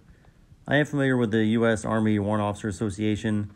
I 0.67 0.77
am 0.77 0.85
familiar 0.85 1.17
with 1.17 1.31
the 1.31 1.45
U.S. 1.45 1.85
Army 1.85 2.19
Warrant 2.19 2.43
Officer 2.43 2.67
Association, 2.67 3.51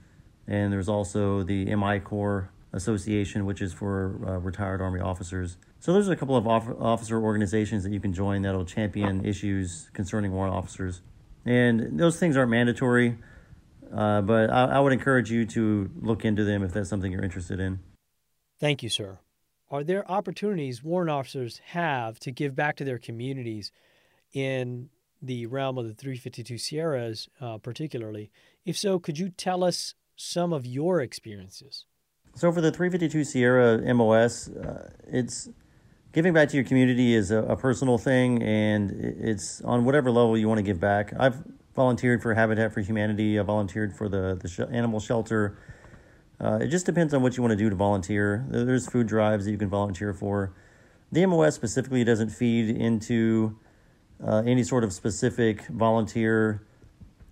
and 0.47 0.73
there's 0.73 0.89
also 0.89 1.43
the 1.43 1.73
MI 1.75 1.99
Corps 1.99 2.49
Association, 2.77 3.45
which 3.45 3.61
is 3.61 3.73
for 3.73 4.19
uh, 4.25 4.37
retired 4.39 4.81
Army 4.81 4.99
officers. 4.99 5.57
So 5.79 5.93
there's 5.93 6.07
a 6.07 6.15
couple 6.15 6.35
of 6.35 6.47
officer 6.47 7.21
organizations 7.21 7.83
that 7.83 7.91
you 7.91 7.99
can 7.99 8.13
join 8.13 8.43
that'll 8.43 8.65
champion 8.65 9.25
issues 9.25 9.89
concerning 9.93 10.31
warrant 10.31 10.55
officers. 10.55 11.01
And 11.45 11.99
those 11.99 12.19
things 12.19 12.37
aren't 12.37 12.51
mandatory, 12.51 13.17
uh, 13.93 14.21
but 14.21 14.49
I, 14.49 14.65
I 14.65 14.79
would 14.79 14.93
encourage 14.93 15.29
you 15.29 15.45
to 15.47 15.89
look 15.99 16.25
into 16.25 16.43
them 16.43 16.63
if 16.63 16.73
that's 16.73 16.89
something 16.89 17.11
you're 17.11 17.23
interested 17.23 17.59
in. 17.59 17.79
Thank 18.59 18.81
you, 18.81 18.89
sir. 18.89 19.19
Are 19.69 19.83
there 19.83 20.09
opportunities 20.09 20.83
warrant 20.83 21.11
officers 21.11 21.61
have 21.71 22.19
to 22.21 22.31
give 22.31 22.55
back 22.55 22.77
to 22.77 22.85
their 22.85 22.97
communities 22.97 23.71
in 24.33 24.89
the 25.21 25.45
realm 25.45 25.77
of 25.77 25.87
the 25.87 25.93
352 25.93 26.57
Sierras, 26.57 27.29
uh, 27.41 27.57
particularly. 27.57 28.31
If 28.65 28.77
so, 28.77 28.99
could 28.99 29.17
you 29.17 29.29
tell 29.29 29.63
us 29.63 29.95
some 30.15 30.53
of 30.53 30.65
your 30.65 31.01
experiences? 31.01 31.85
So, 32.37 32.51
for 32.51 32.61
the 32.61 32.71
352 32.71 33.23
Sierra 33.23 33.95
MOS, 33.95 34.47
uh, 34.47 34.91
it's 35.07 35.49
giving 36.13 36.33
back 36.33 36.49
to 36.49 36.55
your 36.55 36.65
community 36.65 37.15
is 37.15 37.31
a, 37.31 37.39
a, 37.39 37.55
personal 37.57 37.97
thing, 37.97 38.43
and 38.43 38.91
it's 38.91 39.59
on 39.61 39.85
whatever 39.85 40.11
level 40.11 40.37
you 40.37 40.47
want 40.47 40.59
to 40.59 40.63
give 40.63 40.79
back. 40.79 41.13
I've 41.19 41.41
volunteered 41.75 42.21
for 42.21 42.35
Habitat 42.35 42.75
for 42.75 42.81
Humanity. 42.81 43.39
I 43.39 43.41
volunteered 43.41 43.91
for 43.91 44.07
the 44.07 44.37
the 44.39 44.47
sh- 44.47 44.59
animal 44.71 44.99
shelter. 44.99 45.57
Uh, 46.39 46.59
it 46.61 46.67
just 46.67 46.85
depends 46.85 47.11
on 47.15 47.23
what 47.23 47.37
you 47.37 47.41
want 47.41 47.53
to 47.53 47.57
do 47.57 47.71
to 47.71 47.75
volunteer. 47.75 48.45
There's 48.49 48.87
food 48.87 49.07
drives 49.07 49.45
that 49.45 49.51
you 49.51 49.57
can 49.57 49.69
volunteer 49.69 50.13
for. 50.13 50.53
The 51.11 51.25
MOS 51.25 51.55
specifically 51.55 52.03
doesn't 52.03 52.29
feed 52.29 52.69
into 52.69 53.57
uh, 54.23 54.43
any 54.45 54.61
sort 54.61 54.83
of 54.83 54.93
specific 54.93 55.65
volunteer 55.69 56.61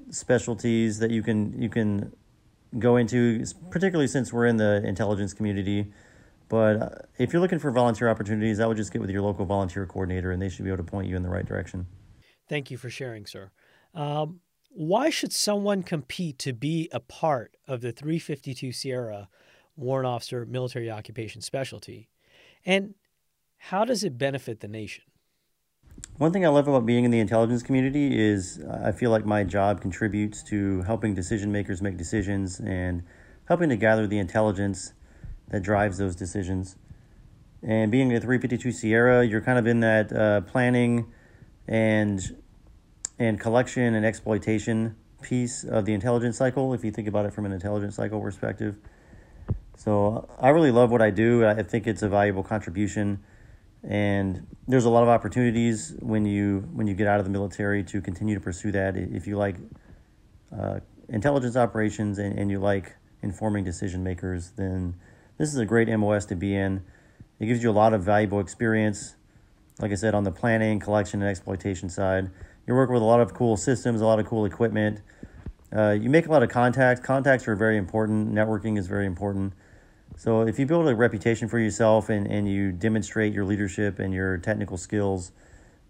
specialties 0.10 0.98
that 0.98 1.12
you 1.12 1.22
can 1.22 1.62
you 1.62 1.70
can 1.70 2.12
go 2.80 2.98
into, 2.98 3.44
particularly 3.70 4.08
since 4.08 4.34
we're 4.34 4.46
in 4.46 4.58
the 4.58 4.84
intelligence 4.86 5.34
community. 5.34 5.92
But 6.48 6.82
uh, 6.82 6.90
if 7.18 7.34
you're 7.34 7.42
looking 7.42 7.60
for 7.60 7.72
volunteer 7.72 8.10
opportunities, 8.10 8.60
I 8.60 8.68
would 8.68 8.78
just 8.78 8.92
get 8.92 9.02
with 9.02 9.10
your 9.10 9.22
local 9.22 9.46
volunteer 9.46 9.86
coordinator, 9.86 10.32
and 10.32 10.42
they 10.42 10.50
should 10.50 10.66
be 10.66 10.72
able 10.72 10.84
to 10.84 10.92
point 10.92 11.08
you 11.08 11.16
in 11.16 11.24
the 11.24 11.30
right 11.30 11.46
direction. 11.46 11.88
Thank 12.48 12.70
you 12.70 12.78
for 12.78 12.90
sharing, 12.90 13.26
sir. 13.26 13.52
Um, 13.94 14.42
why 14.70 15.10
should 15.10 15.34
someone 15.34 15.84
compete 15.84 16.38
to 16.40 16.54
be 16.54 16.90
a 16.92 17.00
part 17.00 17.56
of 17.68 17.82
the 17.82 17.92
352 17.92 18.72
Sierra 18.72 19.30
Warrant 19.76 20.08
Officer 20.08 20.46
Military 20.46 20.92
Occupation 20.92 21.42
Specialty? 21.42 22.10
And 22.66 22.94
how 23.58 23.86
does 23.86 24.04
it 24.04 24.18
benefit 24.18 24.60
the 24.60 24.68
nation? 24.68 25.06
One 26.18 26.32
thing 26.32 26.46
I 26.46 26.48
love 26.50 26.70
about 26.70 26.86
being 26.86 27.04
in 27.04 27.12
the 27.12 27.20
intelligence 27.20 27.62
community 27.62 28.18
is 28.18 28.64
I 28.64 28.94
feel 28.94 29.12
like 29.12 29.26
my 29.26 29.44
job 29.44 29.82
contributes 29.82 30.44
to 30.44 30.82
helping 30.84 31.14
decision 31.14 31.52
makers 31.52 31.82
make 31.82 31.98
decisions 31.98 32.62
and 32.62 33.04
helping 33.50 33.68
to 33.68 33.76
gather 33.76 34.08
the 34.08 34.18
intelligence 34.18 34.94
that 35.50 35.62
drives 35.62 35.98
those 35.98 36.16
decisions. 36.16 36.78
And 37.62 37.92
being 37.92 38.16
a 38.16 38.22
352 38.22 38.72
Sierra, 38.72 39.26
you're 39.26 39.42
kind 39.42 39.60
of 39.60 39.68
in 39.68 39.82
that 39.82 40.14
uh, 40.14 40.42
planning 40.42 41.12
and 41.68 42.22
and 43.20 43.38
collection 43.38 43.94
and 43.94 44.06
exploitation 44.06 44.96
piece 45.22 45.66
of 45.66 45.84
the 45.84 45.94
intelligence 45.94 46.38
cycle. 46.38 46.74
If 46.74 46.86
you 46.86 46.92
think 46.92 47.10
about 47.10 47.26
it 47.26 47.34
from 47.34 47.46
an 47.46 47.52
intelligence 47.52 47.96
cycle 47.96 48.22
perspective, 48.22 48.78
so 49.76 50.30
I 50.40 50.50
really 50.50 50.72
love 50.72 50.92
what 50.92 51.02
I 51.02 51.10
do. 51.10 51.46
I 51.46 51.62
think 51.62 51.88
it's 51.88 52.04
a 52.04 52.10
valuable 52.10 52.44
contribution 52.44 53.20
and 53.88 54.48
there's 54.68 54.86
a 54.86 54.90
lot 54.90 55.04
of 55.04 55.10
opportunities 55.10 55.96
when 56.00 56.26
you 56.26 56.68
when 56.74 56.88
you 56.88 56.96
get 56.96 57.08
out 57.08 57.20
of 57.20 57.26
the 57.26 57.32
military 57.32 57.84
to 57.84 58.02
continue 58.02 58.34
to 58.34 58.42
pursue 58.42 58.72
that. 58.72 58.98
If 58.98 59.28
you 59.28 59.38
like 59.38 59.58
uh, 60.58 60.80
intelligence 61.10 61.56
operations 61.56 62.18
and, 62.18 62.38
and 62.38 62.50
you 62.50 62.60
like 62.60 62.96
informing 63.22 63.64
decision 63.64 64.04
makers 64.04 64.52
then 64.56 64.96
this 65.38 65.50
is 65.50 65.58
a 65.58 65.66
great 65.66 65.88
mos 65.88 66.26
to 66.26 66.36
be 66.36 66.56
in. 66.56 66.84
It 67.40 67.46
gives 67.46 67.62
you 67.62 67.70
a 67.70 67.74
lot 67.74 67.94
of 67.94 68.04
valuable 68.04 68.40
experience 68.40 69.16
like 69.80 69.92
i 69.92 69.96
said 69.96 70.16
on 70.16 70.24
the 70.24 70.32
planning 70.32 70.80
collection 70.80 71.22
and 71.22 71.30
exploitation 71.30 71.90
side. 71.90 72.32
You're 72.66 72.78
working 72.78 72.94
with 72.94 73.04
a 73.04 73.06
lot 73.06 73.20
of 73.20 73.34
cool 73.36 73.56
systems 73.56 74.02
a 74.02 74.06
lot 74.06 74.20
of 74.20 74.26
cool 74.26 74.46
equipment. 74.46 75.02
Uh, 75.76 75.92
you 75.92 76.10
make 76.10 76.26
a 76.26 76.32
lot 76.32 76.42
of 76.42 76.50
contacts. 76.50 77.02
Contacts 77.02 77.48
are 77.48 77.56
very 77.56 77.78
important. 77.78 78.34
Networking 78.34 78.78
is 78.80 78.88
very 78.88 79.06
important 79.06 79.54
so 80.18 80.42
if 80.42 80.58
you 80.60 80.66
build 80.66 80.88
a 80.88 80.96
reputation 80.96 81.48
for 81.48 81.60
yourself 81.60 82.10
and, 82.10 82.26
and 82.28 82.48
you 82.48 82.72
demonstrate 82.72 83.34
your 83.34 83.46
leadership 83.46 84.00
and 84.00 84.14
your 84.14 84.38
technical 84.38 84.78
skills, 84.78 85.32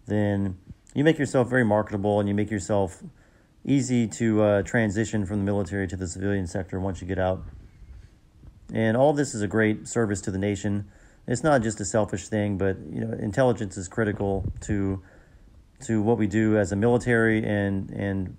then 0.06 0.58
you 0.94 1.04
make 1.04 1.18
yourself 1.18 1.48
very 1.48 1.64
marketable 1.64 2.18
and 2.18 2.28
you 2.28 2.34
make 2.34 2.50
yourself 2.50 3.02
easy 3.64 4.06
to 4.06 4.42
uh, 4.42 4.62
transition 4.62 5.26
from 5.26 5.38
the 5.38 5.44
military 5.44 5.86
to 5.88 5.96
the 5.96 6.08
civilian 6.08 6.46
sector 6.46 6.80
once 6.80 7.00
you 7.00 7.06
get 7.06 7.18
out. 7.18 7.42
And 8.72 8.96
all 8.96 9.12
this 9.12 9.34
is 9.34 9.42
a 9.42 9.46
great 9.46 9.86
service 9.86 10.20
to 10.22 10.30
the 10.30 10.38
nation. 10.38 10.88
It's 11.28 11.42
not 11.42 11.62
just 11.62 11.80
a 11.80 11.84
selfish 11.84 12.28
thing, 12.28 12.58
but 12.58 12.76
you 12.90 13.00
know, 13.00 13.12
intelligence 13.18 13.76
is 13.76 13.88
critical 13.88 14.52
to 14.62 15.02
to 15.84 16.00
what 16.00 16.16
we 16.16 16.26
do 16.26 16.56
as 16.56 16.72
a 16.72 16.76
military 16.76 17.44
and 17.44 17.90
and 17.90 18.36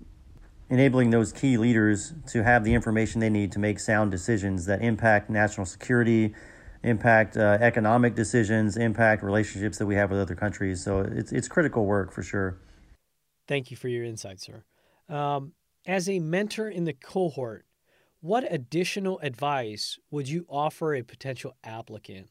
enabling 0.70 1.10
those 1.10 1.32
key 1.32 1.56
leaders 1.56 2.12
to 2.26 2.42
have 2.44 2.64
the 2.64 2.74
information 2.74 3.20
they 3.20 3.30
need 3.30 3.52
to 3.52 3.58
make 3.58 3.78
sound 3.78 4.10
decisions 4.10 4.66
that 4.66 4.82
impact 4.82 5.30
national 5.30 5.66
security, 5.66 6.34
impact 6.82 7.36
uh, 7.36 7.58
economic 7.60 8.14
decisions, 8.14 8.76
impact 8.76 9.22
relationships 9.22 9.78
that 9.78 9.86
we 9.86 9.94
have 9.94 10.10
with 10.10 10.20
other 10.20 10.34
countries. 10.34 10.82
So 10.82 11.00
it's 11.00 11.32
it's 11.32 11.48
critical 11.48 11.86
work 11.86 12.12
for 12.12 12.22
sure. 12.22 12.58
Thank 13.46 13.70
you 13.70 13.76
for 13.76 13.88
your 13.88 14.04
insight, 14.04 14.40
sir. 14.40 14.64
Um, 15.08 15.52
as 15.86 16.08
a 16.08 16.18
mentor 16.18 16.68
in 16.68 16.84
the 16.84 16.92
cohort, 16.92 17.64
what 18.20 18.44
additional 18.52 19.18
advice 19.20 19.98
would 20.10 20.28
you 20.28 20.44
offer 20.48 20.94
a 20.94 21.02
potential 21.02 21.56
applicant? 21.64 22.28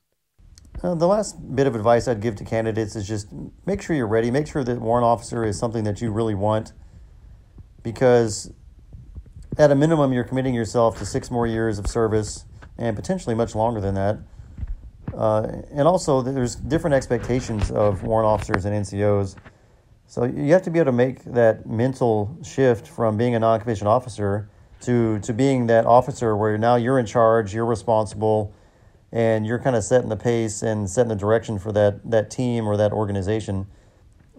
Uh, 0.84 0.94
the 0.94 1.08
last 1.08 1.56
bit 1.56 1.66
of 1.66 1.76
advice 1.76 2.08
I'd 2.08 2.22
give 2.22 2.36
to 2.36 2.44
candidates 2.44 2.96
is 2.96 3.08
just 3.08 3.30
make 3.66 3.82
sure 3.82 3.96
you're 3.96 4.06
ready. 4.06 4.30
Make 4.30 4.46
sure 4.46 4.64
that 4.64 4.80
warrant 4.80 5.06
officer 5.06 5.44
is 5.44 5.58
something 5.58 5.84
that 5.86 6.02
you 6.02 6.12
really 6.12 6.36
want 6.36 6.74
because 7.84 8.52
at 9.58 9.72
a 9.72 9.76
minimum, 9.76 10.14
you're 10.14 10.24
committing 10.24 10.54
yourself 10.54 11.00
to 11.00 11.06
six 11.06 11.32
more 11.32 11.48
years 11.48 11.80
of 11.80 11.88
service 11.88 12.46
and 12.78 12.96
potentially 12.96 13.34
much 13.34 13.56
longer 13.56 13.82
than 13.82 13.96
that. 13.96 14.20
Uh, 15.14 15.48
and 15.72 15.88
also, 15.88 16.22
there's 16.22 16.56
different 16.56 16.94
expectations 16.94 17.72
of 17.72 18.04
warrant 18.04 18.28
officers 18.28 18.66
and 18.66 18.86
NCOs. 18.86 19.36
So 20.06 20.24
you 20.24 20.54
have 20.54 20.62
to 20.64 20.70
be 20.70 20.80
able 20.80 20.92
to 20.92 20.98
make 20.98 21.24
that 21.26 21.66
mental 21.66 22.38
shift 22.44 22.88
from 22.88 23.18
being 23.18 23.36
a 23.36 23.40
non-commissioned 23.40 23.88
officer 23.88 24.50
to 24.82 25.20
to 25.20 25.34
being 25.34 25.68
that 25.68 25.86
officer 25.86 26.36
where 26.36 26.58
now 26.58 26.76
you're 26.76 27.00
in 27.00 27.06
charge, 27.06 27.54
you're 27.54 27.66
responsible, 27.66 28.54
and 29.12 29.46
you're 29.46 29.60
kind 29.60 29.76
of 29.76 29.84
setting 29.84 30.10
the 30.10 30.16
pace 30.16 30.62
and 30.62 30.90
setting 30.90 31.10
the 31.10 31.16
direction 31.16 31.58
for 31.60 31.72
that 31.72 32.10
that 32.10 32.30
team 32.30 32.68
or 32.68 32.78
that 32.78 32.92
organization. 32.94 33.68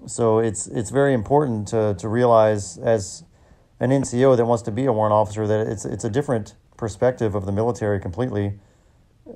So 0.07 0.39
it's 0.39 0.67
it's 0.69 0.91
very 0.91 1.13
important 1.13 1.69
to 1.69 1.95
to 1.99 2.09
realize 2.09 2.79
as 2.79 3.25
an 3.81 3.91
NCO 3.91 4.37
that 4.37 4.45
wants 4.45 4.63
to 4.65 4.71
be 4.71 4.87
a 4.87 4.93
warrant 4.93 5.13
officer 5.13 5.47
that 5.47 5.67
it's 5.67 5.85
it's 5.85 6.05
a 6.05 6.11
different 6.11 6.55
perspective 6.77 7.35
of 7.35 7.47
the 7.47 7.53
military 7.53 8.01
completely. 8.01 8.59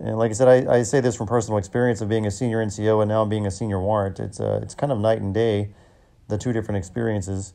And 0.01 0.17
like 0.17 0.31
I 0.31 0.35
said, 0.35 0.49
I, 0.49 0.79
I 0.79 0.83
say 0.83 1.01
this 1.01 1.17
from 1.17 1.27
personal 1.27 1.59
experience 1.59 2.01
of 2.01 2.09
being 2.09 2.27
a 2.27 2.31
senior 2.31 2.65
NCO 2.65 3.03
and 3.03 3.09
now 3.09 3.25
being 3.25 3.47
a 3.47 3.51
senior 3.51 3.81
warrant. 3.81 4.19
It's 4.19 4.41
uh, 4.41 4.61
it's 4.63 4.75
kind 4.75 4.91
of 4.91 4.99
night 4.99 5.21
and 5.21 5.35
day, 5.35 5.75
the 6.29 6.39
two 6.39 6.53
different 6.53 6.79
experiences. 6.79 7.55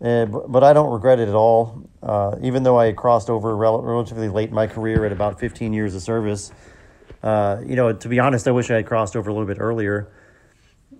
Uh, 0.00 0.26
but, 0.26 0.50
but 0.50 0.64
I 0.64 0.72
don't 0.72 0.92
regret 0.92 1.20
it 1.20 1.28
at 1.28 1.34
all. 1.34 1.88
Uh, 2.02 2.36
even 2.42 2.64
though 2.64 2.78
I 2.78 2.92
crossed 2.92 3.30
over 3.30 3.56
rel- 3.56 3.82
relatively 3.82 4.28
late 4.28 4.48
in 4.48 4.54
my 4.54 4.66
career 4.66 5.04
at 5.04 5.12
about 5.12 5.38
15 5.38 5.72
years 5.72 5.94
of 5.94 6.02
service, 6.02 6.52
uh, 7.22 7.60
you 7.64 7.76
know, 7.76 7.92
to 7.92 8.08
be 8.08 8.18
honest, 8.18 8.48
I 8.48 8.50
wish 8.50 8.70
I 8.70 8.76
had 8.76 8.86
crossed 8.86 9.14
over 9.14 9.30
a 9.30 9.32
little 9.32 9.46
bit 9.46 9.58
earlier. 9.60 10.10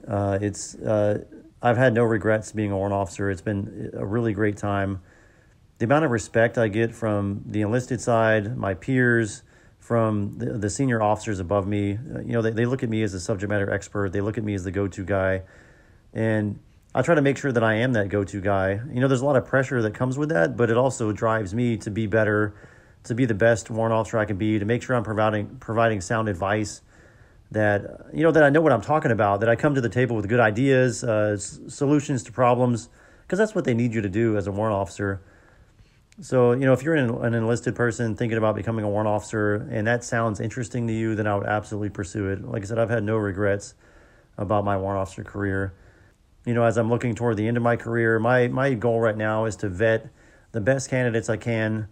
Uh, 0.06 0.38
it's 0.40 0.76
uh, 0.76 1.24
I've 1.62 1.76
had 1.76 1.94
no 1.94 2.02
regrets 2.02 2.50
being 2.50 2.72
a 2.72 2.76
warrant 2.76 2.92
officer. 2.92 3.30
It's 3.30 3.40
been 3.40 3.90
a 3.94 4.04
really 4.04 4.32
great 4.32 4.56
time. 4.56 5.00
The 5.78 5.84
amount 5.84 6.04
of 6.04 6.10
respect 6.10 6.58
I 6.58 6.66
get 6.66 6.92
from 6.92 7.42
the 7.46 7.60
enlisted 7.60 8.00
side, 8.00 8.56
my 8.56 8.74
peers, 8.74 9.44
from 9.78 10.38
the, 10.38 10.58
the 10.58 10.70
senior 10.70 11.00
officers 11.00 11.38
above 11.38 11.66
me, 11.66 11.90
you 11.90 12.32
know, 12.32 12.42
they, 12.42 12.50
they 12.50 12.66
look 12.66 12.82
at 12.82 12.88
me 12.88 13.02
as 13.02 13.14
a 13.14 13.20
subject 13.20 13.48
matter 13.48 13.70
expert. 13.70 14.12
They 14.12 14.20
look 14.20 14.38
at 14.38 14.44
me 14.44 14.54
as 14.54 14.64
the 14.64 14.72
go 14.72 14.88
to 14.88 15.04
guy. 15.04 15.42
And 16.12 16.58
I 16.94 17.02
try 17.02 17.14
to 17.14 17.22
make 17.22 17.38
sure 17.38 17.52
that 17.52 17.62
I 17.62 17.74
am 17.74 17.92
that 17.92 18.08
go 18.08 18.24
to 18.24 18.40
guy. 18.40 18.80
You 18.92 19.00
know, 19.00 19.08
there's 19.08 19.22
a 19.22 19.24
lot 19.24 19.36
of 19.36 19.46
pressure 19.46 19.80
that 19.82 19.94
comes 19.94 20.18
with 20.18 20.28
that, 20.30 20.56
but 20.56 20.68
it 20.68 20.76
also 20.76 21.12
drives 21.12 21.54
me 21.54 21.76
to 21.78 21.90
be 21.90 22.06
better, 22.06 22.54
to 23.04 23.14
be 23.14 23.24
the 23.24 23.34
best 23.34 23.70
warrant 23.70 23.94
officer 23.94 24.18
I 24.18 24.24
can 24.24 24.36
be, 24.36 24.58
to 24.58 24.64
make 24.64 24.82
sure 24.82 24.96
I'm 24.96 25.04
providing 25.04 25.56
providing 25.58 26.00
sound 26.00 26.28
advice 26.28 26.82
that 27.52 28.06
you 28.12 28.22
know 28.22 28.32
that 28.32 28.42
I 28.42 28.50
know 28.50 28.60
what 28.60 28.72
I'm 28.72 28.80
talking 28.80 29.10
about, 29.10 29.40
that 29.40 29.48
I 29.48 29.56
come 29.56 29.74
to 29.74 29.80
the 29.80 29.88
table 29.88 30.16
with 30.16 30.28
good 30.28 30.40
ideas, 30.40 31.04
uh, 31.04 31.32
s- 31.34 31.60
solutions 31.68 32.22
to 32.24 32.32
problems, 32.32 32.88
because 33.22 33.38
that's 33.38 33.54
what 33.54 33.64
they 33.64 33.74
need 33.74 33.94
you 33.94 34.00
to 34.00 34.08
do 34.08 34.36
as 34.36 34.46
a 34.46 34.52
warrant 34.52 34.74
officer. 34.74 35.22
So 36.20 36.52
you 36.52 36.64
know, 36.64 36.72
if 36.72 36.82
you're 36.82 36.94
an, 36.94 37.10
an 37.24 37.34
enlisted 37.34 37.76
person 37.76 38.16
thinking 38.16 38.38
about 38.38 38.56
becoming 38.56 38.84
a 38.84 38.88
warrant 38.88 39.08
officer, 39.08 39.68
and 39.70 39.86
that 39.86 40.02
sounds 40.02 40.40
interesting 40.40 40.86
to 40.86 40.92
you, 40.92 41.14
then 41.14 41.26
I 41.26 41.36
would 41.36 41.46
absolutely 41.46 41.90
pursue 41.90 42.28
it. 42.28 42.44
Like 42.44 42.62
I 42.62 42.66
said, 42.66 42.78
I've 42.78 42.90
had 42.90 43.04
no 43.04 43.16
regrets 43.16 43.74
about 44.38 44.64
my 44.64 44.76
warrant 44.76 45.00
officer 45.00 45.24
career. 45.24 45.74
You 46.46 46.54
know, 46.54 46.64
as 46.64 46.76
I'm 46.76 46.88
looking 46.88 47.14
toward 47.14 47.36
the 47.36 47.46
end 47.46 47.56
of 47.56 47.62
my 47.62 47.76
career, 47.76 48.18
my 48.18 48.48
my 48.48 48.74
goal 48.74 48.98
right 48.98 49.16
now 49.16 49.44
is 49.44 49.56
to 49.56 49.68
vet 49.68 50.08
the 50.52 50.60
best 50.60 50.90
candidates 50.90 51.28
I 51.28 51.36
can 51.36 51.88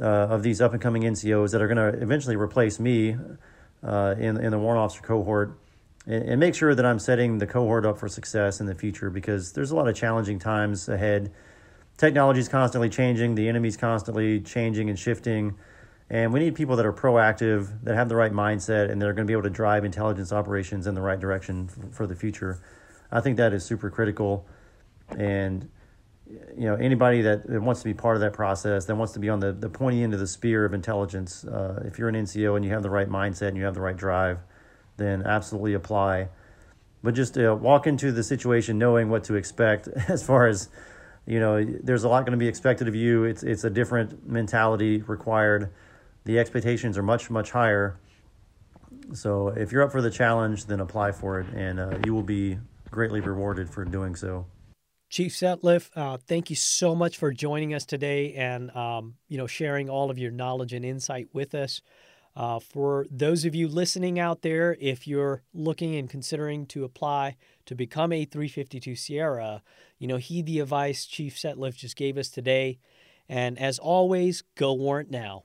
uh, 0.00 0.04
of 0.04 0.42
these 0.42 0.60
up 0.60 0.72
and 0.72 0.80
coming 0.80 1.02
NCOs 1.02 1.52
that 1.52 1.60
are 1.60 1.68
going 1.68 1.92
to 1.92 2.02
eventually 2.02 2.36
replace 2.36 2.78
me 2.78 3.16
uh, 3.82 4.14
in 4.18 4.36
in 4.38 4.50
the 4.50 4.58
warrant 4.58 4.80
officer 4.80 5.02
cohort, 5.02 5.58
and, 6.06 6.30
and, 6.30 6.40
make 6.40 6.54
sure 6.54 6.74
that 6.74 6.84
I'm 6.84 6.98
setting 6.98 7.38
the 7.38 7.46
cohort 7.46 7.86
up 7.86 7.98
for 7.98 8.08
success 8.08 8.60
in 8.60 8.66
the 8.66 8.74
future 8.74 9.10
because 9.10 9.52
there's 9.52 9.70
a 9.70 9.76
lot 9.76 9.88
of 9.88 9.94
challenging 9.94 10.38
times 10.38 10.88
ahead. 10.88 11.32
Technology 11.96 12.40
is 12.40 12.48
constantly 12.48 12.88
changing, 12.88 13.34
the 13.34 13.48
enemy's 13.48 13.76
constantly 13.76 14.40
changing 14.40 14.88
and 14.88 14.98
shifting, 14.98 15.56
and 16.10 16.32
we 16.32 16.40
need 16.40 16.54
people 16.54 16.76
that 16.76 16.86
are 16.86 16.92
proactive, 16.92 17.82
that 17.82 17.94
have 17.94 18.08
the 18.08 18.16
right 18.16 18.32
mindset, 18.32 18.90
and 18.90 19.02
that 19.02 19.08
are 19.08 19.12
going 19.12 19.26
to 19.26 19.30
be 19.30 19.32
able 19.32 19.42
to 19.42 19.50
drive 19.50 19.84
intelligence 19.84 20.32
operations 20.32 20.86
in 20.86 20.94
the 20.94 21.02
right 21.02 21.18
direction 21.18 21.68
for, 21.68 21.86
for 21.90 22.06
the 22.06 22.14
future. 22.14 22.60
I 23.10 23.20
think 23.20 23.36
that 23.38 23.52
is 23.52 23.64
super 23.64 23.90
critical, 23.90 24.46
and 25.16 25.68
you 26.30 26.66
know 26.66 26.74
anybody 26.74 27.22
that, 27.22 27.48
wants 27.48 27.80
to 27.80 27.84
be 27.84 27.94
part 27.94 28.16
of 28.16 28.20
that 28.20 28.32
process 28.32 28.84
that 28.84 28.94
wants 28.96 29.14
to 29.14 29.18
be 29.18 29.28
on 29.28 29.40
the, 29.40 29.52
the 29.52 29.68
pointy 29.68 30.02
end 30.02 30.12
of 30.12 30.20
the 30.20 30.26
spear 30.26 30.64
of 30.64 30.74
intelligence 30.74 31.44
uh, 31.44 31.82
if 31.86 31.98
you're 31.98 32.08
an 32.08 32.14
nco 32.14 32.54
and 32.54 32.64
you 32.64 32.70
have 32.70 32.82
the 32.82 32.90
right 32.90 33.08
mindset 33.08 33.48
and 33.48 33.56
you 33.56 33.64
have 33.64 33.74
the 33.74 33.80
right 33.80 33.96
drive 33.96 34.38
then 34.98 35.22
absolutely 35.24 35.72
apply. 35.72 36.28
But 37.02 37.14
just 37.14 37.38
uh, 37.38 37.56
walk 37.58 37.86
into 37.86 38.12
the 38.12 38.22
situation 38.22 38.76
knowing 38.78 39.08
what 39.08 39.24
to 39.24 39.36
expect 39.36 39.88
as 40.08 40.22
far 40.22 40.46
as 40.46 40.68
you 41.24 41.40
know 41.40 41.64
there's 41.64 42.04
a 42.04 42.08
lot 42.08 42.26
going 42.26 42.38
to 42.38 42.42
be 42.42 42.48
expected 42.48 42.86
of 42.86 42.94
you. 42.94 43.24
It's 43.24 43.42
it's 43.42 43.64
a 43.64 43.70
different 43.70 44.28
mentality 44.28 45.02
required. 45.02 45.70
The 46.24 46.38
expectations 46.38 46.98
are 46.98 47.02
much 47.02 47.30
much 47.30 47.52
higher. 47.52 47.98
So 49.14 49.48
if 49.48 49.72
you're 49.72 49.82
up 49.82 49.92
for 49.92 50.02
the 50.02 50.10
challenge 50.10 50.66
then 50.66 50.80
apply 50.80 51.12
for 51.12 51.40
it 51.40 51.46
and 51.54 51.80
uh, 51.80 51.98
you 52.04 52.12
will 52.12 52.22
be 52.22 52.58
greatly 52.90 53.20
rewarded 53.20 53.70
for 53.70 53.84
doing 53.84 54.14
so 54.14 54.46
chief 55.08 55.32
setliff 55.32 55.90
uh, 55.96 56.16
thank 56.16 56.50
you 56.50 56.56
so 56.56 56.94
much 56.94 57.16
for 57.16 57.32
joining 57.32 57.74
us 57.74 57.84
today 57.84 58.34
and 58.34 58.74
um, 58.76 59.14
you 59.28 59.38
know 59.38 59.46
sharing 59.46 59.88
all 59.88 60.10
of 60.10 60.18
your 60.18 60.30
knowledge 60.30 60.72
and 60.72 60.84
insight 60.84 61.28
with 61.32 61.54
us 61.54 61.80
uh, 62.38 62.60
for 62.60 63.04
those 63.10 63.44
of 63.44 63.52
you 63.52 63.66
listening 63.66 64.20
out 64.20 64.42
there, 64.42 64.76
if 64.80 65.08
you're 65.08 65.42
looking 65.52 65.96
and 65.96 66.08
considering 66.08 66.66
to 66.66 66.84
apply 66.84 67.36
to 67.66 67.74
become 67.74 68.12
a 68.12 68.24
352 68.24 68.94
Sierra, 68.94 69.60
you 69.98 70.06
know, 70.06 70.18
heed 70.18 70.46
the 70.46 70.60
advice 70.60 71.04
Chief 71.04 71.34
Setliff 71.34 71.74
just 71.74 71.96
gave 71.96 72.16
us 72.16 72.28
today. 72.28 72.78
And 73.28 73.58
as 73.58 73.80
always, 73.80 74.44
go 74.54 74.72
warrant 74.72 75.10
now. 75.10 75.42